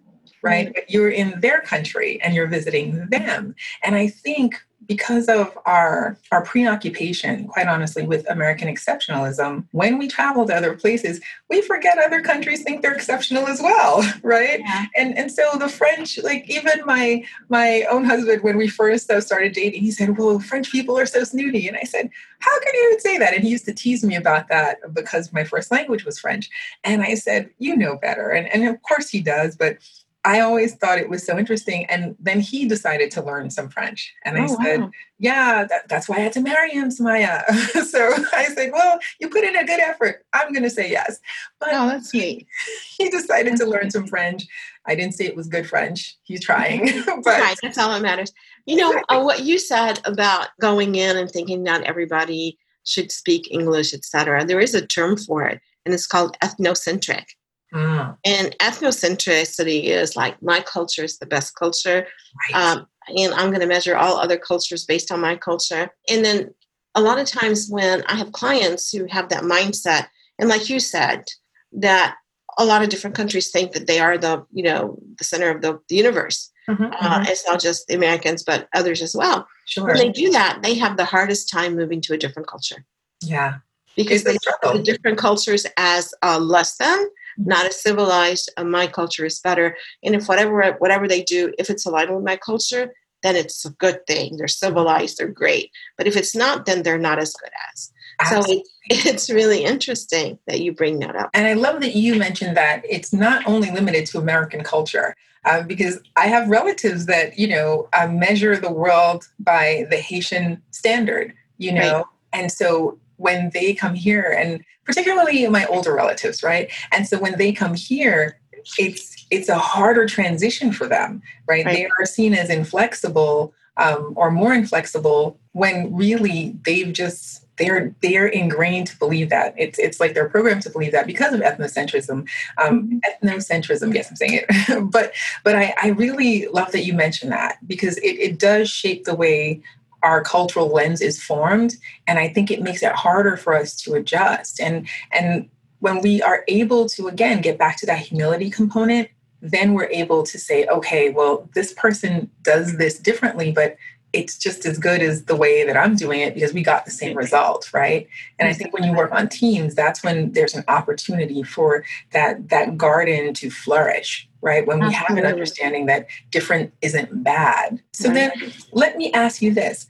Right? 0.42 0.66
Mm-hmm. 0.66 0.72
but 0.74 0.90
you're 0.90 1.10
in 1.22 1.40
their 1.40 1.60
country 1.60 2.20
and 2.22 2.34
you're 2.34 2.48
visiting 2.48 3.08
them. 3.10 3.54
And 3.84 3.94
i 3.94 4.08
think 4.08 4.50
because 4.92 5.26
of 5.28 5.56
our 5.64 6.18
our 6.30 6.42
preoccupation 6.44 7.46
quite 7.48 7.66
honestly 7.66 8.02
with 8.06 8.28
american 8.30 8.68
exceptionalism 8.68 9.64
when 9.72 9.96
we 9.96 10.06
travel 10.06 10.44
to 10.46 10.54
other 10.54 10.74
places 10.74 11.18
we 11.48 11.62
forget 11.62 11.96
other 11.98 12.20
countries 12.20 12.62
think 12.62 12.82
they're 12.82 12.94
exceptional 12.94 13.46
as 13.46 13.60
well 13.60 14.02
right? 14.22 14.60
Yeah. 14.60 14.84
and 14.96 15.16
and 15.16 15.32
so 15.32 15.44
the 15.58 15.68
french 15.68 16.18
like 16.22 16.44
even 16.48 16.84
my 16.84 17.24
my 17.48 17.84
own 17.90 18.04
husband 18.04 18.42
when 18.42 18.56
we 18.56 18.68
first 18.68 19.10
uh, 19.10 19.20
started 19.20 19.52
dating 19.52 19.80
he 19.80 19.90
said 19.90 20.18
well 20.18 20.38
french 20.38 20.70
people 20.70 20.98
are 20.98 21.06
so 21.06 21.24
snooty. 21.24 21.68
And 21.68 21.76
i 21.76 21.84
said 21.84 22.10
how 22.42 22.58
can 22.58 22.74
you 22.74 22.98
say 22.98 23.18
that? 23.18 23.34
And 23.34 23.44
he 23.44 23.50
used 23.50 23.66
to 23.66 23.72
tease 23.72 24.02
me 24.02 24.16
about 24.16 24.48
that 24.48 24.78
because 24.92 25.32
my 25.32 25.44
first 25.44 25.70
language 25.70 26.04
was 26.04 26.18
french. 26.18 26.50
And 26.84 27.02
i 27.02 27.14
said 27.14 27.50
you 27.58 27.76
know 27.76 27.96
better. 27.96 28.30
And, 28.30 28.46
and 28.52 28.68
of 28.68 28.82
course 28.82 29.08
he 29.08 29.20
does 29.20 29.56
but 29.56 29.78
I 30.24 30.40
always 30.40 30.74
thought 30.76 30.98
it 30.98 31.08
was 31.08 31.26
so 31.26 31.36
interesting. 31.36 31.84
And 31.86 32.14
then 32.20 32.38
he 32.38 32.66
decided 32.68 33.10
to 33.12 33.22
learn 33.24 33.50
some 33.50 33.68
French. 33.68 34.14
And 34.24 34.38
I 34.38 34.44
Oh, 34.44 34.56
said, 34.62 34.80
wow. 34.80 34.90
Yeah, 35.18 35.64
that, 35.64 35.88
that's 35.88 36.08
why 36.08 36.16
I 36.16 36.20
had 36.20 36.32
to 36.34 36.40
marry 36.40 36.70
him, 36.70 36.90
Soumaya. 36.90 37.44
so 37.86 38.12
I 38.32 38.44
said, 38.46 38.70
Well, 38.72 38.98
you 39.20 39.28
put 39.28 39.44
in 39.44 39.56
a 39.56 39.64
good 39.64 39.80
effort. 39.80 40.24
I'm 40.32 40.52
going 40.52 40.62
to 40.62 40.70
say 40.70 40.90
yes. 40.90 41.18
But 41.58 41.70
Oh, 41.72 41.88
that's 41.88 42.10
sweet. 42.10 42.46
he 42.98 43.08
decided 43.08 43.56
to 43.56 43.66
learn 43.66 43.90
some 43.90 44.06
French. 44.06 44.44
I 44.86 44.94
didn't 44.94 45.14
say 45.14 45.26
it 45.26 45.36
was 45.36 45.48
good 45.48 45.68
French. 45.68 46.16
He's 46.22 46.44
trying. 46.44 47.02
but 47.06 47.24
right, 47.26 47.56
that's 47.62 47.78
all 47.78 47.90
that 47.90 48.02
matters. 48.02 48.32
You 48.66 48.76
know, 48.76 49.02
uh, 49.08 49.22
what 49.22 49.42
you 49.42 49.58
said 49.58 50.00
about 50.04 50.48
going 50.60 50.94
in 50.94 51.16
and 51.16 51.30
thinking 51.30 51.62
not 51.62 51.82
everybody 51.82 52.58
should 52.84 53.12
speak 53.12 53.48
English, 53.50 53.94
etc. 53.94 54.44
There 54.44 54.60
is 54.60 54.74
a 54.74 54.86
term 54.86 55.16
for 55.16 55.44
it, 55.44 55.60
and 55.84 55.94
it's 55.94 56.06
called 56.06 56.36
ethnocentric. 56.42 57.24
Mm, 57.72 58.16
And 58.24 58.56
ethnocentricity 58.60 59.84
is 59.84 60.14
like 60.16 60.40
my 60.42 60.60
culture 60.60 61.04
is 61.04 61.18
the 61.18 61.26
best 61.26 61.54
culture, 61.56 62.06
right. 62.54 62.76
um, 62.76 62.86
and 63.16 63.32
I'm 63.34 63.48
going 63.48 63.60
to 63.60 63.66
measure 63.66 63.96
all 63.96 64.16
other 64.18 64.36
cultures 64.38 64.84
based 64.84 65.10
on 65.10 65.20
my 65.20 65.36
culture. 65.36 65.90
And 66.08 66.24
then 66.24 66.54
a 66.94 67.00
lot 67.00 67.18
of 67.18 67.26
times 67.26 67.68
when 67.70 68.04
I 68.06 68.16
have 68.16 68.32
clients 68.32 68.90
who 68.90 69.06
have 69.06 69.28
that 69.30 69.42
mindset, 69.44 70.08
and 70.38 70.48
like 70.48 70.68
you 70.68 70.80
said, 70.80 71.24
that 71.72 72.16
a 72.58 72.64
lot 72.64 72.82
of 72.82 72.90
different 72.90 73.16
countries 73.16 73.50
think 73.50 73.72
that 73.72 73.86
they 73.86 73.98
are 73.98 74.18
the 74.18 74.44
you 74.52 74.62
know 74.62 74.98
the 75.18 75.24
center 75.24 75.50
of 75.50 75.62
the, 75.62 75.80
the 75.88 75.96
universe. 75.96 76.50
Mhm, 76.68 76.92
Uh, 76.92 77.20
mhm, 77.20 77.28
it's 77.28 77.46
not 77.46 77.60
just 77.60 77.86
the 77.88 77.94
Americans, 77.94 78.44
but 78.44 78.68
others 78.74 79.02
as 79.02 79.16
well. 79.16 79.48
sure. 79.66 79.86
When 79.86 79.96
they 79.96 80.10
do 80.10 80.30
that, 80.30 80.60
they 80.62 80.74
have 80.74 80.96
the 80.96 81.04
hardest 81.04 81.48
time 81.48 81.74
moving 81.74 82.00
to 82.02 82.12
a 82.14 82.18
different 82.18 82.46
culture 82.48 82.84
Yeah. 83.22 83.58
because 83.96 84.24
It's 84.24 84.24
they 84.24 84.38
the 84.62 84.82
different 84.84 85.18
cultures 85.18 85.66
as 85.76 86.14
uh, 86.22 86.38
less 86.38 86.76
than, 86.76 87.08
not 87.36 87.66
as 87.66 87.80
civilized. 87.80 88.50
Uh, 88.56 88.64
my 88.64 88.86
culture 88.86 89.24
is 89.24 89.40
better, 89.40 89.76
and 90.02 90.14
if 90.14 90.28
whatever 90.28 90.72
whatever 90.78 91.08
they 91.08 91.22
do, 91.22 91.52
if 91.58 91.70
it's 91.70 91.86
aligned 91.86 92.14
with 92.14 92.24
my 92.24 92.36
culture, 92.36 92.92
then 93.22 93.36
it's 93.36 93.64
a 93.64 93.70
good 93.70 94.06
thing. 94.06 94.36
They're 94.36 94.48
civilized, 94.48 95.18
they're 95.18 95.28
great. 95.28 95.70
But 95.96 96.06
if 96.06 96.16
it's 96.16 96.34
not, 96.34 96.66
then 96.66 96.82
they're 96.82 96.98
not 96.98 97.18
as 97.18 97.32
good 97.34 97.50
as. 97.72 97.92
So 98.28 98.36
Absolutely. 98.36 98.64
it, 98.90 99.06
it's 99.06 99.30
really 99.30 99.64
interesting 99.64 100.38
that 100.46 100.60
you 100.60 100.72
bring 100.72 100.98
that 101.00 101.16
up. 101.16 101.30
And 101.34 101.46
I 101.46 101.54
love 101.54 101.80
that 101.80 101.94
you 101.94 102.16
mentioned 102.16 102.56
that 102.56 102.82
it's 102.88 103.12
not 103.12 103.46
only 103.46 103.70
limited 103.70 104.06
to 104.06 104.18
American 104.18 104.62
culture, 104.62 105.14
uh, 105.44 105.62
because 105.62 106.00
I 106.16 106.26
have 106.26 106.48
relatives 106.48 107.06
that, 107.06 107.38
you 107.38 107.48
know, 107.48 107.88
uh, 107.92 108.06
measure 108.06 108.56
the 108.56 108.70
world 108.70 109.28
by 109.40 109.86
the 109.90 109.96
Haitian 109.96 110.62
standard, 110.70 111.34
you 111.58 111.72
know, 111.72 111.96
Right. 111.96 112.04
and 112.32 112.52
so 112.52 112.98
when 113.22 113.50
they 113.54 113.72
come 113.72 113.94
here, 113.94 114.34
and 114.36 114.62
particularly 114.84 115.46
my 115.48 115.64
older 115.66 115.94
relatives, 115.94 116.42
right? 116.42 116.70
And 116.90 117.06
so 117.06 117.18
when 117.18 117.38
they 117.38 117.52
come 117.52 117.74
here, 117.74 118.38
it's 118.78 119.26
it's 119.30 119.48
a 119.48 119.58
harder 119.58 120.06
transition 120.06 120.72
for 120.72 120.86
them, 120.86 121.22
right? 121.48 121.64
Right. 121.64 121.74
They 121.74 121.88
are 121.98 122.04
seen 122.04 122.34
as 122.34 122.50
inflexible 122.50 123.54
um, 123.76 124.12
or 124.16 124.30
more 124.30 124.52
inflexible 124.52 125.38
when 125.52 125.94
really 125.94 126.56
they've 126.64 126.92
just 126.92 127.46
they're 127.58 127.94
they're 128.02 128.26
ingrained 128.26 128.88
to 128.88 128.98
believe 128.98 129.28
that 129.30 129.54
it's 129.56 129.78
it's 129.78 130.00
like 130.00 130.14
they're 130.14 130.28
programmed 130.28 130.62
to 130.62 130.70
believe 130.70 130.92
that 130.92 131.06
because 131.06 131.32
of 131.32 131.40
ethnocentrism 131.40 132.26
um, 132.58 133.00
ethnocentrism 133.06 133.94
yes 133.94 134.08
i'm 134.08 134.16
saying 134.16 134.42
it 134.42 134.90
but 134.90 135.12
but 135.44 135.54
I, 135.54 135.74
I 135.82 135.88
really 135.88 136.46
love 136.48 136.72
that 136.72 136.84
you 136.84 136.94
mentioned 136.94 137.30
that 137.32 137.58
because 137.66 137.98
it, 137.98 138.18
it 138.18 138.38
does 138.38 138.70
shape 138.70 139.04
the 139.04 139.14
way 139.14 139.60
our 140.02 140.22
cultural 140.22 140.68
lens 140.68 141.00
is 141.00 141.22
formed 141.22 141.74
and 142.06 142.18
i 142.18 142.28
think 142.28 142.50
it 142.50 142.62
makes 142.62 142.82
it 142.82 142.92
harder 142.92 143.36
for 143.36 143.54
us 143.54 143.74
to 143.74 143.94
adjust 143.94 144.60
and 144.60 144.88
and 145.12 145.48
when 145.80 146.00
we 146.00 146.22
are 146.22 146.44
able 146.48 146.88
to 146.88 147.08
again 147.08 147.40
get 147.40 147.58
back 147.58 147.76
to 147.76 147.86
that 147.86 147.98
humility 147.98 148.50
component 148.50 149.08
then 149.40 149.74
we're 149.74 149.90
able 149.90 150.22
to 150.22 150.38
say 150.38 150.66
okay 150.66 151.10
well 151.10 151.48
this 151.54 151.72
person 151.72 152.30
does 152.42 152.76
this 152.76 152.98
differently 152.98 153.52
but 153.52 153.76
it's 154.12 154.36
just 154.36 154.66
as 154.66 154.78
good 154.78 155.00
as 155.00 155.24
the 155.24 155.36
way 155.36 155.64
that 155.64 155.76
I'm 155.76 155.96
doing 155.96 156.20
it 156.20 156.34
because 156.34 156.52
we 156.52 156.62
got 156.62 156.84
the 156.84 156.90
same 156.90 157.16
result, 157.16 157.72
right? 157.72 158.06
And 158.38 158.48
I 158.48 158.52
think 158.52 158.74
when 158.74 158.84
you 158.84 158.92
work 158.92 159.10
on 159.12 159.28
teams, 159.28 159.74
that's 159.74 160.02
when 160.02 160.32
there's 160.32 160.54
an 160.54 160.64
opportunity 160.68 161.42
for 161.42 161.84
that 162.12 162.50
that 162.50 162.76
garden 162.76 163.32
to 163.34 163.50
flourish, 163.50 164.28
right? 164.42 164.66
When 164.66 164.80
we 164.80 164.92
have 164.92 165.16
an 165.16 165.24
understanding 165.24 165.86
that 165.86 166.08
different 166.30 166.72
isn't 166.82 167.22
bad. 167.22 167.80
So 167.92 168.08
Right. 168.10 168.14
then 168.14 168.52
let 168.72 168.96
me 168.96 169.12
ask 169.12 169.40
you 169.40 169.54
this. 169.54 169.86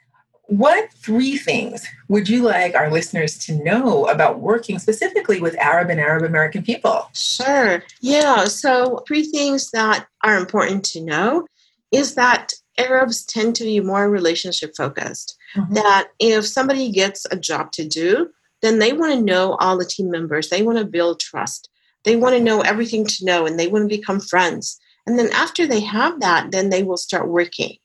What 0.53 0.93
three 0.93 1.39
things 1.39 1.87
would 2.09 2.29
you 2.29 2.43
like 2.43 2.75
our 2.75 2.91
listeners 2.91 3.39
to 3.47 3.65
know 3.65 4.07
about 4.07 4.41
working 4.41 4.79
specifically 4.79 5.41
with 5.41 5.57
Arab 5.57 5.89
and 5.89 5.99
Arab 5.99 6.25
American 6.25 6.63
people? 6.63 7.09
Sure. 7.15 7.83
Yeah. 8.03 8.45
So, 8.45 9.03
three 9.09 9.23
things 9.23 9.71
that 9.71 10.09
are 10.23 10.37
important 10.37 10.85
to 10.93 11.03
know 11.03 11.47
is 11.91 12.17
that 12.17 12.53
Arabs 12.77 13.25
tend 13.25 13.57
to 13.57 13.65
be 13.65 13.81
more 13.81 14.11
relationship 14.11 14.75
focused. 14.77 15.35
Mhm. 15.57 15.75
That 15.75 16.09
if 16.19 16.47
somebody 16.47 16.91
gets 16.93 17.25
a 17.31 17.37
job 17.37 17.73
to 17.73 17.89
do, 17.89 18.29
then 18.61 18.79
they 18.79 18.93
want 18.93 19.15
to 19.15 19.23
know 19.23 19.57
all 19.59 19.79
the 19.79 19.87
team 19.87 20.11
members. 20.11 20.51
They 20.51 20.61
want 20.63 20.77
to 20.77 20.85
build 20.85 21.19
trust. 21.19 21.71
They 22.05 22.17
want 22.17 22.37
to 22.37 22.43
know 22.43 22.61
everything 22.61 23.07
to 23.07 23.25
know 23.25 23.47
and 23.47 23.59
they 23.59 23.69
want 23.69 23.89
to 23.89 23.97
become 23.97 24.21
friends. 24.21 24.79
And 25.07 25.19
then 25.19 25.31
after 25.33 25.67
they 25.67 25.81
have 25.81 26.21
that, 26.21 26.53
then 26.53 26.69
they 26.69 26.83
will 26.83 26.99
start 26.99 27.29
working. 27.29 27.79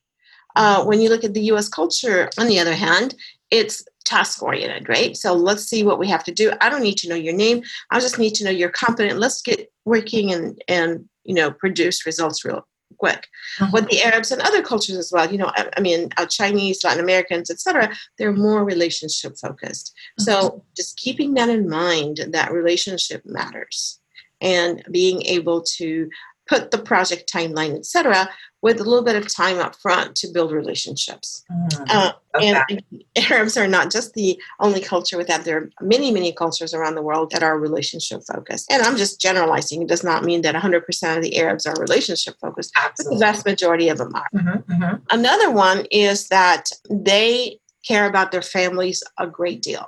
Uh, 0.57 0.83
when 0.83 0.99
you 0.99 1.07
look 1.09 1.23
at 1.23 1.33
the 1.33 1.45
US 1.53 1.69
culture, 1.69 2.29
on 2.37 2.47
the 2.47 2.59
other 2.59 2.73
hand, 2.73 3.15
it's 3.51 3.85
task 4.05 4.41
oriented, 4.41 4.89
right? 4.89 5.15
So 5.15 5.33
let's 5.33 5.63
see 5.63 5.83
what 5.83 5.99
we 5.99 6.07
have 6.07 6.23
to 6.23 6.31
do. 6.31 6.51
I 6.61 6.69
don't 6.69 6.81
need 6.81 6.97
to 6.97 7.09
know 7.09 7.15
your 7.15 7.33
name. 7.33 7.61
I 7.91 7.99
just 7.99 8.17
need 8.17 8.33
to 8.35 8.43
know 8.43 8.51
you're 8.51 8.69
competent. 8.69 9.19
Let's 9.19 9.41
get 9.41 9.71
working 9.85 10.33
and 10.33 10.61
and 10.67 11.07
you 11.23 11.35
know 11.35 11.51
produce 11.51 12.05
results 12.05 12.43
real 12.43 12.65
quick. 12.97 13.27
Mhm. 13.59 13.71
What 13.73 13.89
the 13.89 14.01
Arabs 14.01 14.31
and 14.31 14.41
other 14.41 14.63
cultures 14.63 14.97
as 14.97 15.11
well, 15.11 15.29
you 15.31 15.37
know, 15.37 15.51
I, 15.55 15.69
I 15.77 15.81
mean, 15.81 16.09
uh, 16.17 16.25
Chinese, 16.25 16.83
Latin 16.83 17.03
Americans, 17.03 17.51
etc. 17.51 17.95
They're 18.17 18.33
more 18.33 18.63
relationship 18.63 19.37
focused. 19.37 19.93
So 20.19 20.63
just 20.75 20.97
keeping 20.97 21.35
that 21.35 21.49
in 21.49 21.69
mind, 21.69 22.15
that 22.31 22.51
relationship 22.51 23.21
matters, 23.25 23.99
and 24.41 24.83
being 24.89 25.21
able 25.23 25.61
to 25.77 26.09
put 26.47 26.71
the 26.71 26.77
project 26.77 27.31
timeline, 27.31 27.75
etc., 27.77 28.29
with 28.63 28.79
a 28.79 28.83
little 28.83 29.03
bit 29.03 29.15
of 29.15 29.31
time 29.31 29.59
up 29.59 29.75
front 29.75 30.15
to 30.15 30.27
build 30.27 30.51
relationships. 30.51 31.43
Mm, 31.51 31.85
Uh, 31.89 32.11
love 32.33 32.43
and, 32.43 32.57
and 32.69 33.03
Arabs 33.31 33.55
are 33.55 33.67
not 33.67 33.91
just 33.91 34.13
the 34.13 34.39
only 34.59 34.81
culture 34.81 35.17
with 35.17 35.27
that. 35.27 35.45
There 35.45 35.57
are 35.57 35.69
many, 35.81 36.11
many 36.11 36.31
cultures 36.33 36.73
around 36.73 36.95
the 36.95 37.01
world 37.03 37.29
that 37.31 37.43
are 37.43 37.59
relationship 37.59 38.21
focused. 38.33 38.71
And 38.71 38.81
I'm 38.81 38.97
just 38.97 39.21
generalizing. 39.21 39.83
It 39.83 39.87
does 39.87 40.03
not 40.03 40.23
mean 40.23 40.41
that 40.41 40.55
100% 40.55 41.17
of 41.17 41.23
the 41.23 41.37
Arabs 41.37 41.65
are 41.65 41.75
relationship 41.79 42.35
focused, 42.41 42.73
but 42.75 42.95
the 42.97 43.17
vast 43.17 43.45
majority 43.45 43.89
of 43.89 43.99
them 43.99 44.13
are. 44.15 44.29
Mhm, 44.33 44.63
mhm. 44.65 45.01
Another 45.11 45.51
one 45.51 45.85
is 45.91 46.27
that 46.29 46.63
they 46.89 47.59
care 47.87 48.05
about 48.07 48.31
their 48.31 48.41
families 48.41 49.03
a 49.17 49.27
great 49.27 49.61
deal. 49.61 49.87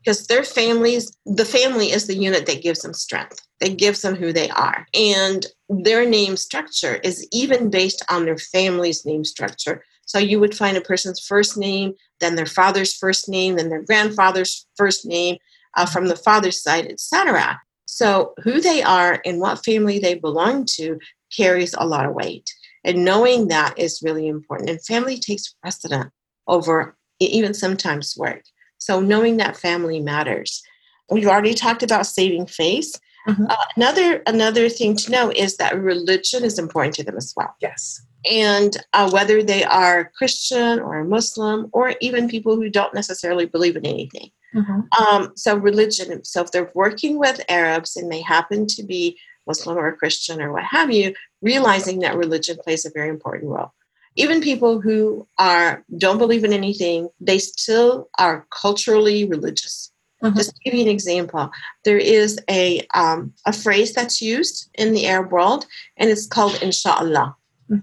Because 0.00 0.26
their 0.26 0.44
families, 0.44 1.16
the 1.26 1.44
family 1.44 1.90
is 1.92 2.06
the 2.06 2.16
unit 2.16 2.46
that 2.46 2.62
gives 2.62 2.80
them 2.82 2.94
strength, 2.94 3.40
that 3.60 3.76
gives 3.76 4.02
them 4.02 4.14
who 4.14 4.32
they 4.32 4.50
are. 4.50 4.86
And 4.94 5.46
their 5.68 6.08
name 6.08 6.36
structure 6.36 6.96
is 6.96 7.26
even 7.32 7.70
based 7.70 8.04
on 8.10 8.24
their 8.24 8.38
family's 8.38 9.04
name 9.06 9.24
structure. 9.24 9.84
So 10.06 10.18
you 10.18 10.40
would 10.40 10.56
find 10.56 10.76
a 10.76 10.82
person's 10.82 11.20
first 11.20 11.56
name, 11.56 11.94
then 12.20 12.34
their 12.34 12.46
father's 12.46 12.94
first 12.94 13.28
name, 13.28 13.56
then 13.56 13.68
their 13.68 13.82
grandfather's 13.82 14.66
first 14.76 15.06
name 15.06 15.36
uh, 15.76 15.86
from 15.86 16.08
the 16.08 16.16
father's 16.16 16.62
side, 16.62 16.86
etc. 16.86 17.60
So 17.86 18.34
who 18.42 18.60
they 18.60 18.82
are 18.82 19.20
and 19.24 19.40
what 19.40 19.64
family 19.64 19.98
they 19.98 20.14
belong 20.14 20.66
to 20.76 20.98
carries 21.34 21.74
a 21.74 21.86
lot 21.86 22.06
of 22.06 22.14
weight. 22.14 22.50
And 22.84 23.04
knowing 23.04 23.48
that 23.48 23.78
is 23.78 24.02
really 24.02 24.26
important. 24.26 24.70
And 24.70 24.84
family 24.84 25.18
takes 25.18 25.54
precedent 25.62 26.10
over 26.48 26.96
even 27.20 27.54
sometimes 27.54 28.16
work. 28.16 28.42
So 28.82 29.00
knowing 29.00 29.36
that 29.36 29.56
family 29.56 30.00
matters. 30.00 30.62
We've 31.10 31.28
already 31.28 31.54
talked 31.54 31.82
about 31.82 32.06
saving 32.06 32.46
face. 32.46 32.98
Mhm. 33.28 33.48
Uh, 33.48 33.56
another 33.76 34.22
another 34.26 34.68
thing 34.68 34.96
to 34.96 35.10
know 35.12 35.30
is 35.30 35.56
that 35.58 35.78
religion 35.78 36.42
is 36.42 36.58
important 36.58 36.94
to 36.96 37.04
them 37.04 37.16
as 37.16 37.32
well. 37.36 37.54
Yes. 37.60 38.02
And 38.30 38.76
uh, 38.92 39.08
whether 39.10 39.42
they 39.42 39.62
are 39.64 40.10
Christian 40.18 40.80
or 40.80 41.04
Muslim 41.04 41.68
or 41.72 41.94
even 42.00 42.28
people 42.28 42.56
who 42.56 42.68
don't 42.68 42.94
necessarily 42.94 43.46
believe 43.46 43.76
in 43.76 43.86
anything. 43.86 44.30
Mhm. 44.54 44.88
Um, 45.00 45.32
so 45.36 45.56
religion. 45.56 46.24
So 46.24 46.42
if 46.42 46.50
they're 46.50 46.72
working 46.74 47.18
with 47.18 47.40
Arabs 47.48 47.96
and 47.96 48.10
they 48.10 48.22
happen 48.22 48.66
to 48.76 48.82
be 48.82 49.18
Muslim 49.46 49.76
or 49.78 49.96
Christian 49.96 50.42
or 50.42 50.52
what 50.52 50.64
have 50.64 50.90
you, 50.90 51.14
realizing 51.40 52.00
that 52.00 52.16
religion 52.16 52.56
plays 52.64 52.84
a 52.84 52.90
very 52.90 53.08
important 53.08 53.50
role. 53.50 53.72
Even 54.16 54.40
people 54.40 54.80
who 54.80 55.26
are 55.38 55.84
don't 55.96 56.18
believe 56.18 56.44
in 56.44 56.52
anything, 56.52 57.08
they 57.20 57.38
still 57.38 58.08
are 58.18 58.46
culturally 58.50 59.24
religious. 59.24 59.90
Mhm. 60.22 60.36
Just 60.36 60.50
to 60.54 60.60
give 60.64 60.74
you 60.74 60.82
an 60.82 60.88
example, 60.88 61.50
there 61.84 61.98
is 61.98 62.38
a 62.48 62.86
um, 62.94 63.32
a 63.46 63.52
phrase 63.52 63.92
that's 63.92 64.20
used 64.22 64.68
in 64.74 64.92
the 64.92 65.06
Arab 65.06 65.32
world, 65.32 65.66
and 65.96 66.10
it's 66.10 66.26
called 66.26 66.62
"Inshallah," 66.62 67.34
Mhm. 67.70 67.82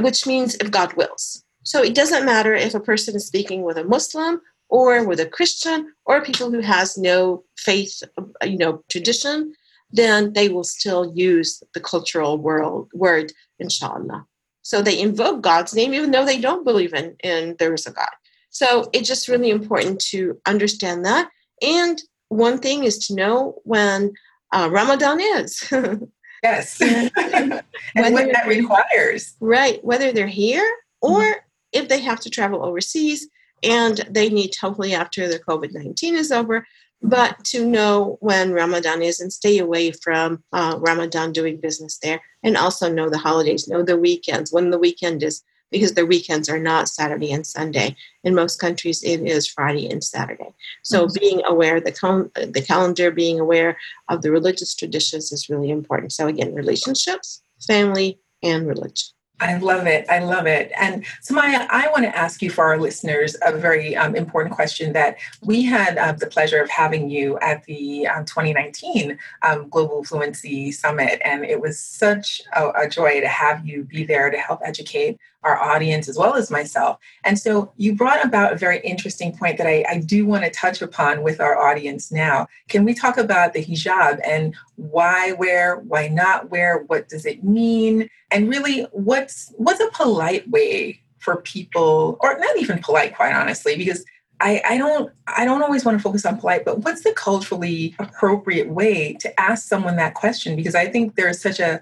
which 0.00 0.26
means 0.26 0.54
if 0.56 0.70
God 0.70 0.92
wills. 0.94 1.42
So 1.64 1.82
it 1.82 1.94
doesn't 1.94 2.24
matter 2.24 2.54
if 2.54 2.74
a 2.74 2.80
person 2.80 3.16
is 3.16 3.26
speaking 3.26 3.62
with 3.62 3.76
a 3.78 3.84
Muslim 3.84 4.40
or 4.68 5.04
with 5.04 5.20
a 5.20 5.26
Christian 5.26 5.92
or 6.06 6.20
people 6.22 6.50
who 6.50 6.60
has 6.60 6.96
no 6.96 7.44
faith, 7.56 8.02
you 8.44 8.58
know, 8.58 8.82
tradition. 8.88 9.54
then 9.96 10.32
they 10.32 10.48
will 10.48 10.64
still 10.64 11.12
use 11.14 11.62
the 11.74 11.78
cultural 11.80 12.36
world 12.36 12.88
word 12.94 13.32
inshallah. 13.60 14.26
So 14.64 14.80
they 14.80 14.98
invoke 14.98 15.42
God's 15.42 15.74
name 15.74 15.94
even 15.94 16.10
though 16.10 16.24
they 16.24 16.40
don't 16.40 16.64
believe 16.64 16.94
in, 16.94 17.14
in 17.22 17.54
there 17.58 17.74
is 17.74 17.86
a 17.86 17.92
God. 17.92 18.08
So 18.48 18.88
it's 18.92 19.06
just 19.06 19.28
really 19.28 19.50
important 19.50 20.00
to 20.10 20.40
understand 20.46 21.04
that. 21.04 21.28
And 21.62 22.00
one 22.28 22.58
thing 22.58 22.84
is 22.84 23.06
to 23.06 23.14
know 23.14 23.60
when 23.64 24.14
uh, 24.52 24.68
Ramadan 24.72 25.20
is. 25.20 25.62
yes. 26.42 26.80
and 26.80 27.62
what 27.94 28.32
that 28.32 28.46
requires. 28.46 29.34
Right. 29.38 29.84
Whether 29.84 30.12
they're 30.12 30.26
here 30.26 30.68
or 31.02 31.20
mm-hmm. 31.20 31.38
if 31.72 31.88
they 31.88 32.00
have 32.00 32.20
to 32.20 32.30
travel 32.30 32.64
overseas 32.64 33.28
and 33.62 33.98
they 34.08 34.30
need, 34.30 34.54
hopefully, 34.58 34.94
after 34.94 35.28
the 35.28 35.38
COVID 35.38 35.72
19 35.72 36.16
is 36.16 36.32
over, 36.32 36.66
but 37.04 37.44
to 37.44 37.66
know 37.66 38.16
when 38.20 38.52
Ramadan 38.52 39.02
is 39.02 39.20
and 39.20 39.30
stay 39.30 39.58
away 39.58 39.92
from 39.92 40.42
uh, 40.52 40.76
Ramadan 40.78 41.32
doing 41.32 41.60
business 41.60 41.98
there, 42.02 42.20
and 42.42 42.56
also 42.56 42.90
know 42.90 43.10
the 43.10 43.18
holidays, 43.18 43.68
know 43.68 43.82
the 43.82 43.98
weekends, 43.98 44.50
when 44.50 44.70
the 44.70 44.78
weekend 44.78 45.22
is, 45.22 45.42
because 45.70 45.92
the 45.92 46.06
weekends 46.06 46.48
are 46.48 46.58
not 46.58 46.88
Saturday 46.88 47.30
and 47.30 47.46
Sunday. 47.46 47.94
In 48.22 48.34
most 48.34 48.58
countries, 48.58 49.02
it 49.02 49.20
is 49.20 49.46
Friday 49.46 49.90
and 49.90 50.02
Saturday. 50.02 50.54
So 50.82 51.04
mm-hmm. 51.04 51.20
being 51.20 51.42
aware 51.46 51.78
the 51.78 51.92
cal- 51.92 52.30
the 52.34 52.64
calendar, 52.66 53.10
being 53.10 53.38
aware 53.38 53.76
of 54.08 54.22
the 54.22 54.30
religious 54.30 54.74
traditions 54.74 55.30
is 55.30 55.50
really 55.50 55.70
important. 55.70 56.12
So 56.12 56.26
again, 56.26 56.54
relationships, 56.54 57.42
family, 57.66 58.18
and 58.42 58.66
religion. 58.66 59.08
I 59.44 59.58
love 59.58 59.86
it. 59.86 60.06
I 60.08 60.20
love 60.20 60.46
it. 60.46 60.72
And 60.80 61.04
Soumaya, 61.22 61.66
I 61.68 61.88
want 61.90 62.04
to 62.04 62.16
ask 62.16 62.40
you 62.40 62.48
for 62.48 62.64
our 62.64 62.78
listeners 62.78 63.36
a 63.44 63.56
very 63.56 63.94
um, 63.94 64.16
important 64.16 64.54
question 64.54 64.94
that 64.94 65.18
we 65.42 65.62
had 65.62 65.98
uh, 65.98 66.12
the 66.12 66.26
pleasure 66.26 66.62
of 66.62 66.70
having 66.70 67.10
you 67.10 67.38
at 67.40 67.62
the 67.64 68.06
um, 68.06 68.24
2019 68.24 69.18
um, 69.42 69.68
Global 69.68 70.02
Fluency 70.02 70.72
Summit. 70.72 71.20
And 71.24 71.44
it 71.44 71.60
was 71.60 71.78
such 71.78 72.40
a, 72.56 72.70
a 72.70 72.88
joy 72.88 73.20
to 73.20 73.28
have 73.28 73.66
you 73.66 73.84
be 73.84 74.04
there 74.04 74.30
to 74.30 74.38
help 74.38 74.60
educate 74.64 75.20
our 75.44 75.58
audience 75.58 76.08
as 76.08 76.16
well 76.16 76.34
as 76.34 76.50
myself. 76.50 76.98
And 77.22 77.38
so 77.38 77.72
you 77.76 77.94
brought 77.94 78.24
about 78.24 78.52
a 78.52 78.56
very 78.56 78.80
interesting 78.80 79.36
point 79.36 79.58
that 79.58 79.66
I, 79.66 79.84
I 79.88 79.98
do 79.98 80.26
want 80.26 80.44
to 80.44 80.50
touch 80.50 80.82
upon 80.82 81.22
with 81.22 81.40
our 81.40 81.56
audience 81.56 82.10
now. 82.10 82.46
Can 82.68 82.84
we 82.84 82.94
talk 82.94 83.18
about 83.18 83.52
the 83.52 83.64
hijab 83.64 84.20
and 84.26 84.54
why 84.76 85.32
wear, 85.32 85.76
why 85.76 86.08
not 86.08 86.50
wear, 86.50 86.84
what 86.86 87.08
does 87.08 87.26
it 87.26 87.44
mean? 87.44 88.08
And 88.30 88.48
really 88.48 88.82
what's 88.92 89.52
what's 89.56 89.80
a 89.80 89.90
polite 89.92 90.48
way 90.50 91.00
for 91.18 91.36
people, 91.36 92.18
or 92.20 92.38
not 92.38 92.58
even 92.58 92.80
polite, 92.80 93.16
quite 93.16 93.34
honestly, 93.34 93.76
because 93.76 94.04
I, 94.40 94.60
I, 94.64 94.76
don't 94.76 95.10
I 95.26 95.44
don't 95.44 95.62
always 95.62 95.84
want 95.84 95.96
to 95.96 96.02
focus 96.02 96.26
on 96.26 96.38
polite, 96.38 96.64
but 96.64 96.80
what's 96.80 97.02
the 97.02 97.12
culturally 97.12 97.94
appropriate 97.98 98.68
way 98.68 99.14
to 99.20 99.40
ask 99.40 99.66
someone 99.66 99.96
that 99.96 100.14
question? 100.14 100.56
Because 100.56 100.74
I 100.74 100.86
think 100.86 101.14
there's 101.14 101.40
such 101.40 101.60
a 101.60 101.80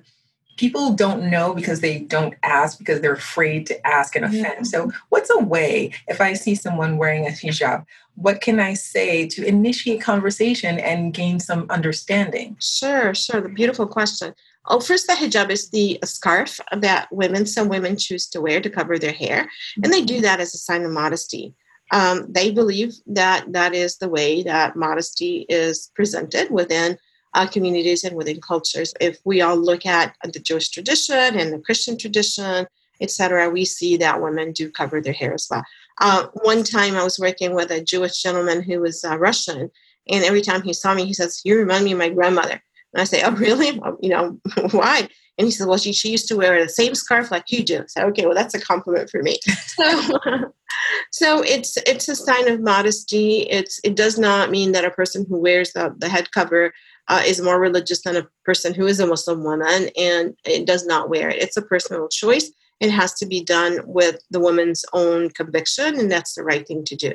people 0.56 0.92
don't 0.92 1.30
know 1.30 1.54
because 1.54 1.80
they 1.80 2.00
don't 2.00 2.34
ask 2.42 2.78
because 2.78 3.00
they're 3.00 3.12
afraid 3.14 3.66
to 3.66 3.86
ask 3.86 4.16
and 4.16 4.24
offend. 4.24 4.44
Yeah. 4.44 4.62
So, 4.62 4.92
what's 5.08 5.30
a 5.30 5.38
way 5.38 5.92
if 6.08 6.20
I 6.20 6.34
see 6.34 6.54
someone 6.54 6.98
wearing 6.98 7.26
a 7.26 7.30
hijab, 7.30 7.84
what 8.14 8.40
can 8.40 8.60
I 8.60 8.74
say 8.74 9.26
to 9.28 9.44
initiate 9.44 10.00
conversation 10.00 10.78
and 10.78 11.14
gain 11.14 11.40
some 11.40 11.66
understanding? 11.70 12.56
Sure, 12.60 13.14
sure. 13.14 13.40
The 13.40 13.48
beautiful 13.48 13.86
question. 13.86 14.34
Oh, 14.66 14.80
first, 14.80 15.06
the 15.06 15.14
hijab 15.14 15.50
is 15.50 15.70
the 15.70 15.98
scarf 16.04 16.60
that 16.72 17.08
women, 17.10 17.46
some 17.46 17.68
women 17.68 17.96
choose 17.96 18.28
to 18.28 18.40
wear 18.40 18.60
to 18.60 18.70
cover 18.70 18.98
their 18.98 19.12
hair, 19.12 19.48
and 19.82 19.92
they 19.92 20.02
do 20.02 20.20
that 20.20 20.40
as 20.40 20.54
a 20.54 20.58
sign 20.58 20.84
of 20.84 20.92
modesty. 20.92 21.54
Um, 21.90 22.26
they 22.28 22.50
believe 22.50 22.94
that 23.06 23.52
that 23.52 23.74
is 23.74 23.98
the 23.98 24.08
way 24.08 24.42
that 24.44 24.76
modesty 24.76 25.44
is 25.48 25.90
presented 25.94 26.50
within 26.50 26.96
uh, 27.34 27.46
communities 27.46 28.04
and 28.04 28.16
within 28.16 28.40
cultures. 28.40 28.92
If 29.00 29.18
we 29.24 29.40
all 29.40 29.56
look 29.56 29.86
at 29.86 30.16
the 30.24 30.40
Jewish 30.40 30.68
tradition 30.68 31.16
and 31.16 31.52
the 31.52 31.58
Christian 31.58 31.98
tradition, 31.98 32.66
etc., 33.00 33.50
we 33.50 33.64
see 33.64 33.96
that 33.96 34.22
women 34.22 34.52
do 34.52 34.70
cover 34.70 35.00
their 35.00 35.12
hair 35.12 35.34
as 35.34 35.48
well. 35.50 35.64
Uh, 36.00 36.26
one 36.34 36.62
time 36.62 36.94
I 36.94 37.04
was 37.04 37.18
working 37.18 37.54
with 37.54 37.70
a 37.70 37.82
Jewish 37.82 38.22
gentleman 38.22 38.62
who 38.62 38.80
was 38.80 39.04
uh, 39.04 39.18
Russian, 39.18 39.70
and 40.08 40.24
every 40.24 40.42
time 40.42 40.62
he 40.62 40.72
saw 40.72 40.94
me, 40.94 41.04
he 41.04 41.12
says, 41.12 41.40
"You 41.44 41.58
remind 41.58 41.84
me 41.84 41.92
of 41.92 41.98
my 41.98 42.08
grandmother." 42.08 42.62
And 42.94 43.00
I 43.00 43.04
say, 43.04 43.22
"Oh, 43.22 43.32
really? 43.32 43.78
Well, 43.78 43.96
you 44.00 44.10
know, 44.10 44.38
why?" 44.70 45.08
And 45.38 45.46
he 45.46 45.50
said, 45.50 45.66
"Well, 45.66 45.78
she, 45.78 45.92
she 45.92 46.10
used 46.10 46.28
to 46.28 46.36
wear 46.36 46.62
the 46.62 46.68
same 46.68 46.94
scarf 46.94 47.30
like 47.30 47.50
you 47.50 47.64
do." 47.64 47.84
Said, 47.88 48.04
"Okay, 48.06 48.26
well, 48.26 48.34
that's 48.34 48.54
a 48.54 48.60
compliment 48.60 49.10
for 49.10 49.22
me." 49.22 49.38
so, 49.66 50.18
so 51.12 51.42
it's 51.42 51.76
it's 51.86 52.08
a 52.08 52.16
sign 52.16 52.50
of 52.50 52.60
modesty. 52.60 53.42
It's 53.42 53.80
it 53.84 53.96
does 53.96 54.18
not 54.18 54.50
mean 54.50 54.72
that 54.72 54.84
a 54.84 54.90
person 54.90 55.26
who 55.28 55.38
wears 55.38 55.72
the, 55.72 55.94
the 55.98 56.08
head 56.08 56.30
cover 56.32 56.72
uh, 57.08 57.22
is 57.26 57.40
more 57.40 57.60
religious 57.60 58.02
than 58.02 58.16
a 58.16 58.28
person 58.44 58.74
who 58.74 58.86
is 58.86 59.00
a 59.00 59.06
Muslim 59.06 59.44
woman 59.44 59.90
and 59.98 60.36
it 60.44 60.66
does 60.66 60.86
not 60.86 61.08
wear 61.08 61.28
it. 61.28 61.42
It's 61.42 61.56
a 61.56 61.62
personal 61.62 62.08
choice. 62.08 62.50
It 62.80 62.90
has 62.90 63.14
to 63.14 63.26
be 63.26 63.44
done 63.44 63.80
with 63.84 64.20
the 64.30 64.40
woman's 64.40 64.84
own 64.92 65.30
conviction, 65.30 65.98
and 65.98 66.10
that's 66.10 66.34
the 66.34 66.42
right 66.42 66.66
thing 66.66 66.84
to 66.86 66.96
do. 66.96 67.12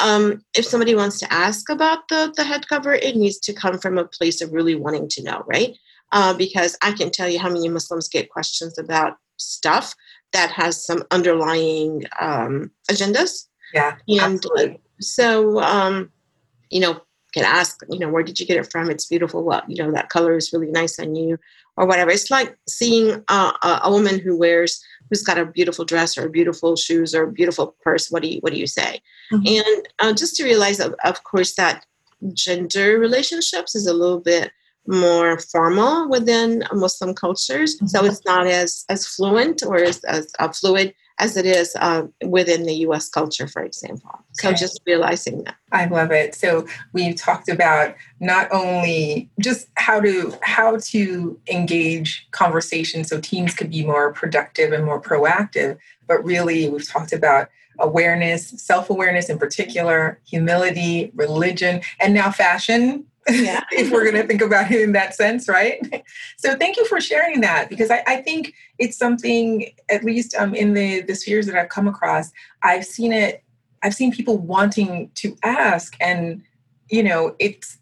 Um, 0.00 0.44
if 0.54 0.66
somebody 0.66 0.94
wants 0.94 1.18
to 1.20 1.32
ask 1.32 1.70
about 1.70 2.08
the, 2.08 2.32
the 2.36 2.44
head 2.44 2.68
cover, 2.68 2.94
it 2.94 3.16
needs 3.16 3.38
to 3.40 3.54
come 3.54 3.78
from 3.78 3.96
a 3.96 4.04
place 4.04 4.42
of 4.42 4.52
really 4.52 4.74
wanting 4.74 5.08
to 5.08 5.22
know, 5.22 5.44
right? 5.46 5.76
Uh, 6.12 6.34
because 6.34 6.76
I 6.82 6.92
can 6.92 7.10
tell 7.10 7.28
you 7.28 7.38
how 7.38 7.48
many 7.48 7.68
Muslims 7.70 8.08
get 8.08 8.30
questions 8.30 8.78
about 8.78 9.14
stuff 9.38 9.94
that 10.32 10.50
has 10.50 10.84
some 10.84 11.04
underlying 11.10 12.04
um, 12.20 12.70
agendas. 12.90 13.46
Yeah, 13.72 13.96
and 14.08 14.20
absolutely. 14.20 14.80
so 15.00 15.60
um, 15.60 16.10
you 16.70 16.80
know, 16.80 17.00
can 17.34 17.44
ask, 17.44 17.80
you 17.90 17.98
know, 17.98 18.08
where 18.08 18.22
did 18.22 18.40
you 18.40 18.46
get 18.46 18.56
it 18.56 18.70
from? 18.70 18.90
It's 18.90 19.06
beautiful. 19.06 19.44
Well, 19.44 19.62
you 19.68 19.82
know, 19.82 19.92
that 19.92 20.08
color 20.08 20.36
is 20.36 20.52
really 20.52 20.70
nice 20.70 20.98
on 20.98 21.14
you 21.14 21.38
or 21.76 21.86
whatever. 21.86 22.10
It's 22.10 22.30
like 22.30 22.56
seeing 22.66 23.22
a, 23.28 23.52
a 23.84 23.90
woman 23.90 24.18
who 24.18 24.36
wears, 24.36 24.82
who's 25.08 25.22
got 25.22 25.38
a 25.38 25.46
beautiful 25.46 25.84
dress 25.84 26.16
or 26.16 26.28
beautiful 26.28 26.74
shoes 26.74 27.14
or 27.14 27.26
beautiful 27.26 27.76
purse. 27.82 28.10
What 28.10 28.22
do 28.22 28.28
you, 28.28 28.40
what 28.40 28.52
do 28.52 28.58
you 28.58 28.66
say? 28.66 29.00
Mm-hmm. 29.32 29.46
And 29.46 29.88
uh, 29.98 30.12
just 30.14 30.36
to 30.36 30.44
realize, 30.44 30.80
of, 30.80 30.94
of 31.04 31.22
course, 31.24 31.54
that 31.56 31.84
gender 32.32 32.98
relationships 32.98 33.74
is 33.74 33.86
a 33.86 33.92
little 33.94 34.20
bit 34.20 34.50
more 34.86 35.38
formal 35.38 36.08
within 36.08 36.64
Muslim 36.72 37.14
cultures. 37.14 37.76
Mm-hmm. 37.76 37.86
So 37.88 38.04
it's 38.06 38.24
not 38.24 38.46
as, 38.46 38.84
as 38.88 39.06
fluent 39.06 39.62
or 39.64 39.76
as, 39.76 40.02
as 40.04 40.32
uh, 40.38 40.48
fluid 40.48 40.94
as 41.18 41.36
it 41.36 41.46
is 41.46 41.76
uh, 41.80 42.06
within 42.24 42.64
the 42.64 42.74
US 42.86 43.08
culture, 43.08 43.48
for 43.48 43.62
example. 43.62 44.10
So 44.32 44.48
okay. 44.48 44.58
just 44.58 44.80
realizing 44.86 45.44
that. 45.44 45.56
I 45.72 45.86
love 45.86 46.10
it. 46.12 46.34
So 46.34 46.66
we've 46.92 47.16
talked 47.16 47.48
about 47.48 47.94
not 48.20 48.48
only 48.52 49.28
just 49.40 49.68
how 49.74 50.00
to 50.00 50.36
how 50.42 50.78
to 50.78 51.40
engage 51.50 52.26
conversation 52.30 53.04
so 53.04 53.20
teams 53.20 53.54
could 53.54 53.70
be 53.70 53.84
more 53.84 54.12
productive 54.12 54.72
and 54.72 54.84
more 54.84 55.00
proactive, 55.00 55.78
but 56.06 56.24
really 56.24 56.68
we've 56.68 56.88
talked 56.88 57.12
about 57.12 57.48
awareness, 57.80 58.48
self-awareness 58.48 59.28
in 59.28 59.38
particular, 59.38 60.20
humility, 60.26 61.12
religion, 61.14 61.80
and 62.00 62.12
now 62.12 62.30
fashion 62.30 63.04
yeah. 63.28 63.62
if 63.72 63.90
we're 63.90 64.04
going 64.04 64.20
to 64.20 64.26
think 64.26 64.40
about 64.40 64.70
it 64.70 64.80
in 64.80 64.92
that 64.92 65.14
sense, 65.14 65.48
right? 65.48 66.04
So 66.38 66.56
thank 66.56 66.76
you 66.76 66.84
for 66.86 67.00
sharing 67.00 67.40
that 67.42 67.68
because 67.68 67.90
I, 67.90 68.02
I 68.06 68.16
think 68.22 68.54
it's 68.78 68.96
something, 68.96 69.70
at 69.90 70.04
least 70.04 70.34
um, 70.34 70.54
in 70.54 70.74
the, 70.74 71.02
the 71.02 71.14
spheres 71.14 71.46
that 71.46 71.56
I've 71.56 71.68
come 71.68 71.88
across, 71.88 72.30
I've 72.62 72.84
seen 72.84 73.12
it, 73.12 73.42
I've 73.82 73.94
seen 73.94 74.12
people 74.12 74.38
wanting 74.38 75.10
to 75.16 75.36
ask 75.42 75.96
and, 76.00 76.42
you 76.90 77.02
know, 77.02 77.36
it's, 77.38 77.78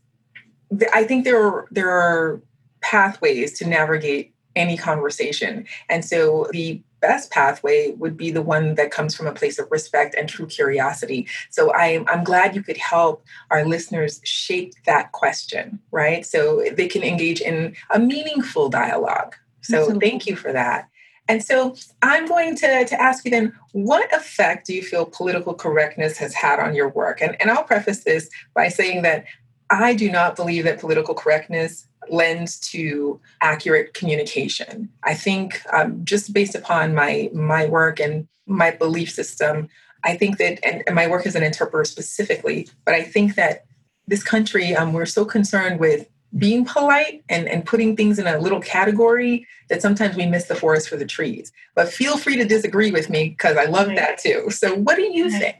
I 0.92 1.04
think 1.04 1.24
there 1.24 1.42
are, 1.42 1.68
there 1.70 1.90
are 1.90 2.40
pathways 2.80 3.58
to 3.58 3.66
navigate 3.66 4.34
any 4.56 4.76
conversation. 4.76 5.66
And 5.88 6.04
so 6.04 6.48
the 6.50 6.82
best 7.06 7.30
pathway 7.30 7.92
would 8.02 8.16
be 8.16 8.30
the 8.32 8.42
one 8.42 8.74
that 8.74 8.90
comes 8.90 9.14
from 9.14 9.28
a 9.28 9.32
place 9.40 9.58
of 9.60 9.70
respect 9.70 10.14
and 10.18 10.28
true 10.28 10.46
curiosity. 10.46 11.26
So 11.50 11.72
I, 11.72 12.04
I'm 12.08 12.24
glad 12.24 12.56
you 12.56 12.62
could 12.62 12.76
help 12.78 13.24
our 13.52 13.64
listeners 13.64 14.20
shape 14.24 14.72
that 14.86 15.12
question, 15.12 15.78
right? 15.92 16.26
So 16.26 16.64
they 16.78 16.88
can 16.88 17.02
engage 17.02 17.40
in 17.40 17.76
a 17.90 17.98
meaningful 17.98 18.68
dialogue. 18.68 19.36
So 19.60 19.78
Absolutely. 19.78 20.08
thank 20.08 20.26
you 20.26 20.36
for 20.36 20.52
that. 20.52 20.88
And 21.28 21.42
so 21.42 21.74
I'm 22.02 22.26
going 22.26 22.56
to, 22.56 22.84
to 22.84 23.00
ask 23.00 23.24
you 23.24 23.30
then, 23.30 23.52
what 23.72 24.12
effect 24.14 24.66
do 24.66 24.74
you 24.74 24.82
feel 24.82 25.06
political 25.06 25.54
correctness 25.54 26.18
has 26.18 26.34
had 26.34 26.58
on 26.60 26.74
your 26.74 26.88
work? 26.88 27.20
And, 27.20 27.36
and 27.40 27.50
I'll 27.50 27.64
preface 27.64 28.04
this 28.04 28.28
by 28.54 28.68
saying 28.68 29.02
that 29.02 29.24
I 29.70 29.94
do 29.94 30.10
not 30.10 30.36
believe 30.36 30.64
that 30.64 30.80
political 30.80 31.14
correctness 31.14 31.86
lends 32.10 32.58
to 32.70 33.20
accurate 33.40 33.94
communication. 33.94 34.88
I 35.02 35.14
think 35.14 35.62
um, 35.72 36.04
just 36.04 36.32
based 36.32 36.54
upon 36.54 36.94
my 36.94 37.30
my 37.32 37.66
work 37.66 38.00
and 38.00 38.28
my 38.46 38.70
belief 38.70 39.10
system, 39.10 39.68
I 40.04 40.16
think 40.16 40.38
that 40.38 40.64
and, 40.64 40.82
and 40.86 40.94
my 40.94 41.06
work 41.06 41.26
as 41.26 41.34
an 41.34 41.42
interpreter 41.42 41.84
specifically, 41.84 42.68
but 42.84 42.94
I 42.94 43.02
think 43.02 43.34
that 43.34 43.64
this 44.06 44.22
country 44.22 44.74
um, 44.74 44.92
we're 44.92 45.06
so 45.06 45.24
concerned 45.24 45.80
with 45.80 46.08
being 46.38 46.64
polite 46.64 47.22
and, 47.28 47.48
and 47.48 47.64
putting 47.64 47.96
things 47.96 48.18
in 48.18 48.26
a 48.26 48.38
little 48.38 48.60
category 48.60 49.46
that 49.68 49.80
sometimes 49.80 50.16
we 50.16 50.26
miss 50.26 50.46
the 50.46 50.54
forest 50.54 50.88
for 50.88 50.96
the 50.96 51.06
trees. 51.06 51.52
But 51.74 51.88
feel 51.88 52.18
free 52.18 52.36
to 52.36 52.44
disagree 52.44 52.90
with 52.90 53.08
me 53.08 53.30
because 53.30 53.56
I 53.56 53.64
love 53.64 53.88
that 53.88 54.18
too. 54.18 54.50
So 54.50 54.74
what 54.74 54.96
do 54.96 55.02
you 55.02 55.30
think? 55.30 55.56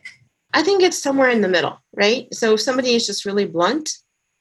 I 0.52 0.62
think 0.62 0.82
it's 0.82 1.00
somewhere 1.00 1.30
in 1.30 1.40
the 1.40 1.48
middle, 1.48 1.80
right? 1.94 2.32
So 2.32 2.54
if 2.54 2.60
somebody 2.60 2.94
is 2.94 3.06
just 3.06 3.24
really 3.24 3.46
blunt, 3.46 3.90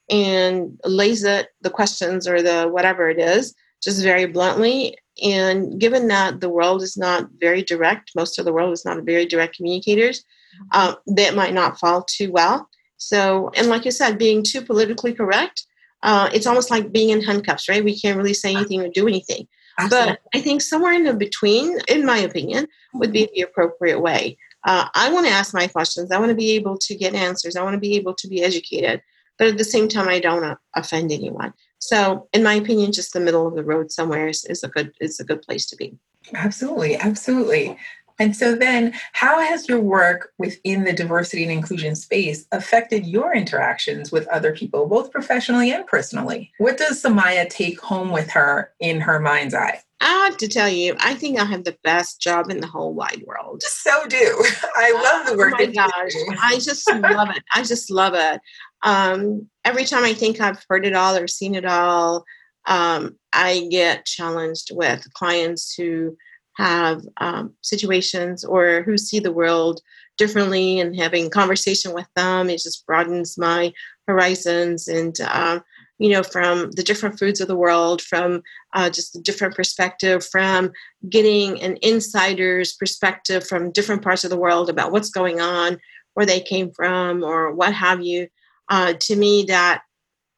and 0.08 0.78
lays 0.84 1.24
it 1.24 1.48
the 1.62 1.70
questions 1.70 2.28
or 2.28 2.42
the 2.42 2.68
whatever 2.68 3.08
it 3.08 3.18
is 3.18 3.54
just 3.82 4.02
very 4.02 4.26
bluntly 4.26 4.96
and 5.22 5.80
given 5.80 6.08
that 6.08 6.40
the 6.40 6.48
world 6.48 6.82
is 6.82 6.96
not 6.96 7.28
very 7.40 7.62
direct 7.62 8.12
most 8.14 8.38
of 8.38 8.44
the 8.44 8.52
world 8.52 8.72
is 8.72 8.84
not 8.84 9.02
very 9.04 9.26
direct 9.26 9.56
communicators 9.56 10.24
um, 10.72 10.96
that 11.06 11.34
might 11.34 11.54
not 11.54 11.78
fall 11.78 12.04
too 12.04 12.30
well 12.30 12.68
so 12.96 13.50
and 13.56 13.68
like 13.68 13.84
you 13.84 13.90
said 13.90 14.18
being 14.18 14.42
too 14.42 14.62
politically 14.62 15.12
correct 15.12 15.64
uh, 16.02 16.28
it's 16.32 16.46
almost 16.46 16.70
like 16.70 16.92
being 16.92 17.10
in 17.10 17.22
handcuffs 17.22 17.68
right 17.68 17.84
we 17.84 17.98
can't 17.98 18.16
really 18.16 18.34
say 18.34 18.54
anything 18.54 18.80
or 18.80 18.88
do 18.88 19.08
anything 19.08 19.46
Absolutely. 19.78 20.12
but 20.12 20.38
i 20.38 20.40
think 20.40 20.62
somewhere 20.62 20.92
in 20.92 21.04
the 21.04 21.14
between 21.14 21.78
in 21.88 22.06
my 22.06 22.18
opinion 22.18 22.66
would 22.94 23.12
be 23.12 23.28
the 23.34 23.42
appropriate 23.42 24.00
way 24.00 24.36
uh, 24.66 24.88
I 24.94 25.12
want 25.12 25.26
to 25.26 25.32
ask 25.32 25.54
my 25.54 25.68
questions. 25.68 26.10
I 26.10 26.18
want 26.18 26.30
to 26.30 26.34
be 26.34 26.50
able 26.52 26.76
to 26.76 26.94
get 26.96 27.14
answers. 27.14 27.54
I 27.54 27.62
want 27.62 27.74
to 27.74 27.80
be 27.80 27.94
able 27.94 28.14
to 28.14 28.28
be 28.28 28.42
educated. 28.42 29.00
But 29.38 29.48
at 29.48 29.58
the 29.58 29.64
same 29.64 29.88
time, 29.88 30.08
I 30.08 30.18
don't 30.18 30.44
uh, 30.44 30.56
offend 30.74 31.12
anyone. 31.12 31.52
So, 31.78 32.28
in 32.32 32.42
my 32.42 32.54
opinion, 32.54 32.92
just 32.92 33.12
the 33.12 33.20
middle 33.20 33.46
of 33.46 33.54
the 33.54 33.64
road 33.64 33.92
somewhere 33.92 34.28
is, 34.28 34.44
is 34.46 34.64
a 34.64 34.68
good 34.68 34.92
is 35.00 35.20
a 35.20 35.24
good 35.24 35.42
place 35.42 35.66
to 35.66 35.76
be. 35.76 35.96
Absolutely, 36.34 36.96
absolutely. 36.96 37.78
And 38.18 38.34
so 38.34 38.54
then, 38.54 38.94
how 39.12 39.40
has 39.40 39.68
your 39.68 39.80
work 39.80 40.32
within 40.38 40.84
the 40.84 40.92
diversity 40.92 41.42
and 41.42 41.52
inclusion 41.52 41.94
space 41.94 42.46
affected 42.50 43.06
your 43.06 43.34
interactions 43.34 44.10
with 44.10 44.26
other 44.28 44.54
people, 44.54 44.86
both 44.86 45.12
professionally 45.12 45.70
and 45.70 45.86
personally? 45.86 46.50
What 46.58 46.78
does 46.78 47.02
Soumaya 47.02 47.48
take 47.48 47.78
home 47.80 48.10
with 48.10 48.30
her 48.30 48.72
in 48.80 49.00
her 49.00 49.20
mind's 49.20 49.54
eye? 49.54 49.82
I 50.00 50.26
have 50.26 50.36
to 50.38 50.48
tell 50.48 50.68
you, 50.68 50.94
I 51.00 51.14
think 51.14 51.38
I 51.38 51.44
have 51.44 51.64
the 51.64 51.76
best 51.82 52.20
job 52.20 52.50
in 52.50 52.60
the 52.60 52.66
whole 52.66 52.94
wide 52.94 53.22
world. 53.26 53.62
So 53.86 54.06
do. 54.08 54.44
I 54.76 54.92
love 54.92 55.26
the 55.26 55.36
work. 55.36 55.54
Oh 55.56 55.64
my 55.64 55.66
gosh. 55.66 56.12
I 56.42 56.54
just 56.54 56.90
love 56.90 57.30
it. 57.30 57.42
I 57.54 57.62
just 57.62 57.88
love 57.88 58.14
it. 58.14 58.40
Um, 58.82 59.48
every 59.64 59.84
time 59.84 60.02
I 60.02 60.12
think 60.12 60.40
I've 60.40 60.64
heard 60.68 60.84
it 60.84 60.94
all 60.94 61.16
or 61.16 61.28
seen 61.28 61.54
it 61.54 61.64
all, 61.64 62.24
um, 62.66 63.16
I 63.32 63.68
get 63.70 64.04
challenged 64.04 64.70
with 64.72 65.06
clients 65.14 65.72
who 65.72 66.16
have 66.56 67.02
um, 67.18 67.54
situations 67.62 68.44
or 68.44 68.82
who 68.82 68.98
see 68.98 69.20
the 69.20 69.32
world 69.32 69.80
differently 70.18 70.80
and 70.80 70.96
having 70.96 71.30
conversation 71.30 71.92
with 71.92 72.08
them 72.16 72.48
it 72.48 72.62
just 72.62 72.86
broadens 72.86 73.36
my 73.36 73.72
horizons 74.08 74.88
and 74.88 75.20
um, 75.20 75.62
you 75.98 76.10
know 76.10 76.22
from 76.22 76.70
the 76.72 76.82
different 76.82 77.18
foods 77.18 77.40
of 77.40 77.48
the 77.48 77.56
world 77.56 78.02
from 78.02 78.42
uh, 78.74 78.90
just 78.90 79.16
a 79.16 79.20
different 79.20 79.54
perspective 79.54 80.24
from 80.24 80.70
getting 81.08 81.60
an 81.62 81.78
insider's 81.82 82.74
perspective 82.74 83.46
from 83.46 83.72
different 83.72 84.02
parts 84.02 84.24
of 84.24 84.30
the 84.30 84.36
world 84.36 84.68
about 84.68 84.92
what's 84.92 85.10
going 85.10 85.40
on 85.40 85.78
where 86.14 86.26
they 86.26 86.40
came 86.40 86.70
from 86.72 87.22
or 87.22 87.52
what 87.52 87.72
have 87.72 88.02
you 88.02 88.26
uh, 88.68 88.94
to 89.00 89.16
me 89.16 89.44
that 89.46 89.82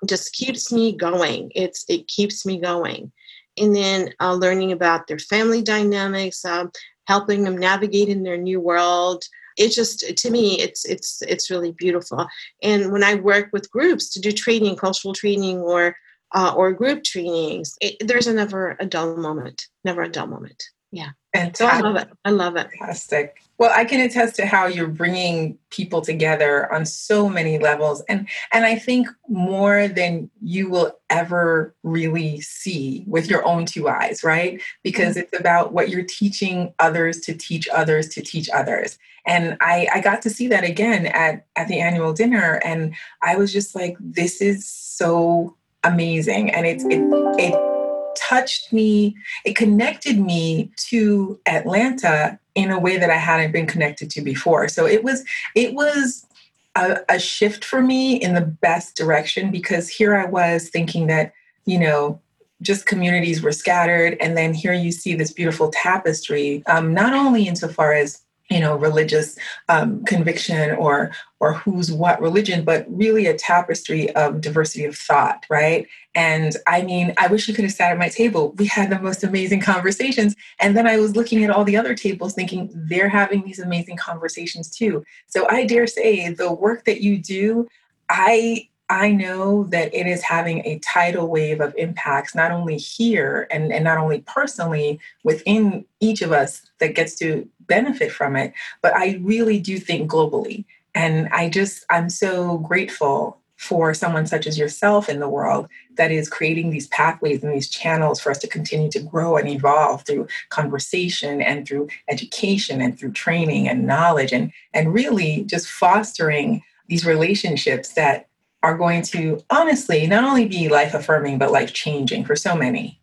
just 0.06 0.32
keeps 0.32 0.72
me 0.72 0.96
going. 0.96 1.50
It's 1.54 1.84
it 1.88 2.06
keeps 2.08 2.46
me 2.46 2.60
going. 2.60 3.12
And 3.56 3.74
then 3.74 4.12
uh, 4.20 4.34
learning 4.34 4.72
about 4.72 5.06
their 5.06 5.18
family 5.18 5.62
dynamics 5.62 6.44
um, 6.44 6.70
helping 7.06 7.42
them 7.42 7.56
navigate 7.56 8.08
in 8.08 8.22
their 8.22 8.36
new 8.36 8.60
world 8.60 9.24
it 9.58 9.70
just 9.70 10.16
to 10.16 10.30
me 10.30 10.60
it's 10.60 10.84
it's 10.84 11.22
it's 11.22 11.50
really 11.50 11.72
beautiful. 11.72 12.26
And 12.62 12.92
when 12.92 13.04
i 13.04 13.14
work 13.14 13.48
with 13.52 13.70
groups 13.70 14.08
to 14.10 14.20
do 14.20 14.32
training 14.32 14.76
cultural 14.76 15.14
training 15.14 15.58
or 15.58 15.96
uh, 16.34 16.52
or 16.54 16.72
group 16.72 17.04
trainings 17.04 17.74
it, 17.80 17.96
there's 18.06 18.26
a 18.26 18.34
never 18.34 18.76
a 18.80 18.86
dull 18.86 19.16
moment 19.16 19.66
never 19.84 20.02
a 20.02 20.08
dull 20.08 20.26
moment. 20.26 20.62
Yeah. 20.92 21.10
And 21.34 21.56
so 21.56 21.66
i 21.66 21.80
love 21.80 21.96
it. 21.96 22.08
I 22.24 22.30
love 22.30 22.56
it. 22.56 22.68
Fantastic 22.78 23.36
well 23.58 23.72
i 23.74 23.84
can 23.84 24.00
attest 24.00 24.36
to 24.36 24.46
how 24.46 24.66
you're 24.66 24.88
bringing 24.88 25.58
people 25.70 26.00
together 26.00 26.72
on 26.72 26.86
so 26.86 27.28
many 27.28 27.58
levels 27.58 28.02
and 28.08 28.28
and 28.52 28.64
i 28.64 28.74
think 28.74 29.08
more 29.28 29.88
than 29.88 30.30
you 30.40 30.68
will 30.68 30.92
ever 31.10 31.74
really 31.82 32.40
see 32.40 33.04
with 33.06 33.28
your 33.28 33.44
own 33.46 33.66
two 33.66 33.88
eyes 33.88 34.24
right 34.24 34.62
because 34.82 35.16
mm-hmm. 35.16 35.20
it's 35.20 35.38
about 35.38 35.72
what 35.72 35.88
you're 35.88 36.04
teaching 36.04 36.72
others 36.78 37.20
to 37.20 37.34
teach 37.34 37.68
others 37.72 38.08
to 38.08 38.22
teach 38.22 38.48
others 38.50 38.98
and 39.28 39.58
I, 39.60 39.86
I 39.94 40.00
got 40.00 40.22
to 40.22 40.30
see 40.30 40.48
that 40.48 40.64
again 40.64 41.04
at, 41.06 41.44
at 41.54 41.68
the 41.68 41.80
annual 41.80 42.14
dinner. 42.14 42.62
And 42.64 42.94
I 43.22 43.36
was 43.36 43.52
just 43.52 43.74
like, 43.74 43.94
this 44.00 44.40
is 44.40 44.66
so 44.66 45.54
amazing. 45.84 46.50
And 46.50 46.66
it's, 46.66 46.82
it, 46.84 47.02
it 47.38 48.16
touched 48.16 48.72
me, 48.72 49.14
it 49.44 49.54
connected 49.54 50.18
me 50.18 50.72
to 50.88 51.38
Atlanta 51.44 52.38
in 52.58 52.72
a 52.72 52.78
way 52.78 52.98
that 52.98 53.08
I 53.08 53.16
hadn't 53.16 53.52
been 53.52 53.66
connected 53.66 54.10
to 54.10 54.20
before. 54.20 54.68
So 54.68 54.84
it 54.84 55.04
was, 55.04 55.24
it 55.54 55.74
was 55.74 56.26
a, 56.74 56.98
a 57.08 57.18
shift 57.20 57.64
for 57.64 57.80
me 57.80 58.16
in 58.16 58.34
the 58.34 58.40
best 58.40 58.96
direction 58.96 59.52
because 59.52 59.88
here 59.88 60.16
I 60.16 60.26
was 60.26 60.68
thinking 60.68 61.06
that, 61.06 61.32
you 61.66 61.78
know, 61.78 62.20
just 62.60 62.86
communities 62.86 63.42
were 63.42 63.52
scattered. 63.52 64.16
And 64.20 64.36
then 64.36 64.52
here 64.52 64.72
you 64.72 64.90
see 64.90 65.14
this 65.14 65.32
beautiful 65.32 65.70
tapestry, 65.70 66.64
um, 66.66 66.92
not 66.92 67.12
only 67.12 67.46
insofar 67.46 67.92
as 67.92 68.22
you 68.50 68.60
know 68.60 68.76
religious 68.76 69.36
um, 69.68 70.04
conviction 70.04 70.72
or 70.72 71.10
or 71.40 71.54
who's 71.54 71.92
what 71.92 72.20
religion 72.20 72.64
but 72.64 72.86
really 72.88 73.26
a 73.26 73.36
tapestry 73.36 74.10
of 74.14 74.40
diversity 74.40 74.84
of 74.84 74.96
thought 74.96 75.44
right? 75.50 75.86
And 76.14 76.56
i 76.66 76.82
mean 76.82 77.14
i 77.18 77.26
wish 77.26 77.48
you 77.48 77.54
could 77.54 77.64
have 77.64 77.74
sat 77.74 77.92
at 77.92 77.98
my 77.98 78.08
table. 78.08 78.52
We 78.52 78.66
had 78.66 78.90
the 78.90 79.00
most 79.00 79.24
amazing 79.24 79.60
conversations. 79.60 80.34
And 80.60 80.76
then 80.76 80.86
i 80.86 80.98
was 80.98 81.16
looking 81.16 81.44
at 81.44 81.50
all 81.50 81.64
the 81.64 81.76
other 81.76 81.94
tables 81.94 82.34
thinking 82.34 82.70
they're 82.74 83.08
having 83.08 83.44
these 83.44 83.58
amazing 83.58 83.96
conversations 83.96 84.70
too. 84.70 85.04
So 85.26 85.48
i 85.48 85.64
dare 85.66 85.86
say 85.86 86.32
the 86.32 86.52
work 86.52 86.84
that 86.84 87.00
you 87.00 87.18
do 87.18 87.68
i 88.08 88.68
I 88.90 89.12
know 89.12 89.64
that 89.64 89.94
it 89.94 90.06
is 90.06 90.22
having 90.22 90.64
a 90.64 90.78
tidal 90.78 91.28
wave 91.28 91.60
of 91.60 91.74
impacts, 91.76 92.34
not 92.34 92.50
only 92.50 92.78
here 92.78 93.46
and, 93.50 93.70
and 93.70 93.84
not 93.84 93.98
only 93.98 94.20
personally 94.22 94.98
within 95.24 95.84
each 96.00 96.22
of 96.22 96.32
us 96.32 96.62
that 96.78 96.94
gets 96.94 97.14
to 97.16 97.46
benefit 97.68 98.10
from 98.10 98.36
it, 98.36 98.52
but 98.82 98.94
I 98.96 99.20
really 99.22 99.60
do 99.60 99.78
think 99.78 100.10
globally. 100.10 100.64
And 100.94 101.28
I 101.28 101.48
just, 101.48 101.84
I'm 101.90 102.10
so 102.10 102.58
grateful 102.58 103.38
for 103.58 103.92
someone 103.92 104.24
such 104.24 104.46
as 104.46 104.56
yourself 104.56 105.08
in 105.08 105.18
the 105.18 105.28
world 105.28 105.68
that 105.96 106.12
is 106.12 106.28
creating 106.28 106.70
these 106.70 106.86
pathways 106.88 107.42
and 107.42 107.52
these 107.52 107.68
channels 107.68 108.20
for 108.20 108.30
us 108.30 108.38
to 108.38 108.46
continue 108.46 108.88
to 108.88 109.00
grow 109.00 109.36
and 109.36 109.48
evolve 109.48 110.02
through 110.04 110.28
conversation 110.48 111.42
and 111.42 111.66
through 111.66 111.88
education 112.08 112.80
and 112.80 112.98
through 112.98 113.10
training 113.10 113.68
and 113.68 113.84
knowledge 113.84 114.32
and, 114.32 114.52
and 114.74 114.94
really 114.94 115.42
just 115.44 115.68
fostering 115.68 116.62
these 116.86 117.04
relationships 117.04 117.90
that 117.90 118.28
are 118.62 118.78
going 118.78 119.02
to 119.02 119.42
honestly 119.50 120.06
not 120.06 120.24
only 120.24 120.46
be 120.46 120.68
life 120.68 120.94
affirming 120.94 121.36
but 121.36 121.50
life 121.50 121.72
changing 121.72 122.24
for 122.24 122.36
so 122.36 122.54
many. 122.54 123.00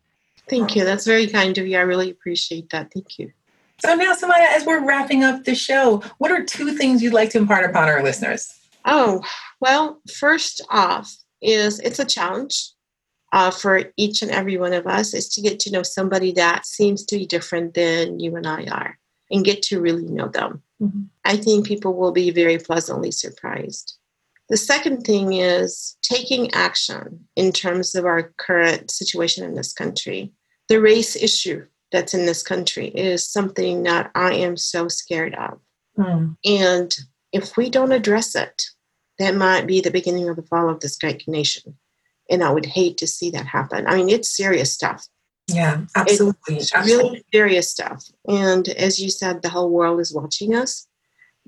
Thank 0.48 0.74
you. 0.74 0.84
That's 0.84 1.06
very 1.06 1.26
kind 1.26 1.56
of 1.58 1.66
you. 1.66 1.76
I 1.76 1.82
really 1.82 2.10
appreciate 2.10 2.70
that. 2.70 2.92
Thank 2.92 3.18
you. 3.18 3.32
So 3.80 3.94
now, 3.94 4.14
Soumaya, 4.14 4.46
as 4.50 4.64
we're 4.64 4.84
wrapping 4.84 5.22
up 5.22 5.44
the 5.44 5.54
show, 5.54 6.02
what 6.18 6.30
are 6.30 6.44
two 6.44 6.74
things 6.74 7.02
you'd 7.02 7.12
like 7.12 7.30
to 7.30 7.38
impart 7.38 7.68
upon 7.68 7.88
our 7.88 8.02
listeners? 8.02 8.52
Oh, 8.84 9.22
well, 9.60 10.00
first 10.18 10.64
off, 10.70 11.14
is 11.42 11.78
it's 11.80 11.98
a 11.98 12.04
challenge 12.04 12.70
uh, 13.32 13.50
for 13.50 13.92
each 13.96 14.22
and 14.22 14.30
every 14.30 14.56
one 14.56 14.72
of 14.72 14.86
us 14.86 15.12
is 15.12 15.28
to 15.28 15.42
get 15.42 15.58
to 15.60 15.70
know 15.70 15.82
somebody 15.82 16.32
that 16.32 16.66
seems 16.66 17.04
to 17.04 17.16
be 17.16 17.26
different 17.26 17.74
than 17.74 18.18
you 18.18 18.34
and 18.36 18.46
I 18.46 18.64
are 18.64 18.98
and 19.30 19.44
get 19.44 19.62
to 19.64 19.80
really 19.80 20.06
know 20.06 20.28
them. 20.28 20.62
Mm-hmm. 20.80 21.02
I 21.24 21.36
think 21.36 21.66
people 21.66 21.94
will 21.94 22.12
be 22.12 22.30
very 22.30 22.58
pleasantly 22.58 23.10
surprised. 23.10 23.98
The 24.48 24.56
second 24.56 25.02
thing 25.02 25.32
is 25.32 25.96
taking 26.02 26.52
action 26.54 27.26
in 27.34 27.52
terms 27.52 27.94
of 27.96 28.04
our 28.06 28.32
current 28.38 28.90
situation 28.90 29.44
in 29.44 29.54
this 29.54 29.72
country. 29.72 30.32
The 30.68 30.80
race 30.80 31.16
issue 31.16 31.66
that's 31.92 32.14
in 32.14 32.26
this 32.26 32.42
country 32.42 32.88
is 32.88 33.24
something 33.24 33.84
that 33.84 34.10
I 34.14 34.34
am 34.34 34.56
so 34.56 34.88
scared 34.88 35.34
of. 35.34 35.60
Mm. 35.98 36.36
And 36.44 36.96
if 37.32 37.56
we 37.56 37.70
don't 37.70 37.92
address 37.92 38.34
it, 38.34 38.64
that 39.18 39.34
might 39.34 39.66
be 39.66 39.80
the 39.80 39.90
beginning 39.90 40.28
of 40.28 40.36
the 40.36 40.42
fall 40.42 40.68
of 40.68 40.80
this 40.80 40.98
great 40.98 41.26
nation. 41.26 41.76
And 42.28 42.42
I 42.42 42.50
would 42.50 42.66
hate 42.66 42.98
to 42.98 43.06
see 43.06 43.30
that 43.30 43.46
happen. 43.46 43.86
I 43.86 43.96
mean, 43.96 44.08
it's 44.08 44.36
serious 44.36 44.72
stuff. 44.72 45.06
Yeah, 45.48 45.82
absolutely. 45.94 46.56
It's 46.56 46.74
absolutely. 46.74 47.04
really 47.04 47.24
serious 47.32 47.70
stuff. 47.70 48.04
And 48.28 48.68
as 48.68 48.98
you 48.98 49.10
said, 49.10 49.42
the 49.42 49.48
whole 49.48 49.70
world 49.70 50.00
is 50.00 50.12
watching 50.12 50.54
us. 50.54 50.86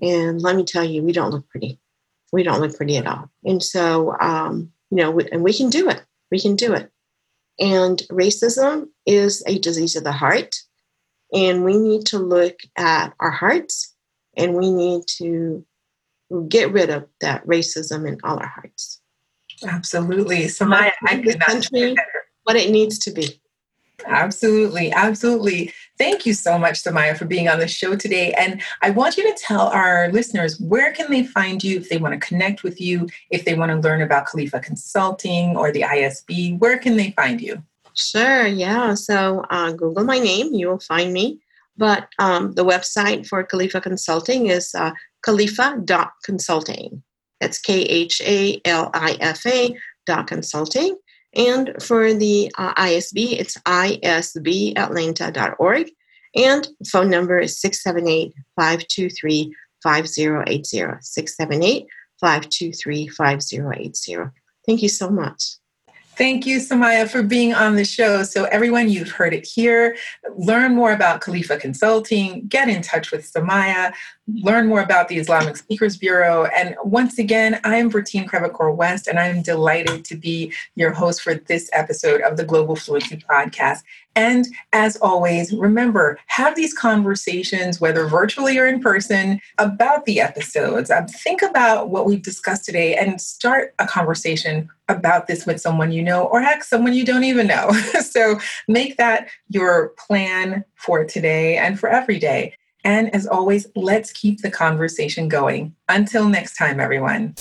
And 0.01 0.41
let 0.41 0.55
me 0.55 0.64
tell 0.64 0.84
you, 0.84 1.03
we 1.03 1.12
don't 1.12 1.32
look 1.32 1.49
pretty. 1.49 1.80
We 2.32 2.45
don't 2.45 2.61
look 2.61 2.76
pretty 2.76 2.97
at 2.97 3.07
all. 3.07 3.30
And 3.45 3.62
so, 3.62 4.16
um, 4.20 4.70
you 4.91 4.99
know, 4.99 5.18
and 5.18 5.43
we 5.43 5.53
can 5.53 5.68
do 5.68 5.89
it. 5.89 6.03
We 6.30 6.39
can 6.39 6.55
do 6.55 6.74
it. 6.74 6.93
And 7.59 8.02
racism 8.11 8.88
is 9.06 9.42
a 9.46 9.59
disease 9.59 9.96
of 9.96 10.04
the 10.04 10.12
heart. 10.12 10.56
And 11.32 11.64
we 11.64 11.76
need 11.76 12.06
to 12.06 12.18
look 12.18 12.61
at 12.76 13.12
our 13.20 13.30
hearts 13.30 13.94
and 14.36 14.54
we 14.54 14.70
need 14.70 15.02
to 15.18 15.64
get 16.48 16.72
rid 16.72 16.90
of 16.90 17.06
that 17.20 17.46
racism 17.46 18.06
in 18.06 18.18
all 18.22 18.38
our 18.38 18.46
hearts. 18.46 19.00
Absolutely. 19.66 20.48
So 20.48 20.64
my 20.64 20.92
I 21.06 21.16
could 21.16 21.38
not 21.38 21.46
country, 21.46 21.96
what 22.44 22.56
it 22.56 22.70
needs 22.70 22.98
to 23.00 23.11
be. 23.11 23.40
Absolutely, 24.06 24.92
absolutely. 24.92 25.72
Thank 25.99 26.24
you 26.24 26.32
so 26.32 26.59
much, 26.59 26.82
Soumaya, 26.82 27.16
for 27.16 27.24
being 27.24 27.49
on 27.49 27.59
the 27.59 27.66
show 27.66 27.96
today. 27.96 28.32
And 28.34 28.62
I 28.82 28.90
want 28.90 29.16
you 29.16 29.24
to 29.24 29.38
tell 29.42 29.62
our 29.68 30.11
listeners 30.12 30.61
where 30.61 30.92
can 30.92 31.11
they 31.11 31.24
find 31.24 31.62
you 31.62 31.76
if 31.78 31.88
they 31.88 31.99
want 31.99 32.14
to 32.14 32.26
connect 32.26 32.62
with 32.62 32.80
you, 32.80 33.09
if 33.30 33.44
they 33.44 33.55
want 33.55 33.72
to 33.72 33.88
learn 33.88 34.01
about 34.01 34.26
Khalifa 34.26 34.61
Consulting 34.61 35.57
or 35.57 35.72
the 35.72 35.82
ISB, 35.82 36.59
where 36.61 36.78
can 36.78 36.96
they 36.96 37.11
find 37.12 37.40
you? 37.40 37.62
Sure, 37.94 38.46
yeah. 38.46 38.94
So 38.94 39.44
uh, 39.51 39.72
Google 39.72 40.05
my 40.05 40.20
name, 40.20 40.55
you 40.55 40.68
will 40.68 40.78
find 40.78 41.12
me. 41.12 41.40
But 41.76 42.09
um, 42.18 42.53
the 42.53 42.64
website 42.64 43.26
for 43.26 43.42
Khalifa 43.42 43.80
Consulting 43.80 44.46
is 44.46 44.74
uh, 44.74 44.92
khalifa.consulting. 45.22 47.03
That's 47.40 47.59
K 47.61 47.82
H 47.82 48.20
A 48.24 48.61
L 48.64 48.90
I 48.94 49.16
F 49.20 49.46
A 49.46 49.76
dot 50.07 50.26
consulting. 50.26 50.96
And 51.34 51.74
for 51.82 52.14
the 52.14 52.50
uh, 52.56 52.72
ISB, 52.74 53.38
it's 53.38 53.58
isbatlanta.org. 53.58 55.90
And 56.34 56.66
phone 56.90 57.10
number 57.10 57.38
is 57.38 57.60
678 57.60 58.32
523 58.56 59.54
5080. 59.82 60.98
678 61.00 61.86
523 62.20 63.08
5080. 63.08 64.16
Thank 64.66 64.82
you 64.82 64.88
so 64.88 65.10
much. 65.10 65.56
Thank 66.16 66.46
you, 66.46 66.58
Soumaya, 66.58 67.08
for 67.08 67.22
being 67.22 67.54
on 67.54 67.76
the 67.76 67.84
show. 67.84 68.24
So, 68.24 68.46
everyone, 68.46 68.88
you've 68.88 69.12
heard 69.12 69.32
it 69.32 69.46
here. 69.46 69.96
Learn 70.36 70.74
more 70.74 70.90
about 70.90 71.20
Khalifa 71.20 71.58
Consulting, 71.58 72.48
get 72.48 72.68
in 72.68 72.82
touch 72.82 73.12
with 73.12 73.32
Soumaya, 73.32 73.92
learn 74.34 74.66
more 74.66 74.80
about 74.80 75.08
the 75.08 75.16
Islamic 75.16 75.56
Speakers 75.56 75.96
Bureau. 75.96 76.44
And 76.46 76.76
once 76.84 77.18
again, 77.18 77.60
I 77.64 77.76
am 77.76 77.90
Bertine 77.90 78.28
Crevecoeur 78.28 78.74
West, 78.74 79.06
and 79.06 79.18
I'm 79.18 79.42
delighted 79.42 80.04
to 80.06 80.16
be 80.16 80.52
your 80.74 80.92
host 80.92 81.22
for 81.22 81.34
this 81.34 81.70
episode 81.72 82.20
of 82.20 82.36
the 82.36 82.44
Global 82.44 82.76
Fluency 82.76 83.16
Podcast. 83.16 83.82
And 84.14 84.46
as 84.72 84.96
always, 84.96 85.52
remember, 85.54 86.18
have 86.26 86.56
these 86.56 86.74
conversations, 86.74 87.80
whether 87.80 88.06
virtually 88.06 88.58
or 88.58 88.66
in 88.66 88.80
person, 88.80 89.40
about 89.58 90.04
the 90.04 90.20
episodes. 90.20 90.90
Um, 90.90 91.06
think 91.06 91.40
about 91.40 91.88
what 91.88 92.04
we've 92.04 92.22
discussed 92.22 92.64
today 92.64 92.96
and 92.96 93.20
start 93.20 93.74
a 93.78 93.86
conversation 93.86 94.68
about 94.88 95.26
this 95.26 95.46
with 95.46 95.60
someone 95.60 95.92
you 95.92 96.02
know, 96.02 96.24
or 96.24 96.40
heck, 96.40 96.64
someone 96.64 96.94
you 96.94 97.04
don't 97.04 97.24
even 97.24 97.46
know. 97.46 97.70
so 98.10 98.40
make 98.66 98.96
that 98.96 99.28
your 99.48 99.90
plan 99.90 100.64
for 100.74 101.04
today 101.04 101.56
and 101.56 101.78
for 101.78 101.88
every 101.88 102.18
day. 102.18 102.54
And 102.89 103.14
as 103.14 103.26
always, 103.26 103.66
let's 103.76 104.11
keep 104.12 104.41
the 104.41 104.51
conversation 104.51 105.28
going. 105.28 105.76
Until 105.91 106.26
next 106.26 106.57
time, 106.57 106.80
everyone. 106.80 107.34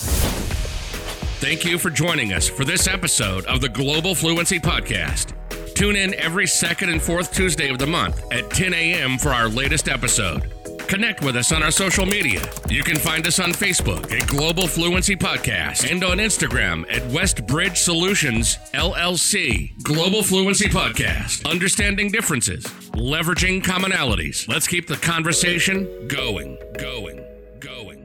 Thank 1.40 1.64
you 1.64 1.78
for 1.78 1.88
joining 1.88 2.34
us 2.34 2.50
for 2.50 2.66
this 2.66 2.86
episode 2.86 3.46
of 3.46 3.62
the 3.62 3.70
Global 3.70 4.14
Fluency 4.14 4.60
Podcast. 4.60 5.32
Tune 5.74 5.96
in 5.96 6.12
every 6.16 6.46
second 6.46 6.90
and 6.90 7.00
fourth 7.00 7.32
Tuesday 7.32 7.70
of 7.70 7.78
the 7.78 7.86
month 7.86 8.30
at 8.30 8.50
10 8.50 8.74
a.m. 8.74 9.16
for 9.16 9.30
our 9.30 9.48
latest 9.48 9.88
episode. 9.88 10.52
Connect 10.88 11.22
with 11.22 11.36
us 11.36 11.52
on 11.52 11.62
our 11.62 11.70
social 11.70 12.06
media. 12.06 12.42
You 12.70 12.82
can 12.82 12.96
find 12.96 13.26
us 13.26 13.38
on 13.38 13.50
Facebook 13.52 14.10
at 14.10 14.26
Global 14.26 14.66
Fluency 14.66 15.16
Podcast 15.16 15.90
and 15.90 16.02
on 16.02 16.16
Instagram 16.16 16.84
at 16.90 17.02
Westbridge 17.10 17.76
Solutions 17.76 18.56
LLC. 18.72 19.80
Global 19.82 20.22
Fluency 20.22 20.66
Podcast. 20.68 21.48
Understanding 21.48 22.10
differences, 22.10 22.64
leveraging 22.94 23.62
commonalities. 23.62 24.48
Let's 24.48 24.66
keep 24.66 24.86
the 24.86 24.96
conversation 24.96 26.08
going, 26.08 26.56
going, 26.78 27.22
going. 27.60 27.97